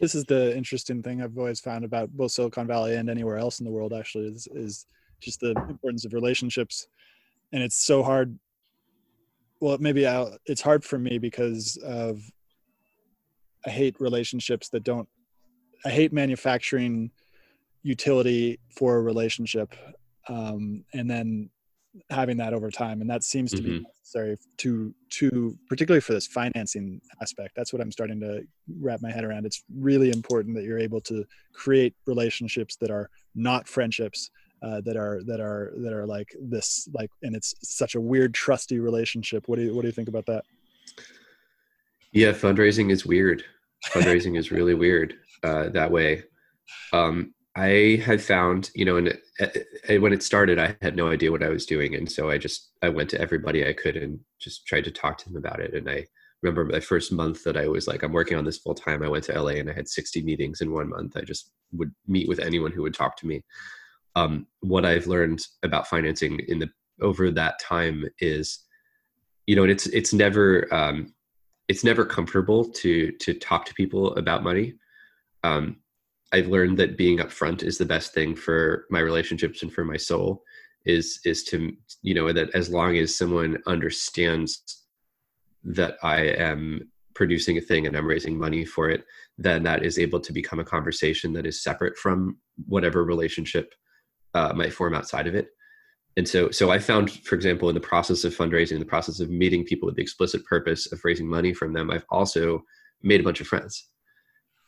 This 0.00 0.14
is 0.14 0.24
the 0.24 0.56
interesting 0.56 1.02
thing 1.02 1.22
i've 1.22 1.36
always 1.38 1.60
found 1.60 1.84
about 1.84 2.10
both 2.10 2.32
silicon 2.32 2.66
valley 2.66 2.96
and 2.96 3.08
anywhere 3.08 3.36
else 3.36 3.60
in 3.60 3.66
the 3.66 3.70
world 3.70 3.92
actually 3.92 4.26
is, 4.26 4.48
is 4.52 4.86
just 5.20 5.40
the 5.40 5.50
importance 5.68 6.04
of 6.04 6.12
relationships. 6.12 6.86
And 7.52 7.62
it's 7.62 7.84
so 7.84 8.02
hard 8.02 8.38
well 9.60 9.76
maybe 9.78 10.06
I'll, 10.06 10.36
it's 10.46 10.62
hard 10.62 10.82
for 10.84 10.98
me 10.98 11.18
because 11.18 11.76
of 11.84 12.18
i 13.66 13.70
hate 13.70 14.00
relationships 14.00 14.70
that 14.70 14.84
don't 14.84 15.06
i 15.84 15.90
hate 15.90 16.14
manufacturing 16.14 17.10
utility 17.82 18.58
for 18.76 18.96
a 18.96 19.02
relationship 19.02 19.74
um, 20.28 20.84
and 20.92 21.10
then 21.10 21.50
having 22.10 22.36
that 22.36 22.54
over 22.54 22.70
time. 22.70 23.00
And 23.00 23.10
that 23.10 23.24
seems 23.24 23.50
to 23.52 23.58
mm-hmm. 23.58 23.78
be 23.78 23.80
necessary 23.80 24.36
to 24.58 24.94
to 25.10 25.58
particularly 25.68 26.00
for 26.00 26.12
this 26.12 26.26
financing 26.26 27.00
aspect. 27.20 27.54
That's 27.56 27.72
what 27.72 27.82
i'm 27.82 27.92
starting 27.92 28.20
to 28.20 28.42
wrap 28.80 29.00
my 29.02 29.10
head 29.10 29.24
around. 29.24 29.46
It's 29.46 29.64
really 29.74 30.10
important 30.10 30.54
that 30.56 30.64
you're 30.64 30.78
able 30.78 31.00
to 31.02 31.24
create 31.52 31.94
relationships 32.06 32.76
that 32.76 32.90
are 32.90 33.10
not 33.34 33.66
friendships 33.66 34.30
uh, 34.62 34.80
that 34.82 34.96
are 34.96 35.22
that 35.24 35.40
are 35.40 35.72
that 35.76 35.92
are 35.92 36.06
like 36.06 36.34
this 36.40 36.88
like 36.92 37.10
and 37.22 37.34
it's 37.34 37.54
such 37.62 37.94
a 37.94 38.00
weird 38.00 38.34
trusty 38.34 38.78
relationship. 38.78 39.48
What 39.48 39.56
do 39.56 39.62
you 39.62 39.74
what 39.74 39.82
do 39.82 39.88
you 39.88 39.92
think 39.92 40.08
about 40.08 40.26
that? 40.26 40.44
Yeah 42.12 42.32
fundraising 42.32 42.90
is 42.90 43.06
weird. 43.06 43.44
Fundraising 43.92 44.36
is 44.36 44.50
really 44.50 44.74
weird 44.74 45.14
uh, 45.42 45.68
that 45.70 45.90
way. 45.90 46.24
Um, 46.92 47.34
i 47.56 48.00
had 48.04 48.22
found 48.22 48.70
you 48.76 48.84
know 48.84 48.96
and 48.96 49.12
when 50.00 50.12
it 50.12 50.22
started 50.22 50.56
i 50.56 50.76
had 50.82 50.94
no 50.94 51.10
idea 51.10 51.32
what 51.32 51.42
i 51.42 51.48
was 51.48 51.66
doing 51.66 51.96
and 51.96 52.10
so 52.10 52.30
i 52.30 52.38
just 52.38 52.70
i 52.82 52.88
went 52.88 53.10
to 53.10 53.20
everybody 53.20 53.66
i 53.66 53.72
could 53.72 53.96
and 53.96 54.20
just 54.38 54.64
tried 54.66 54.84
to 54.84 54.90
talk 54.90 55.18
to 55.18 55.24
them 55.24 55.36
about 55.36 55.58
it 55.58 55.74
and 55.74 55.90
i 55.90 56.06
remember 56.42 56.64
my 56.64 56.78
first 56.78 57.10
month 57.10 57.42
that 57.42 57.56
i 57.56 57.66
was 57.66 57.88
like 57.88 58.04
i'm 58.04 58.12
working 58.12 58.38
on 58.38 58.44
this 58.44 58.58
full 58.58 58.74
time 58.74 59.02
i 59.02 59.08
went 59.08 59.24
to 59.24 59.42
la 59.42 59.50
and 59.50 59.68
i 59.68 59.72
had 59.72 59.88
60 59.88 60.22
meetings 60.22 60.60
in 60.60 60.72
one 60.72 60.88
month. 60.88 61.16
I 61.16 61.22
just 61.22 61.50
would 61.72 61.92
meet 62.06 62.28
with 62.28 62.38
anyone 62.38 62.72
who 62.72 62.82
would 62.82 62.94
talk 62.94 63.16
to 63.18 63.26
me 63.26 63.42
um, 64.16 64.46
what 64.60 64.84
I've 64.84 65.06
learned 65.06 65.46
about 65.62 65.86
financing 65.86 66.40
in 66.48 66.58
the 66.58 66.70
over 67.00 67.30
that 67.30 67.58
time 67.60 68.04
is, 68.18 68.60
you 69.46 69.56
know, 69.56 69.64
it's 69.64 69.86
it's 69.86 70.12
never 70.12 70.72
um, 70.72 71.14
it's 71.68 71.84
never 71.84 72.04
comfortable 72.04 72.64
to 72.64 73.12
to 73.12 73.34
talk 73.34 73.64
to 73.66 73.74
people 73.74 74.14
about 74.16 74.42
money. 74.42 74.74
Um, 75.44 75.76
I've 76.32 76.48
learned 76.48 76.78
that 76.78 76.96
being 76.96 77.18
upfront 77.18 77.62
is 77.62 77.78
the 77.78 77.86
best 77.86 78.14
thing 78.14 78.36
for 78.36 78.86
my 78.90 79.00
relationships 79.00 79.62
and 79.62 79.72
for 79.72 79.84
my 79.84 79.96
soul. 79.96 80.42
Is 80.84 81.20
is 81.24 81.44
to 81.44 81.72
you 82.02 82.14
know 82.14 82.32
that 82.32 82.50
as 82.54 82.70
long 82.70 82.96
as 82.96 83.16
someone 83.16 83.58
understands 83.66 84.86
that 85.62 85.98
I 86.02 86.22
am 86.22 86.90
producing 87.14 87.58
a 87.58 87.60
thing 87.60 87.86
and 87.86 87.94
I'm 87.96 88.06
raising 88.06 88.38
money 88.38 88.64
for 88.64 88.88
it, 88.88 89.04
then 89.36 89.62
that 89.64 89.84
is 89.84 89.98
able 89.98 90.20
to 90.20 90.32
become 90.32 90.58
a 90.58 90.64
conversation 90.64 91.34
that 91.34 91.44
is 91.44 91.62
separate 91.62 91.98
from 91.98 92.38
whatever 92.66 93.04
relationship 93.04 93.74
uh, 94.34 94.52
might 94.54 94.72
form 94.72 94.94
outside 94.94 95.26
of 95.26 95.34
it. 95.34 95.48
And 96.16 96.28
so, 96.28 96.50
so 96.50 96.70
I 96.70 96.78
found, 96.78 97.10
for 97.10 97.34
example, 97.34 97.68
in 97.68 97.74
the 97.74 97.80
process 97.80 98.24
of 98.24 98.36
fundraising, 98.36 98.72
in 98.72 98.80
the 98.80 98.84
process 98.84 99.20
of 99.20 99.30
meeting 99.30 99.64
people 99.64 99.86
with 99.86 99.96
the 99.96 100.02
explicit 100.02 100.44
purpose 100.44 100.90
of 100.92 101.04
raising 101.04 101.26
money 101.26 101.54
from 101.54 101.72
them, 101.72 101.90
I've 101.90 102.04
also 102.10 102.64
made 103.02 103.20
a 103.20 103.24
bunch 103.24 103.40
of 103.40 103.46
friends. 103.46 103.88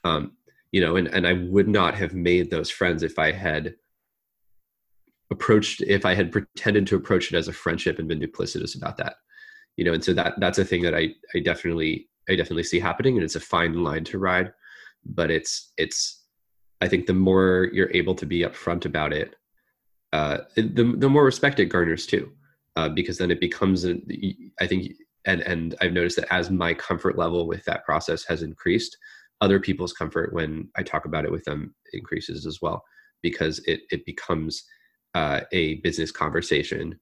Um, 0.04 0.32
you 0.70 0.80
know, 0.80 0.96
and, 0.96 1.08
and 1.08 1.26
I 1.26 1.34
would 1.34 1.68
not 1.68 1.94
have 1.94 2.14
made 2.14 2.50
those 2.50 2.70
friends 2.70 3.02
if 3.02 3.18
I 3.18 3.32
had 3.32 3.74
approached, 5.30 5.82
if 5.82 6.06
I 6.06 6.14
had 6.14 6.32
pretended 6.32 6.86
to 6.86 6.96
approach 6.96 7.32
it 7.32 7.36
as 7.36 7.48
a 7.48 7.52
friendship 7.52 7.98
and 7.98 8.08
been 8.08 8.20
duplicitous 8.20 8.76
about 8.76 8.96
that. 8.98 9.16
You 9.76 9.84
know, 9.84 9.92
and 9.92 10.04
so 10.04 10.12
that 10.14 10.34
that's 10.38 10.58
a 10.58 10.64
thing 10.64 10.82
that 10.82 10.94
I 10.94 11.14
I 11.34 11.40
definitely 11.40 12.08
I 12.28 12.36
definitely 12.36 12.64
see 12.64 12.78
happening, 12.78 13.16
and 13.16 13.24
it's 13.24 13.36
a 13.36 13.40
fine 13.40 13.82
line 13.82 14.04
to 14.04 14.18
ride, 14.18 14.52
but 15.04 15.30
it's 15.30 15.72
it's 15.76 16.24
I 16.80 16.88
think 16.88 17.06
the 17.06 17.14
more 17.14 17.70
you're 17.72 17.90
able 17.92 18.14
to 18.16 18.26
be 18.26 18.40
upfront 18.40 18.84
about 18.84 19.12
it, 19.12 19.36
uh, 20.12 20.38
the 20.56 20.94
the 20.98 21.08
more 21.08 21.24
respect 21.24 21.60
it 21.60 21.66
garners 21.66 22.06
too, 22.06 22.30
uh, 22.76 22.88
because 22.88 23.18
then 23.18 23.30
it 23.30 23.40
becomes 23.40 23.84
a, 23.84 23.96
I 24.60 24.66
think 24.66 24.92
and 25.24 25.40
and 25.42 25.74
I've 25.80 25.92
noticed 25.92 26.16
that 26.16 26.32
as 26.32 26.50
my 26.50 26.74
comfort 26.74 27.16
level 27.16 27.46
with 27.46 27.64
that 27.64 27.84
process 27.84 28.24
has 28.24 28.42
increased, 28.42 28.96
other 29.40 29.58
people's 29.60 29.92
comfort 29.92 30.32
when 30.32 30.68
I 30.76 30.82
talk 30.82 31.04
about 31.04 31.24
it 31.24 31.32
with 31.32 31.44
them 31.44 31.74
increases 31.92 32.46
as 32.46 32.60
well 32.60 32.84
because 33.22 33.60
it 33.60 33.80
it 33.90 34.04
becomes 34.04 34.64
uh, 35.14 35.40
a 35.52 35.76
business 35.76 36.10
conversation, 36.10 36.98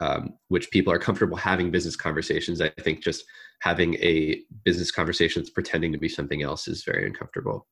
um, 0.00 0.34
which 0.48 0.70
people 0.70 0.92
are 0.92 0.98
comfortable 0.98 1.36
having 1.36 1.70
business 1.70 1.96
conversations. 1.96 2.60
I 2.60 2.70
think 2.80 3.02
just 3.02 3.24
having 3.60 3.94
a 3.96 4.40
business 4.64 4.90
conversation 4.90 5.42
that's 5.42 5.50
pretending 5.50 5.92
to 5.92 5.98
be 5.98 6.08
something 6.08 6.42
else 6.42 6.66
is 6.68 6.84
very 6.84 7.06
uncomfortable. 7.06 7.66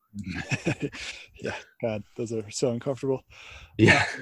yeah, 1.42 1.54
God, 1.82 2.02
those 2.16 2.32
are 2.32 2.48
so 2.50 2.70
uncomfortable. 2.70 3.22
Yeah. 3.78 4.04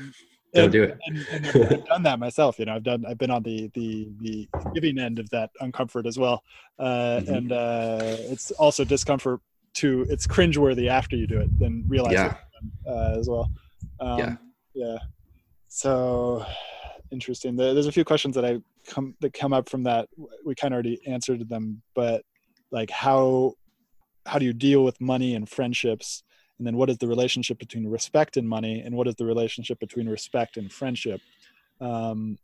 Don't 0.54 0.64
and, 0.64 0.72
do 0.72 0.82
it. 0.84 0.98
and, 1.06 1.26
and 1.32 1.46
I've 1.46 1.84
done 1.86 2.02
that 2.04 2.18
myself. 2.18 2.58
You 2.58 2.64
know, 2.64 2.76
I've 2.76 2.84
done. 2.84 3.04
I've 3.06 3.18
been 3.18 3.32
on 3.32 3.42
the 3.42 3.70
the 3.74 4.08
the 4.20 4.48
giving 4.74 4.98
end 4.98 5.18
of 5.18 5.28
that 5.30 5.50
uncomfort 5.60 6.06
as 6.06 6.18
well, 6.18 6.42
uh, 6.78 7.20
mm-hmm. 7.20 7.34
and 7.34 7.52
uh, 7.52 7.98
it's 8.00 8.52
also 8.52 8.82
discomfort 8.84 9.40
to. 9.74 10.06
It's 10.08 10.26
cringeworthy 10.26 10.88
after 10.88 11.14
you 11.14 11.26
do 11.26 11.40
it, 11.40 11.50
then 11.58 11.84
realize 11.86 12.14
yeah. 12.14 12.36
it 12.86 12.88
uh, 12.88 13.18
as 13.18 13.28
well. 13.28 13.50
Um, 14.00 14.18
yeah. 14.18 14.36
Yeah. 14.72 14.98
So 15.68 16.46
interesting. 17.10 17.56
There's 17.56 17.86
a 17.86 17.92
few 17.92 18.04
questions 18.04 18.34
that 18.34 18.44
I 18.44 18.58
come 18.88 19.14
that 19.20 19.32
come 19.32 19.52
up 19.52 19.68
from 19.68 19.82
that. 19.84 20.08
We 20.44 20.54
kind 20.54 20.72
of 20.72 20.76
already 20.76 21.00
answered 21.06 21.48
them, 21.48 21.82
but 21.94 22.22
like 22.70 22.90
how 22.90 23.54
how 24.26 24.38
do 24.38 24.44
you 24.44 24.52
deal 24.52 24.84
with 24.84 25.00
money 25.00 25.34
and 25.34 25.48
friendships? 25.48 26.22
And 26.58 26.66
then 26.66 26.76
what 26.76 26.88
is 26.90 26.98
the 26.98 27.06
relationship 27.06 27.58
between 27.58 27.86
respect 27.86 28.36
and 28.36 28.48
money? 28.48 28.80
And 28.80 28.96
what 28.96 29.06
is 29.06 29.14
the 29.16 29.26
relationship 29.26 29.78
between 29.78 30.08
respect 30.08 30.56
and 30.56 30.72
friendship? 30.72 31.20
Um, 31.80 32.38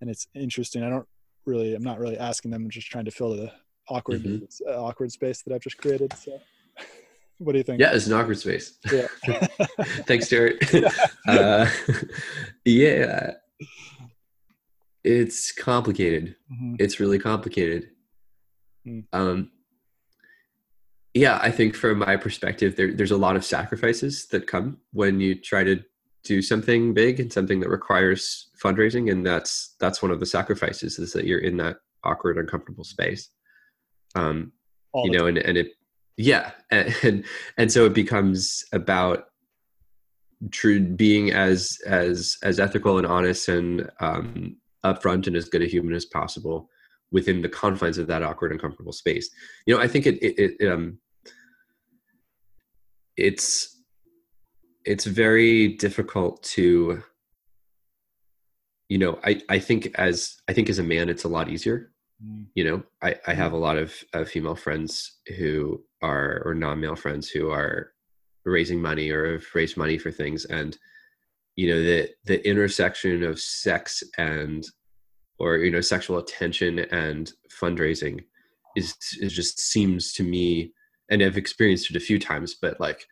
and 0.00 0.10
it's 0.10 0.26
interesting. 0.34 0.82
I 0.82 0.90
don't 0.90 1.06
really, 1.46 1.74
I'm 1.74 1.82
not 1.84 1.98
really 1.98 2.18
asking 2.18 2.50
them. 2.50 2.64
I'm 2.64 2.70
just 2.70 2.88
trying 2.88 3.04
to 3.06 3.10
fill 3.10 3.36
the 3.36 3.52
awkward, 3.88 4.22
Mhm. 4.24 4.46
uh, 4.66 4.82
awkward 4.84 5.12
space 5.12 5.42
that 5.42 5.54
I've 5.54 5.60
just 5.62 5.78
created. 5.78 6.12
So, 6.14 6.40
what 7.38 7.52
do 7.52 7.58
you 7.58 7.64
think? 7.64 7.80
Yeah, 7.80 7.92
it's 7.94 8.06
an 8.08 8.12
awkward 8.12 8.38
space. 8.38 8.76
Yeah. 8.92 9.06
Thanks, 10.06 10.26
Stewart. 10.26 10.56
uh, 11.28 11.70
yeah, 12.64 13.34
it's 15.04 15.52
complicated. 15.52 16.36
Mhm. 16.52 16.76
It's 16.78 17.00
really 17.00 17.18
complicated. 17.18 17.90
Hmm. 18.84 19.00
Um, 19.12 19.50
yeah, 21.14 21.38
I 21.42 21.50
think 21.50 21.74
from 21.74 21.98
my 21.98 22.16
perspective, 22.16 22.76
there, 22.76 22.92
there's 22.92 23.10
a 23.10 23.16
lot 23.16 23.36
of 23.36 23.44
sacrifices 23.44 24.26
that 24.26 24.46
come 24.46 24.78
when 24.92 25.20
you 25.20 25.34
try 25.34 25.64
to 25.64 25.82
do 26.24 26.42
something 26.42 26.92
big 26.94 27.20
and 27.20 27.32
something 27.32 27.60
that 27.60 27.70
requires 27.70 28.50
fundraising, 28.62 29.10
and 29.10 29.24
that's 29.26 29.74
that's 29.80 30.02
one 30.02 30.10
of 30.10 30.20
the 30.20 30.26
sacrifices 30.26 30.98
is 30.98 31.12
that 31.12 31.24
you're 31.24 31.38
in 31.40 31.56
that 31.56 31.78
awkward, 32.04 32.38
uncomfortable 32.38 32.84
space. 32.84 33.30
Um, 34.14 34.52
All 34.92 35.06
you 35.06 35.12
know 35.12 35.26
and, 35.26 35.38
and 35.38 35.56
it 35.56 35.72
yeah 36.16 36.52
and 36.70 37.24
and 37.56 37.72
so 37.72 37.86
it 37.86 37.94
becomes 37.94 38.64
about 38.72 39.27
true 40.50 40.80
being 40.80 41.32
as 41.32 41.78
as 41.86 42.36
as 42.42 42.60
ethical 42.60 42.98
and 42.98 43.06
honest 43.06 43.48
and 43.48 43.90
um 44.00 44.56
upfront 44.84 45.26
and 45.26 45.36
as 45.36 45.48
good 45.48 45.62
a 45.62 45.66
human 45.66 45.94
as 45.94 46.04
possible 46.04 46.68
within 47.10 47.42
the 47.42 47.48
confines 47.48 47.98
of 47.98 48.06
that 48.06 48.22
awkward 48.22 48.52
uncomfortable 48.52 48.92
space. 48.92 49.28
You 49.66 49.74
know 49.74 49.80
i 49.80 49.88
think 49.88 50.06
it 50.06 50.22
it, 50.22 50.56
it 50.60 50.70
um 50.70 50.98
it's 53.16 53.76
it's 54.84 55.04
very 55.04 55.68
difficult 55.76 56.42
to 56.42 57.02
you 58.88 58.98
know 58.98 59.18
i 59.24 59.40
i 59.48 59.58
think 59.58 59.90
as 59.96 60.36
i 60.48 60.52
think 60.52 60.70
as 60.70 60.78
a 60.78 60.84
man 60.84 61.08
it's 61.08 61.24
a 61.24 61.28
lot 61.28 61.48
easier. 61.48 61.92
Mm. 62.24 62.46
you 62.56 62.64
know 62.64 62.82
i 63.00 63.14
i 63.28 63.34
have 63.34 63.52
a 63.52 63.56
lot 63.56 63.78
of 63.78 63.94
of 64.12 64.28
female 64.28 64.56
friends 64.56 65.18
who 65.36 65.84
are 66.02 66.42
or 66.44 66.52
non-male 66.52 66.96
friends 66.96 67.28
who 67.28 67.50
are 67.50 67.92
raising 68.50 68.80
money 68.80 69.10
or 69.10 69.32
have 69.32 69.44
raised 69.54 69.76
money 69.76 69.98
for 69.98 70.10
things. 70.10 70.44
And 70.44 70.76
you 71.58 71.68
know 71.68 71.82
the 71.82 72.08
the 72.24 72.48
intersection 72.48 73.24
of 73.24 73.40
sex 73.40 74.04
and 74.16 74.64
or 75.40 75.56
you 75.56 75.72
know 75.72 75.80
sexual 75.80 76.18
attention 76.18 76.78
and 76.78 77.32
fundraising 77.50 78.20
is 78.76 78.94
is 79.20 79.32
just 79.32 79.58
seems 79.58 80.12
to 80.12 80.22
me 80.22 80.72
and 81.10 81.20
i've 81.20 81.36
experienced 81.36 81.90
it 81.90 81.96
a 81.96 82.00
few 82.08 82.16
times 82.16 82.54
but 82.62 82.78
like 82.78 83.04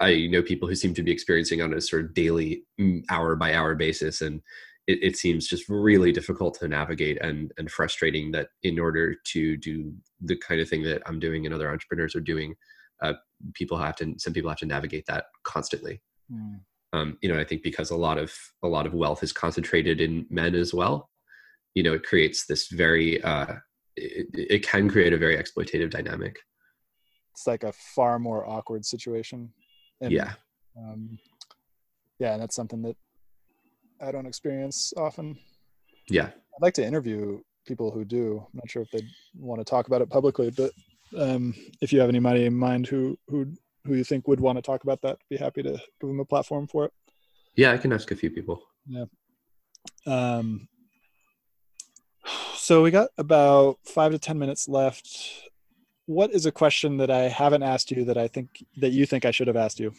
i 0.00 0.26
know 0.26 0.42
people 0.42 0.68
who 0.68 0.74
seem 0.74 0.92
to 0.92 1.02
be 1.04 1.12
experiencing 1.12 1.62
on 1.62 1.72
a 1.72 1.80
sort 1.80 2.04
of 2.04 2.12
daily 2.12 2.64
mm, 2.80 3.04
hour 3.08 3.36
by 3.36 3.54
hour 3.54 3.76
basis. 3.76 4.20
And 4.20 4.42
it, 4.88 4.98
it 5.00 5.16
seems 5.16 5.46
just 5.46 5.68
really 5.68 6.10
difficult 6.10 6.54
to 6.58 6.66
navigate 6.66 7.22
and 7.22 7.52
and 7.56 7.70
frustrating 7.70 8.32
that 8.32 8.48
in 8.64 8.80
order 8.80 9.14
to 9.26 9.56
do 9.56 9.94
the 10.20 10.36
kind 10.36 10.60
of 10.60 10.68
thing 10.68 10.82
that 10.82 11.02
i'm 11.06 11.20
doing 11.20 11.46
and 11.46 11.54
other 11.54 11.70
entrepreneurs 11.70 12.16
are 12.16 12.20
doing 12.20 12.56
uh, 13.00 13.12
people 13.54 13.76
have 13.78 13.96
to 13.96 14.14
some 14.18 14.32
people 14.32 14.50
have 14.50 14.58
to 14.58 14.66
navigate 14.66 15.06
that 15.06 15.24
constantly 15.44 16.00
Mm. 16.32 16.60
um, 16.92 17.18
you 17.20 17.28
know 17.28 17.38
i 17.38 17.44
think 17.44 17.62
because 17.62 17.90
a 17.90 17.96
lot 17.96 18.16
of 18.16 18.32
a 18.62 18.68
lot 18.68 18.86
of 18.86 18.94
wealth 18.94 19.22
is 19.22 19.32
concentrated 19.32 20.00
in 20.00 20.24
men 20.30 20.54
as 20.54 20.72
well 20.72 21.10
you 21.74 21.82
know 21.82 21.92
it 21.94 22.04
creates 22.04 22.46
this 22.46 22.68
very 22.68 23.22
uh, 23.22 23.54
it, 23.96 24.26
it 24.32 24.66
can 24.66 24.88
create 24.88 25.12
a 25.12 25.18
very 25.18 25.36
exploitative 25.36 25.90
dynamic 25.90 26.38
It's 27.34 27.46
like 27.46 27.64
a 27.64 27.72
far 27.72 28.18
more 28.18 28.48
awkward 28.48 28.84
situation. 28.86 29.52
And, 30.00 30.12
yeah 30.12 30.32
Um, 30.78 31.18
yeah, 32.18 32.32
and 32.34 32.40
that's 32.42 32.54
something 32.56 32.82
that 32.82 32.96
I 34.00 34.12
don't 34.12 34.26
experience 34.32 34.92
often. 34.96 35.36
yeah 36.08 36.28
I'd 36.54 36.62
like 36.66 36.74
to 36.74 36.86
interview 36.86 37.40
people 37.66 37.90
who 37.90 38.04
do. 38.04 38.24
I'm 38.46 38.56
not 38.60 38.70
sure 38.70 38.82
if 38.82 38.90
they 38.90 39.02
want 39.34 39.60
to 39.60 39.64
talk 39.64 39.86
about 39.88 40.02
it 40.02 40.10
publicly, 40.10 40.50
but 40.50 40.70
um, 41.16 41.54
if 41.80 41.92
you 41.92 42.00
have 42.00 42.08
anybody 42.08 42.44
in 42.46 42.54
mind 42.54 42.86
who 42.86 43.18
who 43.28 43.52
who 43.84 43.94
you 43.94 44.04
think 44.04 44.28
would 44.28 44.40
want 44.40 44.56
to 44.58 44.62
talk 44.62 44.84
about 44.84 45.02
that, 45.02 45.18
be 45.28 45.36
happy 45.36 45.62
to 45.62 45.70
give 45.72 46.08
them 46.08 46.20
a 46.20 46.24
platform 46.24 46.66
for 46.66 46.84
it. 46.86 46.92
yeah 47.56 47.72
i 47.72 47.78
can 47.78 47.92
ask 47.92 48.10
a 48.10 48.16
few 48.16 48.30
people 48.30 48.62
Yeah. 48.86 49.04
Um, 50.06 50.68
so 52.54 52.82
we 52.82 52.90
got 52.90 53.10
about 53.18 53.78
five 53.84 54.12
to 54.12 54.18
ten 54.18 54.38
minutes 54.38 54.68
left. 54.68 55.08
What 56.06 56.32
is 56.32 56.46
a 56.46 56.52
question 56.52 56.96
that 56.98 57.10
I 57.10 57.22
haven't 57.28 57.62
asked 57.62 57.90
you 57.90 58.04
that 58.04 58.16
I 58.18 58.28
think 58.28 58.64
that 58.76 58.90
you 58.92 59.06
think 59.06 59.24
I 59.24 59.30
should 59.32 59.48
have 59.48 59.56
asked 59.56 59.80
you? 59.80 59.92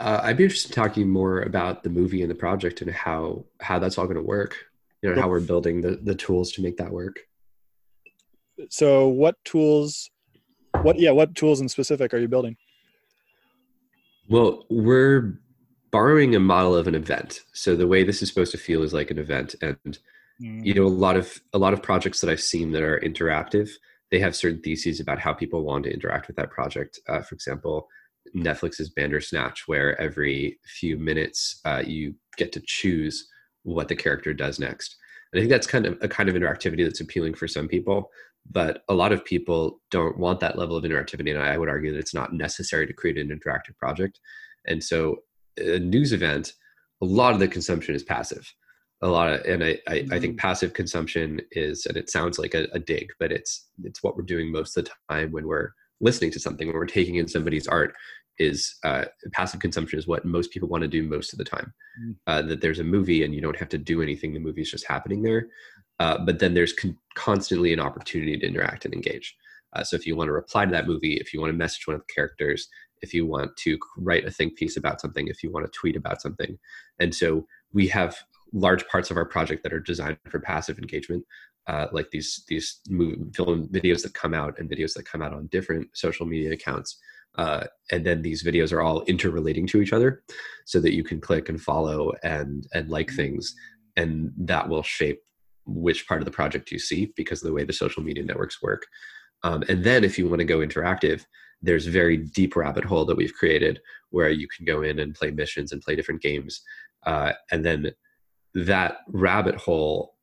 uh, 0.00 0.20
i'd 0.24 0.36
be 0.36 0.44
interested 0.44 0.70
in 0.70 0.74
talking 0.74 1.08
more 1.08 1.42
about 1.42 1.82
the 1.82 1.90
movie 1.90 2.22
and 2.22 2.30
the 2.30 2.34
project 2.34 2.82
and 2.82 2.90
how 2.90 3.44
how 3.60 3.78
that's 3.78 3.98
all 3.98 4.04
going 4.04 4.16
to 4.16 4.22
work 4.22 4.56
you 5.00 5.14
know 5.14 5.20
how 5.20 5.28
we're 5.28 5.40
building 5.40 5.80
the 5.80 5.96
the 6.02 6.14
tools 6.14 6.52
to 6.52 6.62
make 6.62 6.76
that 6.76 6.90
work 6.90 7.20
So, 8.68 9.08
what 9.08 9.36
tools? 9.44 10.10
What 10.82 10.98
yeah? 10.98 11.10
What 11.10 11.34
tools 11.34 11.60
in 11.60 11.68
specific 11.68 12.12
are 12.14 12.18
you 12.18 12.28
building? 12.28 12.56
Well, 14.28 14.64
we're 14.70 15.38
borrowing 15.90 16.34
a 16.34 16.40
model 16.40 16.74
of 16.74 16.88
an 16.88 16.94
event. 16.94 17.40
So 17.52 17.76
the 17.76 17.86
way 17.86 18.02
this 18.02 18.22
is 18.22 18.28
supposed 18.28 18.52
to 18.52 18.58
feel 18.58 18.82
is 18.82 18.94
like 18.94 19.10
an 19.10 19.18
event. 19.18 19.54
And 19.60 19.98
you 20.38 20.74
know, 20.74 20.84
a 20.84 20.88
lot 20.88 21.16
of 21.16 21.40
a 21.52 21.58
lot 21.58 21.72
of 21.72 21.82
projects 21.82 22.20
that 22.20 22.30
I've 22.30 22.40
seen 22.40 22.72
that 22.72 22.82
are 22.82 22.98
interactive, 23.00 23.70
they 24.10 24.18
have 24.18 24.34
certain 24.34 24.60
theses 24.60 24.98
about 24.98 25.20
how 25.20 25.32
people 25.32 25.62
want 25.62 25.84
to 25.84 25.92
interact 25.92 26.26
with 26.26 26.36
that 26.36 26.50
project. 26.50 26.98
Uh, 27.08 27.22
for 27.22 27.34
example, 27.34 27.88
Netflix's 28.34 28.90
Bandersnatch, 28.90 29.68
where 29.68 30.00
every 30.00 30.58
few 30.64 30.98
minutes 30.98 31.60
uh, 31.64 31.82
you 31.86 32.14
get 32.36 32.50
to 32.52 32.62
choose 32.64 33.28
what 33.62 33.86
the 33.88 33.94
character 33.94 34.34
does 34.34 34.58
next. 34.58 34.96
And 35.32 35.38
I 35.38 35.42
think 35.42 35.50
that's 35.50 35.66
kind 35.66 35.86
of 35.86 35.98
a 36.00 36.08
kind 36.08 36.28
of 36.28 36.34
interactivity 36.34 36.84
that's 36.84 37.00
appealing 37.00 37.34
for 37.34 37.46
some 37.46 37.68
people, 37.68 38.10
but 38.50 38.82
a 38.88 38.94
lot 38.94 39.12
of 39.12 39.24
people 39.24 39.80
don't 39.90 40.18
want 40.18 40.40
that 40.40 40.58
level 40.58 40.76
of 40.76 40.84
interactivity. 40.84 41.30
And 41.30 41.42
I 41.42 41.56
would 41.56 41.68
argue 41.68 41.92
that 41.92 41.98
it's 41.98 42.14
not 42.14 42.32
necessary 42.32 42.86
to 42.86 42.92
create 42.92 43.18
an 43.18 43.28
interactive 43.28 43.76
project. 43.78 44.20
And 44.66 44.82
so, 44.82 45.18
a 45.58 45.78
news 45.78 46.12
event, 46.12 46.54
a 47.02 47.04
lot 47.04 47.34
of 47.34 47.40
the 47.40 47.48
consumption 47.48 47.94
is 47.94 48.02
passive. 48.02 48.52
A 49.02 49.08
lot 49.08 49.32
of, 49.32 49.44
and 49.44 49.62
I, 49.62 49.78
I, 49.88 50.06
I 50.12 50.20
think 50.20 50.38
passive 50.38 50.72
consumption 50.72 51.40
is, 51.50 51.86
and 51.86 51.96
it 51.96 52.08
sounds 52.08 52.38
like 52.38 52.54
a, 52.54 52.68
a 52.72 52.78
dig, 52.78 53.08
but 53.18 53.32
it's 53.32 53.68
it's 53.82 54.02
what 54.02 54.16
we're 54.16 54.22
doing 54.22 54.52
most 54.52 54.76
of 54.76 54.84
the 54.84 54.90
time 55.10 55.32
when 55.32 55.46
we're 55.46 55.70
listening 56.00 56.30
to 56.32 56.40
something, 56.40 56.68
when 56.68 56.76
we're 56.76 56.86
taking 56.86 57.16
in 57.16 57.28
somebody's 57.28 57.66
art. 57.66 57.94
Is 58.38 58.76
uh, 58.82 59.04
passive 59.32 59.60
consumption 59.60 59.98
is 59.98 60.06
what 60.06 60.24
most 60.24 60.52
people 60.52 60.68
want 60.68 60.82
to 60.82 60.88
do 60.88 61.02
most 61.02 61.34
of 61.34 61.38
the 61.38 61.44
time. 61.44 61.72
Mm. 62.02 62.16
Uh, 62.26 62.42
that 62.42 62.62
there's 62.62 62.78
a 62.78 62.84
movie 62.84 63.24
and 63.24 63.34
you 63.34 63.42
don't 63.42 63.58
have 63.58 63.68
to 63.68 63.78
do 63.78 64.00
anything; 64.00 64.32
the 64.32 64.40
movie's 64.40 64.70
just 64.70 64.86
happening 64.86 65.22
there. 65.22 65.48
Uh, 66.02 66.16
but 66.26 66.36
then 66.40 66.54
there's 66.54 66.76
con- 66.80 66.98
constantly 67.28 67.70
an 67.72 67.84
opportunity 67.88 68.34
to 68.36 68.46
interact 68.50 68.84
and 68.84 68.94
engage. 68.94 69.28
Uh, 69.74 69.84
so 69.86 69.92
if 69.98 70.04
you 70.06 70.14
want 70.16 70.28
to 70.28 70.32
reply 70.42 70.62
to 70.64 70.74
that 70.74 70.90
movie, 70.92 71.16
if 71.22 71.28
you 71.32 71.38
want 71.40 71.52
to 71.52 71.62
message 71.64 71.86
one 71.86 71.96
of 71.98 72.02
the 72.04 72.14
characters, 72.16 72.60
if 73.04 73.10
you 73.14 73.22
want 73.34 73.50
to 73.64 73.72
write 74.08 74.26
a 74.26 74.30
think 74.30 74.50
piece 74.60 74.76
about 74.82 75.00
something, 75.00 75.28
if 75.28 75.42
you 75.42 75.50
want 75.52 75.64
to 75.66 75.78
tweet 75.80 75.96
about 76.02 76.20
something, 76.20 76.52
and 77.02 77.10
so 77.20 77.28
we 77.78 77.84
have 77.98 78.12
large 78.66 78.84
parts 78.92 79.10
of 79.10 79.16
our 79.16 79.28
project 79.34 79.62
that 79.62 79.74
are 79.76 79.86
designed 79.92 80.18
for 80.32 80.40
passive 80.40 80.78
engagement, 80.78 81.22
uh, 81.70 81.86
like 81.96 82.08
these 82.10 82.30
these 82.50 82.66
movie, 82.88 83.16
film 83.36 83.68
videos 83.78 84.02
that 84.02 84.20
come 84.22 84.34
out 84.40 84.58
and 84.58 84.70
videos 84.74 84.94
that 84.94 85.10
come 85.12 85.22
out 85.24 85.34
on 85.36 85.54
different 85.56 85.86
social 86.04 86.26
media 86.26 86.52
accounts. 86.58 86.90
Uh, 87.42 87.64
and 87.92 88.04
then 88.06 88.22
these 88.22 88.42
videos 88.48 88.72
are 88.72 88.82
all 88.86 89.00
interrelating 89.12 89.66
to 89.68 89.80
each 89.82 89.94
other, 89.96 90.10
so 90.72 90.80
that 90.80 90.96
you 90.96 91.04
can 91.10 91.20
click 91.28 91.48
and 91.48 91.60
follow 91.70 92.12
and 92.34 92.66
and 92.76 92.86
like 92.96 93.10
things, 93.20 93.54
and 94.00 94.12
that 94.50 94.68
will 94.68 94.86
shape 94.98 95.20
which 95.66 96.06
part 96.08 96.20
of 96.20 96.24
the 96.24 96.30
project 96.30 96.70
you 96.70 96.78
see 96.78 97.12
because 97.16 97.42
of 97.42 97.46
the 97.46 97.52
way 97.52 97.64
the 97.64 97.72
social 97.72 98.02
media 98.02 98.24
networks 98.24 98.62
work. 98.62 98.86
Um, 99.44 99.62
and 99.68 99.84
then 99.84 100.04
if 100.04 100.18
you 100.18 100.28
want 100.28 100.40
to 100.40 100.44
go 100.44 100.58
interactive, 100.58 101.24
there's 101.62 101.86
very 101.86 102.16
deep 102.16 102.56
rabbit 102.56 102.84
hole 102.84 103.04
that 103.04 103.16
we've 103.16 103.34
created 103.34 103.80
where 104.10 104.30
you 104.30 104.48
can 104.48 104.64
go 104.64 104.82
in 104.82 104.98
and 104.98 105.14
play 105.14 105.30
missions 105.30 105.72
and 105.72 105.80
play 105.80 105.94
different 105.96 106.20
games. 106.20 106.62
Uh, 107.06 107.32
and 107.50 107.64
then 107.64 107.92
that 108.54 108.98
rabbit 109.08 109.54
hole 109.54 110.14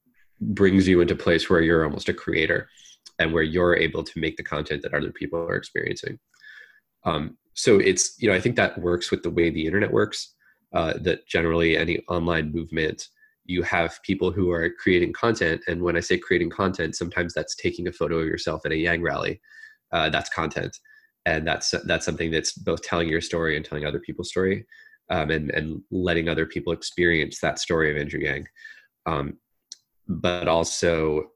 brings 0.42 0.88
you 0.88 1.02
into 1.02 1.14
a 1.14 1.18
place 1.18 1.50
where 1.50 1.62
you're 1.62 1.84
almost 1.84 2.10
a 2.10 2.14
creator 2.14 2.70
and 3.20 3.34
where 3.34 3.44
you're 3.44 3.76
able 3.76 4.04
to 4.04 4.20
make 4.20 4.38
the 4.38 4.44
content 4.44 4.82
that 4.82 4.94
other 4.94 5.12
people 5.12 5.40
are 5.40 5.56
experiencing. 5.56 6.20
Um, 7.06 7.38
so 7.54 7.78
it's, 7.80 8.22
you 8.22 8.30
know, 8.30 8.36
I 8.36 8.40
think 8.40 8.56
that 8.56 8.80
works 8.80 9.12
with 9.12 9.24
the 9.24 9.30
way 9.30 9.50
the 9.50 9.66
internet 9.66 9.92
works, 9.92 10.36
uh, 10.74 10.94
that 11.02 11.28
generally 11.28 11.76
any 11.76 12.00
online 12.08 12.52
movement, 12.54 13.08
you 13.50 13.64
have 13.64 14.00
people 14.04 14.32
who 14.32 14.52
are 14.52 14.70
creating 14.70 15.12
content. 15.12 15.64
And 15.68 15.82
when 15.82 15.98
I 15.98 16.02
say 16.02 16.20
creating 16.20 16.52
content, 16.52 16.96
sometimes 16.96 17.34
that's 17.34 17.56
taking 17.56 17.88
a 17.88 17.92
photo 17.92 18.20
of 18.20 18.28
yourself 18.28 18.62
at 18.64 18.72
a 18.72 18.78
Yang 18.78 19.02
rally. 19.02 19.42
Uh, 19.92 20.08
that's 20.10 20.30
content. 20.30 20.78
And 21.26 21.48
that's, 21.48 21.74
that's 21.86 22.06
something 22.06 22.30
that's 22.30 22.52
both 22.54 22.84
telling 22.84 23.10
your 23.10 23.22
story 23.22 23.58
and 23.58 23.66
telling 23.66 23.86
other 23.86 24.00
people's 24.00 24.30
story 24.30 24.68
um, 25.10 25.32
and, 25.32 25.50
and 25.50 25.82
letting 25.90 26.30
other 26.30 26.46
people 26.46 26.72
experience 26.72 27.40
that 27.40 27.58
story 27.58 27.90
of 27.90 27.98
Andrew 27.98 28.20
Yang. 28.20 28.48
Um, 29.08 29.38
but 30.08 30.48
also 30.48 31.32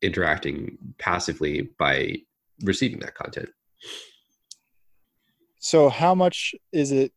interacting 0.00 0.78
passively 0.98 1.70
by 1.76 2.18
receiving 2.62 3.00
that 3.00 3.16
content. 3.16 3.48
So, 5.58 5.88
how 5.88 6.14
much 6.14 6.54
is 6.72 6.92
it 6.92 7.12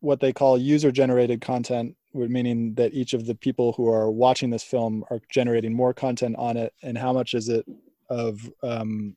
what 0.00 0.18
they 0.18 0.32
call 0.32 0.58
user 0.58 0.90
generated 0.90 1.40
content 1.40 1.94
meaning 2.14 2.74
that 2.74 2.92
each 2.94 3.14
of 3.14 3.26
the 3.26 3.34
people 3.34 3.72
who 3.72 3.88
are 3.88 4.10
watching 4.10 4.50
this 4.50 4.62
film 4.62 5.04
are 5.10 5.20
generating 5.30 5.74
more 5.74 5.94
content 5.94 6.36
on 6.36 6.56
it, 6.56 6.72
and 6.82 6.96
how 6.96 7.12
much 7.12 7.34
is 7.34 7.48
it 7.48 7.66
of 8.10 8.50
um, 8.62 9.16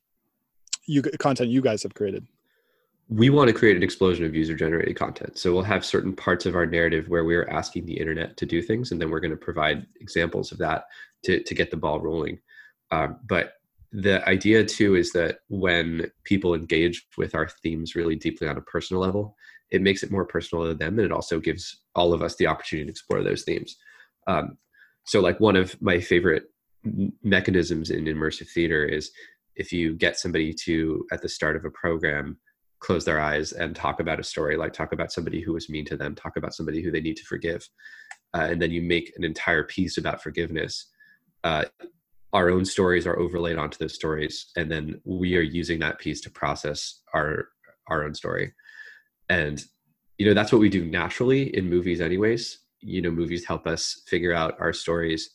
you 0.86 1.02
content 1.02 1.50
you 1.50 1.60
guys 1.60 1.82
have 1.82 1.94
created? 1.94 2.26
we 3.08 3.30
want 3.30 3.48
to 3.48 3.54
create 3.54 3.76
an 3.76 3.82
explosion 3.82 4.24
of 4.24 4.34
user 4.34 4.54
generated 4.54 4.96
content. 4.96 5.38
So 5.38 5.52
we'll 5.52 5.62
have 5.62 5.84
certain 5.84 6.14
parts 6.14 6.44
of 6.44 6.56
our 6.56 6.66
narrative 6.66 7.08
where 7.08 7.24
we're 7.24 7.48
asking 7.48 7.86
the 7.86 7.98
internet 7.98 8.36
to 8.38 8.46
do 8.46 8.60
things, 8.60 8.90
and 8.90 9.00
then 9.00 9.10
we're 9.10 9.20
going 9.20 9.30
to 9.30 9.36
provide 9.36 9.86
examples 10.00 10.50
of 10.50 10.58
that 10.58 10.86
to, 11.24 11.42
to 11.42 11.54
get 11.54 11.70
the 11.70 11.76
ball 11.76 12.00
rolling. 12.00 12.40
Um, 12.90 13.18
but 13.28 13.54
the 13.92 14.28
idea 14.28 14.64
too 14.64 14.96
is 14.96 15.12
that 15.12 15.38
when 15.48 16.10
people 16.24 16.54
engage 16.54 17.06
with 17.16 17.34
our 17.34 17.48
themes 17.48 17.94
really 17.94 18.16
deeply 18.16 18.48
on 18.48 18.56
a 18.56 18.62
personal 18.62 19.00
level, 19.00 19.36
it 19.70 19.82
makes 19.82 20.02
it 20.02 20.10
more 20.10 20.24
personal 20.24 20.64
to 20.66 20.74
them, 20.74 20.98
and 20.98 21.06
it 21.06 21.12
also 21.12 21.40
gives 21.40 21.82
all 21.94 22.12
of 22.12 22.22
us 22.22 22.36
the 22.36 22.46
opportunity 22.46 22.86
to 22.86 22.90
explore 22.90 23.22
those 23.22 23.42
themes. 23.42 23.76
Um, 24.26 24.58
so, 25.04 25.20
like 25.20 25.40
one 25.40 25.56
of 25.56 25.80
my 25.80 26.00
favorite 26.00 26.44
mechanisms 27.22 27.90
in 27.90 28.04
immersive 28.04 28.48
theater 28.48 28.84
is 28.84 29.10
if 29.56 29.72
you 29.72 29.94
get 29.94 30.18
somebody 30.18 30.52
to 30.52 31.04
at 31.12 31.22
the 31.22 31.28
start 31.28 31.56
of 31.56 31.64
a 31.64 31.70
program 31.70 32.38
close 32.78 33.04
their 33.04 33.20
eyes 33.20 33.52
and 33.52 33.74
talk 33.74 34.00
about 34.00 34.20
a 34.20 34.24
story 34.24 34.56
like 34.56 34.72
talk 34.72 34.92
about 34.92 35.10
somebody 35.10 35.40
who 35.40 35.52
was 35.52 35.68
mean 35.68 35.84
to 35.84 35.96
them 35.96 36.14
talk 36.14 36.36
about 36.36 36.54
somebody 36.54 36.82
who 36.82 36.90
they 36.90 37.00
need 37.00 37.16
to 37.16 37.24
forgive 37.24 37.66
uh, 38.34 38.46
and 38.50 38.60
then 38.60 38.70
you 38.70 38.82
make 38.82 39.12
an 39.16 39.24
entire 39.24 39.64
piece 39.64 39.98
about 39.98 40.22
forgiveness 40.22 40.90
uh, 41.42 41.64
our 42.32 42.50
own 42.50 42.64
stories 42.64 43.06
are 43.06 43.18
overlaid 43.18 43.56
onto 43.56 43.78
those 43.78 43.94
stories 43.94 44.50
and 44.56 44.70
then 44.70 45.00
we 45.04 45.36
are 45.36 45.42
using 45.42 45.80
that 45.80 45.98
piece 45.98 46.20
to 46.20 46.30
process 46.30 47.00
our 47.14 47.48
our 47.88 48.04
own 48.04 48.14
story 48.14 48.52
and 49.28 49.64
you 50.18 50.26
know 50.26 50.34
that's 50.34 50.52
what 50.52 50.60
we 50.60 50.68
do 50.68 50.84
naturally 50.84 51.54
in 51.56 51.68
movies 51.68 52.00
anyways 52.00 52.60
you 52.80 53.02
know 53.02 53.10
movies 53.10 53.44
help 53.44 53.66
us 53.66 54.02
figure 54.06 54.32
out 54.32 54.56
our 54.60 54.72
stories 54.72 55.30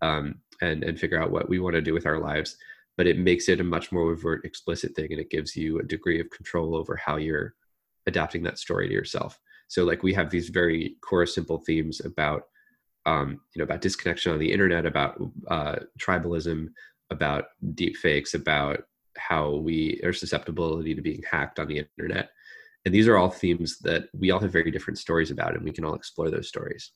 um, 0.00 0.40
and 0.60 0.82
and 0.84 0.98
figure 0.98 1.20
out 1.20 1.30
what 1.30 1.48
we 1.48 1.58
want 1.58 1.74
to 1.74 1.82
do 1.82 1.94
with 1.94 2.06
our 2.06 2.18
lives 2.18 2.56
but 2.96 3.06
it 3.06 3.18
makes 3.18 3.48
it 3.48 3.60
a 3.60 3.64
much 3.64 3.90
more 3.90 4.10
overt, 4.10 4.44
explicit 4.44 4.94
thing, 4.94 5.08
and 5.10 5.20
it 5.20 5.30
gives 5.30 5.56
you 5.56 5.78
a 5.78 5.84
degree 5.84 6.20
of 6.20 6.30
control 6.30 6.76
over 6.76 6.96
how 6.96 7.16
you're 7.16 7.54
adapting 8.06 8.42
that 8.42 8.58
story 8.58 8.88
to 8.88 8.94
yourself. 8.94 9.38
So, 9.68 9.84
like, 9.84 10.02
we 10.02 10.12
have 10.14 10.30
these 10.30 10.50
very 10.50 10.96
core, 11.00 11.26
simple 11.26 11.58
themes 11.58 12.00
about, 12.04 12.42
um, 13.06 13.40
you 13.54 13.58
know, 13.58 13.64
about 13.64 13.80
disconnection 13.80 14.32
on 14.32 14.38
the 14.38 14.52
internet, 14.52 14.84
about 14.84 15.20
uh, 15.48 15.76
tribalism, 15.98 16.68
about 17.10 17.46
deep 17.74 17.96
fakes, 17.96 18.34
about 18.34 18.82
how 19.16 19.56
we 19.56 20.00
are 20.04 20.12
susceptibility 20.12 20.94
to 20.94 21.02
being 21.02 21.22
hacked 21.28 21.58
on 21.58 21.68
the 21.68 21.84
internet. 21.98 22.30
And 22.84 22.94
these 22.94 23.06
are 23.06 23.16
all 23.16 23.30
themes 23.30 23.78
that 23.80 24.04
we 24.12 24.30
all 24.30 24.40
have 24.40 24.52
very 24.52 24.70
different 24.70 24.98
stories 24.98 25.30
about, 25.30 25.54
and 25.54 25.62
we 25.62 25.72
can 25.72 25.84
all 25.84 25.94
explore 25.94 26.30
those 26.30 26.48
stories. 26.48 26.92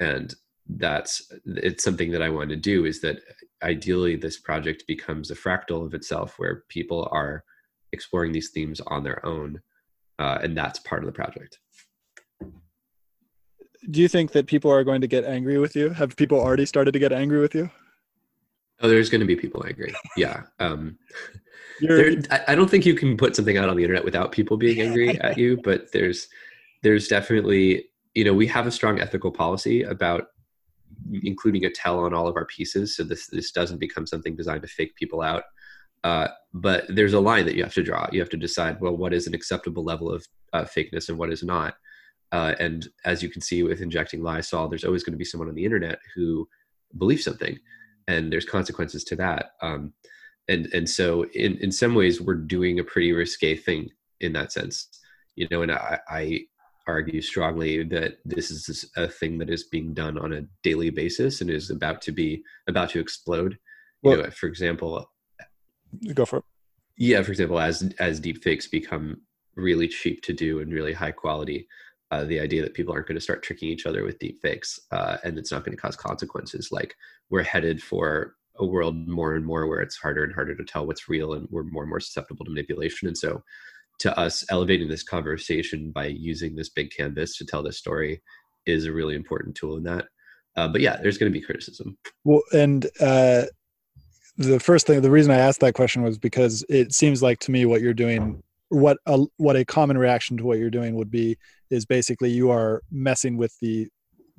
And 0.00 0.34
that's 0.68 1.30
it's 1.44 1.84
something 1.84 2.10
that 2.10 2.22
I 2.22 2.30
want 2.30 2.50
to 2.50 2.56
do 2.56 2.86
is 2.86 3.00
that 3.02 3.18
ideally 3.62 4.16
this 4.16 4.40
project 4.40 4.84
becomes 4.88 5.30
a 5.30 5.34
fractal 5.34 5.84
of 5.84 5.94
itself 5.94 6.34
where 6.38 6.64
people 6.68 7.08
are 7.12 7.44
exploring 7.92 8.32
these 8.32 8.50
themes 8.50 8.80
on 8.86 9.04
their 9.04 9.24
own 9.26 9.60
uh, 10.18 10.38
and 10.42 10.56
that's 10.56 10.78
part 10.80 11.02
of 11.02 11.06
the 11.06 11.12
project. 11.12 11.58
Do 13.90 14.00
you 14.00 14.08
think 14.08 14.32
that 14.32 14.46
people 14.46 14.70
are 14.70 14.84
going 14.84 15.00
to 15.02 15.06
get 15.06 15.24
angry 15.24 15.58
with 15.58 15.76
you? 15.76 15.90
Have 15.90 16.16
people 16.16 16.40
already 16.40 16.64
started 16.64 16.92
to 16.92 16.98
get 16.98 17.12
angry 17.12 17.40
with 17.40 17.54
you? 17.54 17.70
Oh 18.80 18.88
there's 18.88 19.10
going 19.10 19.20
to 19.20 19.26
be 19.26 19.36
people 19.36 19.64
angry. 19.66 19.94
Yeah 20.16 20.42
um, 20.60 20.98
there, 21.80 22.14
I 22.48 22.54
don't 22.54 22.70
think 22.70 22.86
you 22.86 22.94
can 22.94 23.16
put 23.16 23.34
something 23.34 23.56
out 23.56 23.68
on 23.68 23.76
the 23.76 23.82
internet 23.82 24.04
without 24.04 24.32
people 24.32 24.56
being 24.56 24.80
angry 24.80 25.20
at 25.20 25.36
you 25.38 25.58
but 25.62 25.90
there's 25.92 26.28
there's 26.82 27.08
definitely 27.08 27.86
you 28.14 28.24
know 28.24 28.32
we 28.32 28.46
have 28.46 28.66
a 28.66 28.70
strong 28.70 29.00
ethical 29.00 29.30
policy 29.30 29.82
about 29.82 30.28
including 31.22 31.64
a 31.64 31.70
tell 31.70 32.00
on 32.00 32.14
all 32.14 32.26
of 32.26 32.36
our 32.36 32.46
pieces. 32.46 32.96
So 32.96 33.04
this 33.04 33.26
this 33.28 33.52
doesn't 33.52 33.78
become 33.78 34.06
something 34.06 34.36
designed 34.36 34.62
to 34.62 34.68
fake 34.68 34.94
people 34.96 35.22
out. 35.22 35.44
Uh, 36.02 36.28
but 36.52 36.84
there's 36.88 37.14
a 37.14 37.20
line 37.20 37.46
that 37.46 37.54
you 37.54 37.62
have 37.62 37.74
to 37.74 37.82
draw. 37.82 38.06
You 38.12 38.20
have 38.20 38.30
to 38.30 38.36
decide 38.36 38.80
well 38.80 38.96
what 38.96 39.14
is 39.14 39.26
an 39.26 39.34
acceptable 39.34 39.84
level 39.84 40.10
of 40.10 40.26
uh, 40.52 40.64
fakeness 40.64 41.08
and 41.08 41.18
what 41.18 41.32
is 41.32 41.42
not. 41.42 41.74
Uh, 42.32 42.54
and 42.58 42.88
as 43.04 43.22
you 43.22 43.28
can 43.28 43.40
see 43.40 43.62
with 43.62 43.80
injecting 43.80 44.22
lysol 44.22 44.66
there's 44.66 44.84
always 44.84 45.04
going 45.04 45.12
to 45.12 45.18
be 45.18 45.24
someone 45.24 45.48
on 45.48 45.54
the 45.54 45.64
internet 45.64 45.98
who 46.16 46.48
believes 46.98 47.22
something 47.22 47.56
and 48.08 48.32
there's 48.32 48.44
consequences 48.44 49.04
to 49.04 49.16
that. 49.16 49.52
Um, 49.62 49.92
and 50.48 50.66
and 50.72 50.88
so 50.88 51.24
in 51.34 51.56
in 51.58 51.72
some 51.72 51.94
ways 51.94 52.20
we're 52.20 52.34
doing 52.34 52.78
a 52.78 52.84
pretty 52.84 53.12
risque 53.12 53.56
thing 53.56 53.90
in 54.20 54.32
that 54.32 54.52
sense 54.52 54.88
you 55.36 55.46
know 55.50 55.62
and 55.62 55.72
i 55.72 55.98
i 56.08 56.40
argue 56.86 57.20
strongly 57.20 57.82
that 57.82 58.18
this 58.24 58.50
is 58.50 58.84
a 58.96 59.08
thing 59.08 59.38
that 59.38 59.50
is 59.50 59.64
being 59.64 59.94
done 59.94 60.18
on 60.18 60.32
a 60.32 60.42
daily 60.62 60.90
basis 60.90 61.40
and 61.40 61.50
is 61.50 61.70
about 61.70 62.02
to 62.02 62.12
be 62.12 62.42
about 62.68 62.90
to 62.90 63.00
explode. 63.00 63.58
Well, 64.02 64.16
you 64.16 64.22
know, 64.22 64.30
for 64.30 64.46
example, 64.46 65.10
go 66.14 66.24
for 66.24 66.38
it. 66.38 66.44
Yeah, 66.96 67.22
for 67.22 67.30
example, 67.32 67.58
as 67.58 67.92
as 67.98 68.20
deepfakes 68.20 68.70
become 68.70 69.22
really 69.56 69.88
cheap 69.88 70.22
to 70.22 70.32
do 70.32 70.60
and 70.60 70.72
really 70.72 70.92
high 70.92 71.12
quality, 71.12 71.66
uh, 72.10 72.24
the 72.24 72.40
idea 72.40 72.62
that 72.62 72.74
people 72.74 72.92
aren't 72.92 73.06
going 73.06 73.16
to 73.16 73.20
start 73.20 73.42
tricking 73.42 73.68
each 73.68 73.86
other 73.86 74.04
with 74.04 74.18
deepfakes 74.18 74.78
uh, 74.90 75.16
and 75.24 75.38
it's 75.38 75.52
not 75.52 75.64
going 75.64 75.76
to 75.76 75.80
cause 75.80 75.96
consequences. 75.96 76.70
Like 76.70 76.94
we're 77.30 77.42
headed 77.42 77.82
for 77.82 78.34
a 78.58 78.66
world 78.66 79.08
more 79.08 79.34
and 79.34 79.44
more 79.44 79.66
where 79.66 79.80
it's 79.80 79.96
harder 79.96 80.24
and 80.24 80.34
harder 80.34 80.54
to 80.54 80.64
tell 80.64 80.86
what's 80.86 81.08
real 81.08 81.34
and 81.34 81.48
we're 81.50 81.64
more 81.64 81.82
and 81.82 81.90
more 81.90 82.00
susceptible 82.00 82.44
to 82.44 82.50
manipulation. 82.50 83.08
And 83.08 83.18
so 83.18 83.42
to 84.00 84.16
us 84.18 84.44
elevating 84.50 84.88
this 84.88 85.02
conversation 85.02 85.90
by 85.90 86.06
using 86.06 86.54
this 86.54 86.68
big 86.68 86.90
canvas 86.90 87.36
to 87.38 87.46
tell 87.46 87.62
this 87.62 87.78
story 87.78 88.22
is 88.66 88.86
a 88.86 88.92
really 88.92 89.14
important 89.14 89.54
tool 89.56 89.76
in 89.76 89.84
that. 89.84 90.06
Uh, 90.56 90.68
but 90.68 90.80
yeah 90.80 90.96
there's 91.02 91.18
going 91.18 91.32
to 91.32 91.38
be 91.38 91.44
criticism. 91.44 91.96
Well 92.24 92.42
and 92.52 92.86
uh, 93.00 93.44
the 94.36 94.60
first 94.60 94.86
thing 94.86 95.00
the 95.00 95.10
reason 95.10 95.32
i 95.32 95.38
asked 95.38 95.60
that 95.60 95.74
question 95.74 96.02
was 96.02 96.18
because 96.18 96.64
it 96.68 96.92
seems 96.92 97.22
like 97.22 97.38
to 97.38 97.50
me 97.50 97.66
what 97.66 97.80
you're 97.80 97.94
doing 97.94 98.42
what 98.68 98.98
a, 99.06 99.24
what 99.36 99.56
a 99.56 99.64
common 99.64 99.96
reaction 99.96 100.36
to 100.36 100.44
what 100.44 100.58
you're 100.58 100.70
doing 100.70 100.96
would 100.96 101.10
be 101.10 101.36
is 101.70 101.86
basically 101.86 102.30
you 102.30 102.50
are 102.50 102.82
messing 102.90 103.36
with 103.36 103.56
the 103.60 103.88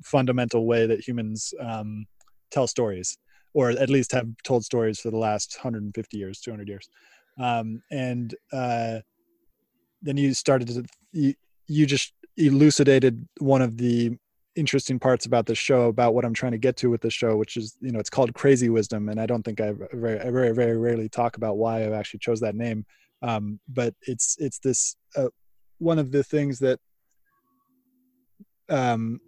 fundamental 0.02 0.66
way 0.66 0.86
that 0.86 1.06
humans 1.06 1.54
um, 1.60 2.04
tell 2.50 2.66
stories 2.66 3.16
or 3.56 3.70
at 3.70 3.88
least 3.88 4.12
have 4.12 4.28
told 4.44 4.62
stories 4.64 5.00
for 5.00 5.10
the 5.10 5.16
last 5.16 5.56
150 5.56 6.18
years 6.18 6.40
200 6.42 6.68
years. 6.68 6.90
Um, 7.40 7.80
and 7.90 8.34
uh, 8.52 8.98
then 10.02 10.18
you 10.18 10.34
started 10.34 10.68
to 10.68 10.84
you, 11.12 11.32
you 11.66 11.86
just 11.86 12.12
elucidated 12.36 13.26
one 13.38 13.62
of 13.62 13.78
the 13.78 14.16
interesting 14.56 14.98
parts 14.98 15.24
about 15.24 15.46
the 15.46 15.54
show 15.54 15.88
about 15.88 16.14
what 16.14 16.24
i'm 16.24 16.32
trying 16.32 16.52
to 16.52 16.58
get 16.58 16.76
to 16.78 16.88
with 16.88 17.02
the 17.02 17.10
show 17.10 17.36
which 17.36 17.58
is 17.58 17.76
you 17.82 17.92
know 17.92 17.98
it's 17.98 18.08
called 18.08 18.32
crazy 18.32 18.70
wisdom 18.70 19.10
and 19.10 19.20
i 19.20 19.26
don't 19.26 19.42
think 19.42 19.60
i 19.60 19.70
very 19.92 20.30
very 20.30 20.52
very 20.52 20.78
rarely 20.78 21.10
talk 21.10 21.36
about 21.36 21.58
why 21.58 21.82
i 21.82 21.90
actually 21.90 22.20
chose 22.20 22.40
that 22.40 22.54
name. 22.54 22.84
Um, 23.22 23.60
but 23.68 23.94
it's 24.02 24.36
it's 24.38 24.58
this 24.58 24.96
uh, 25.16 25.28
one 25.78 25.98
of 25.98 26.12
the 26.12 26.22
things 26.22 26.58
that 26.60 26.78
um, 28.68 29.20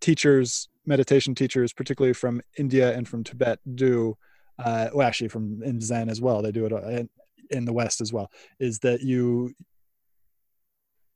teachers 0.00 0.68
meditation 0.86 1.34
teachers 1.34 1.72
particularly 1.72 2.14
from 2.14 2.40
india 2.56 2.94
and 2.96 3.08
from 3.08 3.24
tibet 3.24 3.58
do 3.74 4.16
uh, 4.58 4.88
well 4.94 5.06
actually 5.06 5.28
from 5.28 5.62
in 5.62 5.80
zen 5.80 6.08
as 6.08 6.20
well 6.20 6.40
they 6.40 6.52
do 6.52 6.64
it 6.64 6.72
uh, 6.72 7.02
in 7.50 7.64
the 7.64 7.72
west 7.72 8.00
as 8.00 8.12
well 8.12 8.30
is 8.58 8.78
that 8.80 9.02
you 9.02 9.52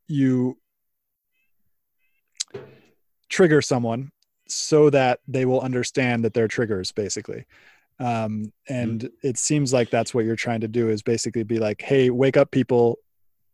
you 0.09 0.59
trigger 3.29 3.63
someone 3.63 4.11
so 4.49 4.91
that 4.91 5.21
they 5.29 5.45
will 5.45 5.61
understand 5.61 6.25
that 6.25 6.35
they're 6.35 6.49
triggers 6.49 6.93
basically. 6.93 7.47
Um, 8.01 8.53
and 8.69 9.03
mm-hmm. 9.03 9.27
it 9.27 9.39
seems 9.39 9.73
like 9.73 9.91
that's 9.91 10.13
what 10.13 10.25
you're 10.25 10.37
trying 10.37 10.63
to 10.63 10.69
do 10.69 10.89
is 10.89 11.03
basically 11.03 11.45
be 11.45 11.59
like 11.59 11.81
hey 11.81 12.11
wake 12.11 12.37
up 12.37 12.51
people. 12.51 12.99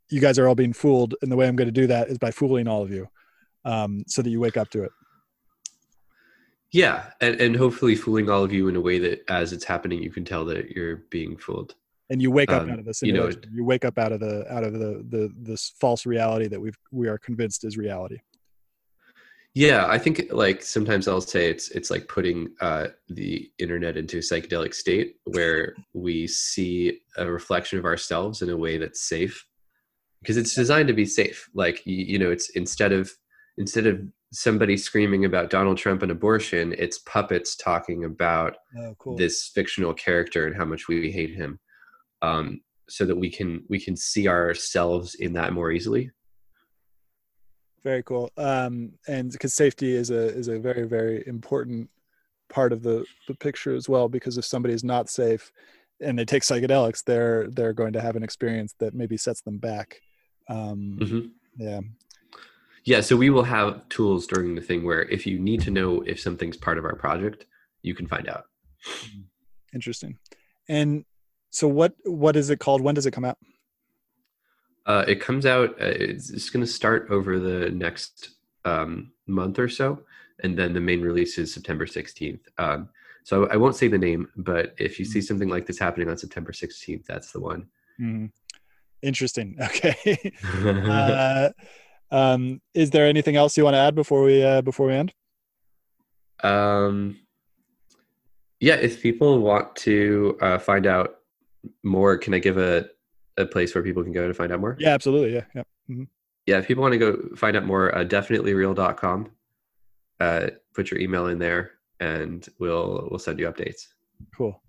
You 0.08 0.20
guys 0.20 0.38
are 0.38 0.48
all 0.48 0.54
being 0.54 0.72
fooled 0.72 1.16
and 1.20 1.30
the 1.30 1.36
way 1.36 1.48
i'm 1.48 1.56
going 1.56 1.66
to 1.66 1.72
do 1.72 1.88
that 1.88 2.08
is 2.08 2.18
by 2.18 2.30
fooling 2.30 2.68
all 2.68 2.82
of 2.82 2.90
you 2.90 3.08
um, 3.64 4.04
so 4.06 4.22
that 4.22 4.30
you 4.30 4.38
wake 4.38 4.56
up 4.56 4.70
to 4.70 4.84
it 4.84 4.92
yeah 6.76 7.10
and, 7.20 7.40
and 7.40 7.56
hopefully 7.56 7.94
fooling 7.94 8.28
all 8.28 8.44
of 8.44 8.52
you 8.52 8.68
in 8.68 8.76
a 8.76 8.80
way 8.80 8.98
that 8.98 9.24
as 9.30 9.52
it's 9.52 9.64
happening 9.64 10.02
you 10.02 10.10
can 10.10 10.24
tell 10.24 10.44
that 10.44 10.70
you're 10.70 10.96
being 11.10 11.36
fooled 11.36 11.74
and 12.08 12.22
you 12.22 12.30
wake 12.30 12.52
up 12.52 12.62
um, 12.62 12.70
out 12.70 12.78
of 12.78 12.84
the 12.84 12.94
simulation. 12.94 13.40
You, 13.42 13.50
know, 13.50 13.56
you 13.56 13.64
wake 13.64 13.84
up 13.84 13.98
out 13.98 14.12
of 14.12 14.20
the 14.20 14.46
out 14.52 14.62
of 14.62 14.72
the 14.74 15.04
the 15.08 15.32
this 15.36 15.72
false 15.80 16.06
reality 16.06 16.46
that 16.48 16.60
we've 16.60 16.78
we 16.92 17.08
are 17.08 17.18
convinced 17.18 17.64
is 17.64 17.76
reality. 17.76 18.18
Yeah, 19.54 19.86
I 19.88 19.98
think 19.98 20.26
like 20.30 20.62
sometimes 20.62 21.08
I'll 21.08 21.20
say 21.20 21.50
it's 21.50 21.70
it's 21.70 21.90
like 21.90 22.08
putting 22.08 22.50
uh, 22.60 22.88
the 23.08 23.50
internet 23.58 23.96
into 23.96 24.18
a 24.18 24.20
psychedelic 24.20 24.74
state 24.74 25.16
where 25.24 25.74
we 25.94 26.26
see 26.26 27.00
a 27.16 27.26
reflection 27.26 27.78
of 27.78 27.86
ourselves 27.86 28.42
in 28.42 28.50
a 28.50 28.56
way 28.56 28.76
that's 28.78 29.08
safe 29.08 29.46
because 30.20 30.36
it's 30.36 30.54
designed 30.54 30.88
to 30.88 30.94
be 30.94 31.06
safe. 31.06 31.48
Like 31.54 31.84
you, 31.86 31.96
you 31.96 32.18
know, 32.18 32.30
it's 32.30 32.50
instead 32.50 32.92
of 32.92 33.10
instead 33.56 33.86
of 33.86 34.00
somebody 34.32 34.76
screaming 34.76 35.24
about 35.24 35.50
Donald 35.50 35.78
Trump 35.78 36.02
and 36.02 36.10
abortion, 36.10 36.74
it's 36.78 36.98
puppets 37.00 37.56
talking 37.56 38.04
about 38.04 38.56
oh, 38.78 38.94
cool. 38.98 39.16
this 39.16 39.50
fictional 39.54 39.94
character 39.94 40.46
and 40.46 40.56
how 40.56 40.64
much 40.64 40.88
we 40.88 41.10
hate 41.10 41.34
him 41.34 41.58
um, 42.22 42.60
so 42.88 43.04
that 43.04 43.16
we 43.16 43.30
can 43.30 43.64
we 43.68 43.80
can 43.80 43.96
see 43.96 44.28
ourselves 44.28 45.14
in 45.16 45.32
that 45.32 45.52
more 45.52 45.70
easily 45.72 46.10
Very 47.82 48.02
cool. 48.02 48.30
Um, 48.36 48.92
and 49.06 49.30
because 49.30 49.54
safety 49.54 49.94
is 49.94 50.10
a 50.10 50.28
is 50.36 50.48
a 50.48 50.58
very 50.58 50.86
very 50.86 51.24
important 51.26 51.88
part 52.48 52.72
of 52.72 52.82
the 52.82 53.04
the 53.28 53.34
picture 53.34 53.74
as 53.74 53.88
well. 53.88 54.08
Because 54.08 54.38
if 54.38 54.44
somebody 54.44 54.74
is 54.74 54.84
not 54.84 55.08
safe 55.08 55.52
and 56.00 56.18
they 56.18 56.24
take 56.24 56.42
psychedelics, 56.42 57.04
they're 57.04 57.48
they're 57.48 57.72
going 57.72 57.92
to 57.92 58.00
have 58.00 58.16
an 58.16 58.22
experience 58.22 58.74
that 58.80 58.94
maybe 58.94 59.16
sets 59.16 59.40
them 59.42 59.58
back. 59.58 60.00
Um, 60.48 60.98
Mhm. 61.00 61.30
Yeah. 61.56 61.80
Yeah, 62.87 63.01
so 63.01 63.16
we 63.16 63.30
will 63.30 63.43
have 63.43 63.87
tools 63.89 64.28
during 64.28 64.55
the 64.55 64.61
thing 64.61 64.84
where 64.84 65.03
if 65.03 65.26
you 65.26 65.41
need 65.41 65.61
to 65.62 65.72
know 65.72 66.03
if 66.03 66.20
something's 66.20 66.57
part 66.57 66.78
of 66.78 66.84
our 66.84 66.95
project, 66.95 67.45
you 67.82 67.97
can 67.97 68.07
find 68.07 68.28
out. 68.28 68.45
Interesting. 69.74 70.16
And 70.68 71.05
so 71.51 71.66
what 71.66 71.95
what 72.05 72.37
is 72.37 72.49
it 72.49 72.61
called? 72.61 72.80
When 72.80 72.95
does 72.95 73.05
it 73.05 73.11
come 73.11 73.24
out? 73.24 73.39
Uh, 74.87 75.05
it 75.09 75.20
comes 75.20 75.47
out. 75.47 75.70
Uh, 75.80 75.87
it's, 75.87 76.30
it's 76.30 76.49
going 76.49 76.64
to 76.64 76.70
start 76.70 77.09
over 77.11 77.41
the 77.41 77.70
next 77.70 78.30
um, 78.64 79.11
month 79.26 79.59
or 79.59 79.68
so, 79.68 80.01
and 80.45 80.57
then 80.57 80.72
the 80.72 80.80
main 80.80 81.01
release 81.01 81.39
is 81.39 81.53
September 81.53 81.89
sixteenth. 81.89 82.47
Um, 82.59 82.89
so 83.24 83.49
I 83.49 83.57
won't 83.57 83.74
say 83.74 83.89
the 83.89 83.99
name, 83.99 84.28
but 84.37 84.76
if 84.78 85.01
you 85.01 85.05
see 85.05 85.20
something 85.20 85.49
like 85.49 85.66
this 85.66 85.80
happening 85.80 86.09
on 86.09 86.18
September 86.18 86.53
sixteenth, 86.53 87.05
that's 87.05 87.32
the 87.32 87.41
one. 87.41 87.66
Mhm. 88.01 88.30
Interesting. 89.03 89.57
Okay. 89.62 90.32
uh, 90.64 91.51
um, 92.11 92.61
is 92.74 92.90
there 92.90 93.07
anything 93.07 93.36
else 93.36 93.57
you 93.57 93.64
want 93.64 93.74
to 93.74 93.78
add 93.78 93.94
before 93.94 94.22
we 94.22 94.42
uh, 94.42 94.62
before 94.62 94.86
we 94.88 94.94
end? 94.94 95.12
um, 96.44 97.18
yeah, 98.61 98.74
if 98.76 99.02
people 99.02 99.40
want 99.40 99.76
to 99.76 100.36
uh, 100.40 100.59
find 100.59 100.86
out 100.86 101.16
more, 101.82 102.16
can 102.16 102.34
I 102.34 102.38
give 102.38 102.57
a 102.59 102.86
a 103.36 103.44
place 103.46 103.74
where 103.74 103.84
people 103.84 104.02
can 104.02 104.12
go 104.12 104.26
to 104.26 104.34
find 104.34 104.50
out 104.52 104.61
more? 104.61 104.76
Yeah, 104.78 104.90
absolutely. 104.94 105.34
Yeah, 105.34 105.44
yeah. 105.54 105.62
Mhm. 105.90 106.09
yeah 106.46 106.59
if 106.59 106.66
people 106.66 106.82
want 106.82 106.92
to 106.92 106.98
go 106.98 107.36
find 107.36 107.57
out 107.57 107.64
more 107.64 107.94
uh, 107.94 108.04
definitelyreal.com 108.04 109.30
uh, 110.20 110.46
put 110.74 110.90
your 110.90 110.98
email 111.00 111.26
in 111.26 111.38
there 111.38 111.72
and 112.00 112.48
we'll 112.59 113.07
we'll 113.11 113.18
send 113.18 113.38
you 113.38 113.46
updates 113.46 113.88
Cool. 114.36 114.61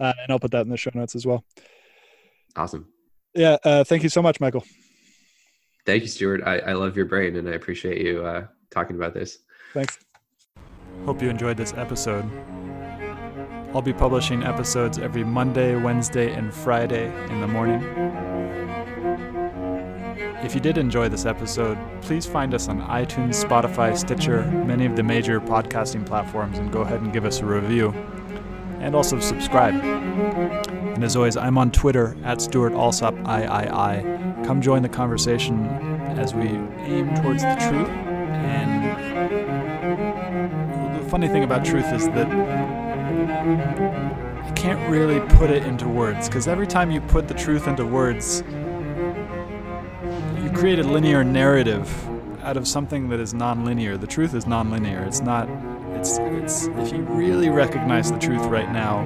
Uh, 0.00 0.12
and 0.22 0.30
I'll 0.32 0.38
put 0.40 0.50
that 0.52 0.62
in 0.62 0.70
the 0.70 0.76
show 0.76 0.90
notes 0.94 1.14
as 1.14 1.26
well. 1.26 1.44
awesome 2.56 2.88
Yeah. 3.34 3.58
Uh, 3.62 3.84
thank 3.84 4.02
you 4.02 4.08
so 4.08 4.22
much, 4.22 4.40
Michael. 4.40 4.64
Thank 5.86 6.02
you 6.02 6.08
stewart 6.08 6.42
i, 6.44 6.58
I 6.58 6.72
love 6.74 6.96
your 6.96 7.06
brain 7.06 7.36
and 7.36 7.48
i 7.48 7.52
appreciate 7.52 8.04
you 8.04 8.24
uh, 8.24 8.46
talking 8.70 8.96
about 8.96 9.14
this 9.14 9.38
Thanks. 9.76 9.98
Hope 11.04 11.20
you 11.20 11.28
enjoyed 11.28 11.58
this 11.58 11.74
episode. 11.74 12.24
I'll 13.74 13.82
be 13.82 13.92
publishing 13.92 14.42
episodes 14.42 14.96
every 14.96 15.22
Monday, 15.22 15.76
Wednesday, 15.76 16.32
and 16.32 16.52
Friday 16.52 17.12
in 17.30 17.42
the 17.42 17.46
morning. 17.46 17.82
If 20.42 20.54
you 20.54 20.60
did 20.62 20.78
enjoy 20.78 21.10
this 21.10 21.26
episode, 21.26 21.76
please 22.00 22.24
find 22.24 22.54
us 22.54 22.68
on 22.68 22.80
iTunes, 22.80 23.44
Spotify, 23.44 23.94
Stitcher, 23.96 24.46
many 24.66 24.86
of 24.86 24.96
the 24.96 25.02
major 25.02 25.42
podcasting 25.42 26.06
platforms, 26.06 26.56
and 26.56 26.72
go 26.72 26.80
ahead 26.80 27.02
and 27.02 27.12
give 27.12 27.26
us 27.26 27.40
a 27.40 27.44
review. 27.44 27.90
And 28.80 28.96
also 28.96 29.20
subscribe. 29.20 29.74
And 29.74 31.04
as 31.04 31.16
always, 31.16 31.36
I'm 31.36 31.58
on 31.58 31.70
Twitter 31.70 32.16
at 32.24 32.40
Stewart 32.40 32.72
Alsop 32.72 33.14
III. 33.14 34.25
Come 34.46 34.60
join 34.62 34.80
the 34.82 34.88
conversation 34.88 35.66
as 36.16 36.32
we 36.32 36.46
aim 36.46 37.12
towards 37.16 37.42
the 37.42 37.56
truth. 37.56 37.88
And 37.88 38.84
the 40.96 41.08
funny 41.10 41.26
thing 41.26 41.42
about 41.42 41.64
truth 41.64 41.92
is 41.92 42.06
that 42.10 42.28
you 44.46 44.52
can't 44.54 44.88
really 44.88 45.18
put 45.36 45.50
it 45.50 45.64
into 45.64 45.88
words 45.88 46.28
because 46.28 46.46
every 46.46 46.68
time 46.68 46.92
you 46.92 47.00
put 47.00 47.26
the 47.26 47.34
truth 47.34 47.66
into 47.66 47.84
words, 47.84 48.44
you 50.40 50.50
create 50.54 50.78
a 50.78 50.84
linear 50.84 51.24
narrative 51.24 52.08
out 52.44 52.56
of 52.56 52.68
something 52.68 53.08
that 53.08 53.18
is 53.18 53.34
non-linear. 53.34 53.96
The 53.96 54.06
truth 54.06 54.32
is 54.32 54.46
non-linear. 54.46 55.02
It's 55.02 55.22
not. 55.22 55.48
It's. 55.94 56.18
It's. 56.18 56.68
If 56.68 56.92
you 56.92 57.02
really 57.02 57.50
recognize 57.50 58.12
the 58.12 58.18
truth 58.18 58.46
right 58.46 58.70
now, 58.72 59.04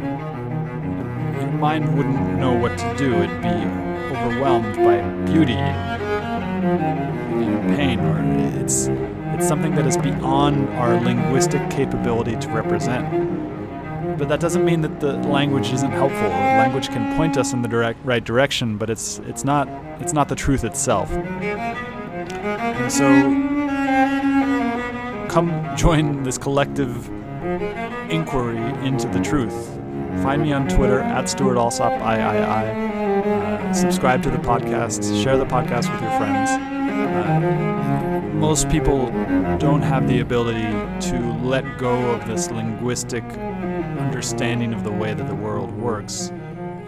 your 1.41 1.51
mind 1.53 1.97
wouldn't 1.97 2.39
know 2.39 2.53
what 2.53 2.77
to 2.77 2.95
do. 2.99 3.15
It'd 3.15 3.41
be 3.41 3.90
overwhelmed 4.21 4.77
by 4.77 5.01
beauty, 5.31 5.55
and 5.55 5.77
pain, 7.77 8.01
or 8.01 8.61
it's. 8.61 8.89
It's 9.33 9.49
something 9.49 9.75
that 9.77 9.87
is 9.87 9.97
beyond 9.97 10.69
our 10.71 11.01
linguistic 11.01 11.71
capability 11.71 12.37
to 12.37 12.49
represent 12.51 13.07
but 14.21 14.29
that 14.29 14.39
doesn't 14.39 14.67
mean 14.67 14.83
that 14.83 15.01
the 15.01 15.15
language 15.29 15.73
isn't 15.73 15.93
helpful. 15.93 16.29
Language 16.29 16.89
can 16.89 17.17
point 17.17 17.39
us 17.39 17.55
in 17.55 17.63
the 17.63 17.69
direct 17.69 17.99
right 18.05 18.23
direction, 18.23 18.77
but 18.77 18.91
it's 18.91 19.19
it's 19.21 19.45
not 19.45 19.67
it's 19.99 20.13
not 20.13 20.29
the 20.29 20.35
truth 20.35 20.63
itself. 20.63 21.11
And 21.11 22.93
so 22.93 23.09
come 25.29 25.75
join 25.75 26.23
this 26.23 26.37
collective 26.37 27.09
inquiry 28.11 28.59
into 28.87 29.09
the 29.09 29.21
truth. 29.21 29.69
Find 30.23 30.43
me 30.43 30.53
on 30.53 30.69
Twitter 30.69 31.01
at 31.01 31.27
Stewart 31.31 31.57
Alsop 31.57 31.93
III. 31.93 32.90
Subscribe 33.73 34.21
to 34.25 34.31
the 34.31 34.39
podcast. 34.39 35.23
Share 35.23 35.37
the 35.37 35.45
podcast 35.45 35.93
with 35.93 36.03
your 36.03 36.11
friends. 36.19 36.51
Uh, 36.51 38.21
most 38.35 38.69
people 38.69 39.07
don't 39.59 39.81
have 39.83 40.09
the 40.09 40.21
ability 40.21 40.71
to 41.09 41.39
let 41.43 41.79
go 41.79 42.11
of 42.11 42.27
this 42.27 42.51
linguistic 42.51 43.23
understanding 43.25 44.75
of 44.75 44.83
the 44.83 44.91
way 44.91 45.15
that 45.15 45.29
the 45.29 45.35
world 45.35 45.71
works 45.71 46.33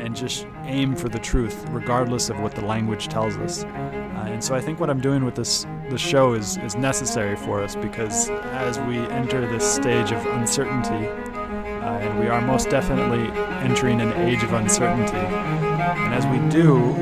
and 0.01 0.17
just 0.17 0.47
aim 0.65 0.97
for 0.97 1.09
the 1.09 1.21
truth 1.21 1.65
regardless 1.71 2.31
of 2.31 2.41
what 2.41 2.53
the 2.53 2.65
language 2.65 3.07
tells 3.07 3.37
us. 3.37 3.63
Uh, 3.63 4.25
and 4.27 4.43
so 4.43 4.57
I 4.57 4.61
think 4.61 4.81
what 4.81 4.91
I'm 4.91 5.01
doing 5.01 5.25
with 5.25 5.37
this 5.37 5.65
the 5.89 5.99
show 5.99 6.35
is 6.35 6.57
is 6.59 6.75
necessary 6.75 7.37
for 7.37 7.63
us 7.63 7.77
because 7.77 8.29
as 8.31 8.81
we 8.81 8.99
enter 8.99 9.41
this 9.47 9.65
stage 9.73 10.11
of 10.11 10.27
uncertainty 10.27 11.07
uh, 11.07 11.99
and 12.01 12.19
we 12.19 12.27
are 12.27 12.41
most 12.41 12.71
definitely 12.71 13.31
entering 13.61 14.01
an 14.01 14.13
age 14.15 14.43
of 14.43 14.53
uncertainty. 14.53 15.72
And 15.83 16.15
as 16.15 16.27
we 16.27 16.39
do, 16.49 16.95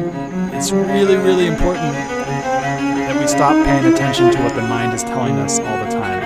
it's 0.56 0.72
really, 0.72 1.16
really 1.16 1.46
important 1.46 1.92
that 1.92 3.20
we 3.20 3.26
stop 3.26 3.54
paying 3.64 3.92
attention 3.92 4.30
to 4.30 4.42
what 4.42 4.54
the 4.54 4.62
mind 4.62 4.94
is 4.94 5.02
telling 5.02 5.36
us 5.36 5.58
all 5.58 5.84
the 5.84 5.90
time. 5.90 6.22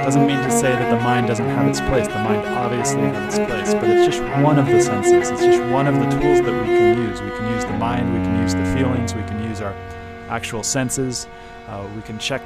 It 0.00 0.04
Doesn't 0.04 0.26
mean 0.26 0.38
to 0.38 0.50
say 0.50 0.72
that 0.72 0.90
the 0.90 1.02
mind 1.02 1.26
doesn't 1.26 1.48
have 1.48 1.68
its 1.68 1.80
place. 1.80 2.06
The 2.08 2.14
mind 2.14 2.46
obviously 2.46 3.02
has 3.02 3.36
its 3.36 3.46
place, 3.46 3.74
but 3.74 3.84
it's 3.84 4.16
just 4.16 4.22
one 4.42 4.58
of 4.58 4.66
the 4.66 4.80
senses. 4.80 5.30
It's 5.30 5.42
just 5.42 5.62
one 5.70 5.86
of 5.86 5.94
the 5.94 6.08
tools 6.10 6.40
that 6.40 6.52
we 6.52 6.66
can 6.66 6.98
use. 7.08 7.20
We 7.20 7.30
can 7.30 7.52
use 7.52 7.64
the 7.64 7.76
mind, 7.76 8.12
we 8.12 8.24
can 8.24 8.40
use 8.42 8.54
the 8.54 8.64
feelings, 8.74 9.14
we 9.14 9.22
can 9.22 9.42
use 9.44 9.60
our 9.60 9.74
actual 10.28 10.62
senses. 10.62 11.26
Uh, 11.68 11.86
we 11.94 12.02
can 12.02 12.18
check 12.18 12.42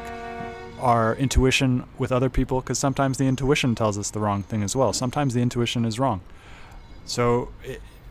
our 0.81 1.15
intuition 1.17 1.85
with 1.99 2.13
other 2.13 2.29
people 2.29 2.61
because 2.61 2.79
sometimes 2.79 3.19
the 3.19 3.25
intuition 3.25 3.75
tells 3.75 3.97
us 3.97 4.11
the 4.11 4.21
wrong 4.21 4.43
thing 4.43 4.63
as 4.63 4.77
well. 4.77 4.93
Sometimes 4.93 5.33
the 5.33 5.41
intuition 5.41 5.85
is 5.85 5.99
wrong. 5.99 6.21
So 7.07 7.51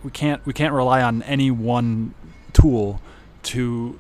we 0.04 0.12
can't 0.12 0.46
we 0.46 0.54
can't 0.54 0.74
rely 0.74 1.02
on 1.02 1.24
any 1.24 1.52
one 1.52 2.14
tool 2.52 3.02
to 3.44 4.00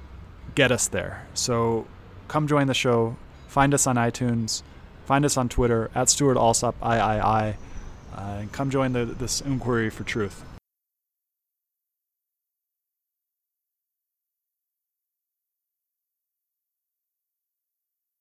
get 0.55 0.71
us 0.71 0.87
there. 0.87 1.25
So 1.33 1.87
come 2.27 2.47
join 2.47 2.67
the 2.67 2.73
show. 2.73 3.15
Find 3.47 3.73
us 3.73 3.87
on 3.87 3.95
iTunes. 3.95 4.63
Find 5.05 5.25
us 5.25 5.37
on 5.37 5.49
Twitter 5.49 5.91
at 5.93 6.09
Stewart 6.09 6.37
Alsop 6.37 6.75
III. 6.81 6.89
Uh, 6.89 7.53
and 8.15 8.51
come 8.51 8.69
join 8.69 8.93
the, 8.93 9.05
this 9.05 9.41
inquiry 9.41 9.89
for 9.89 10.03
truth. 10.03 10.43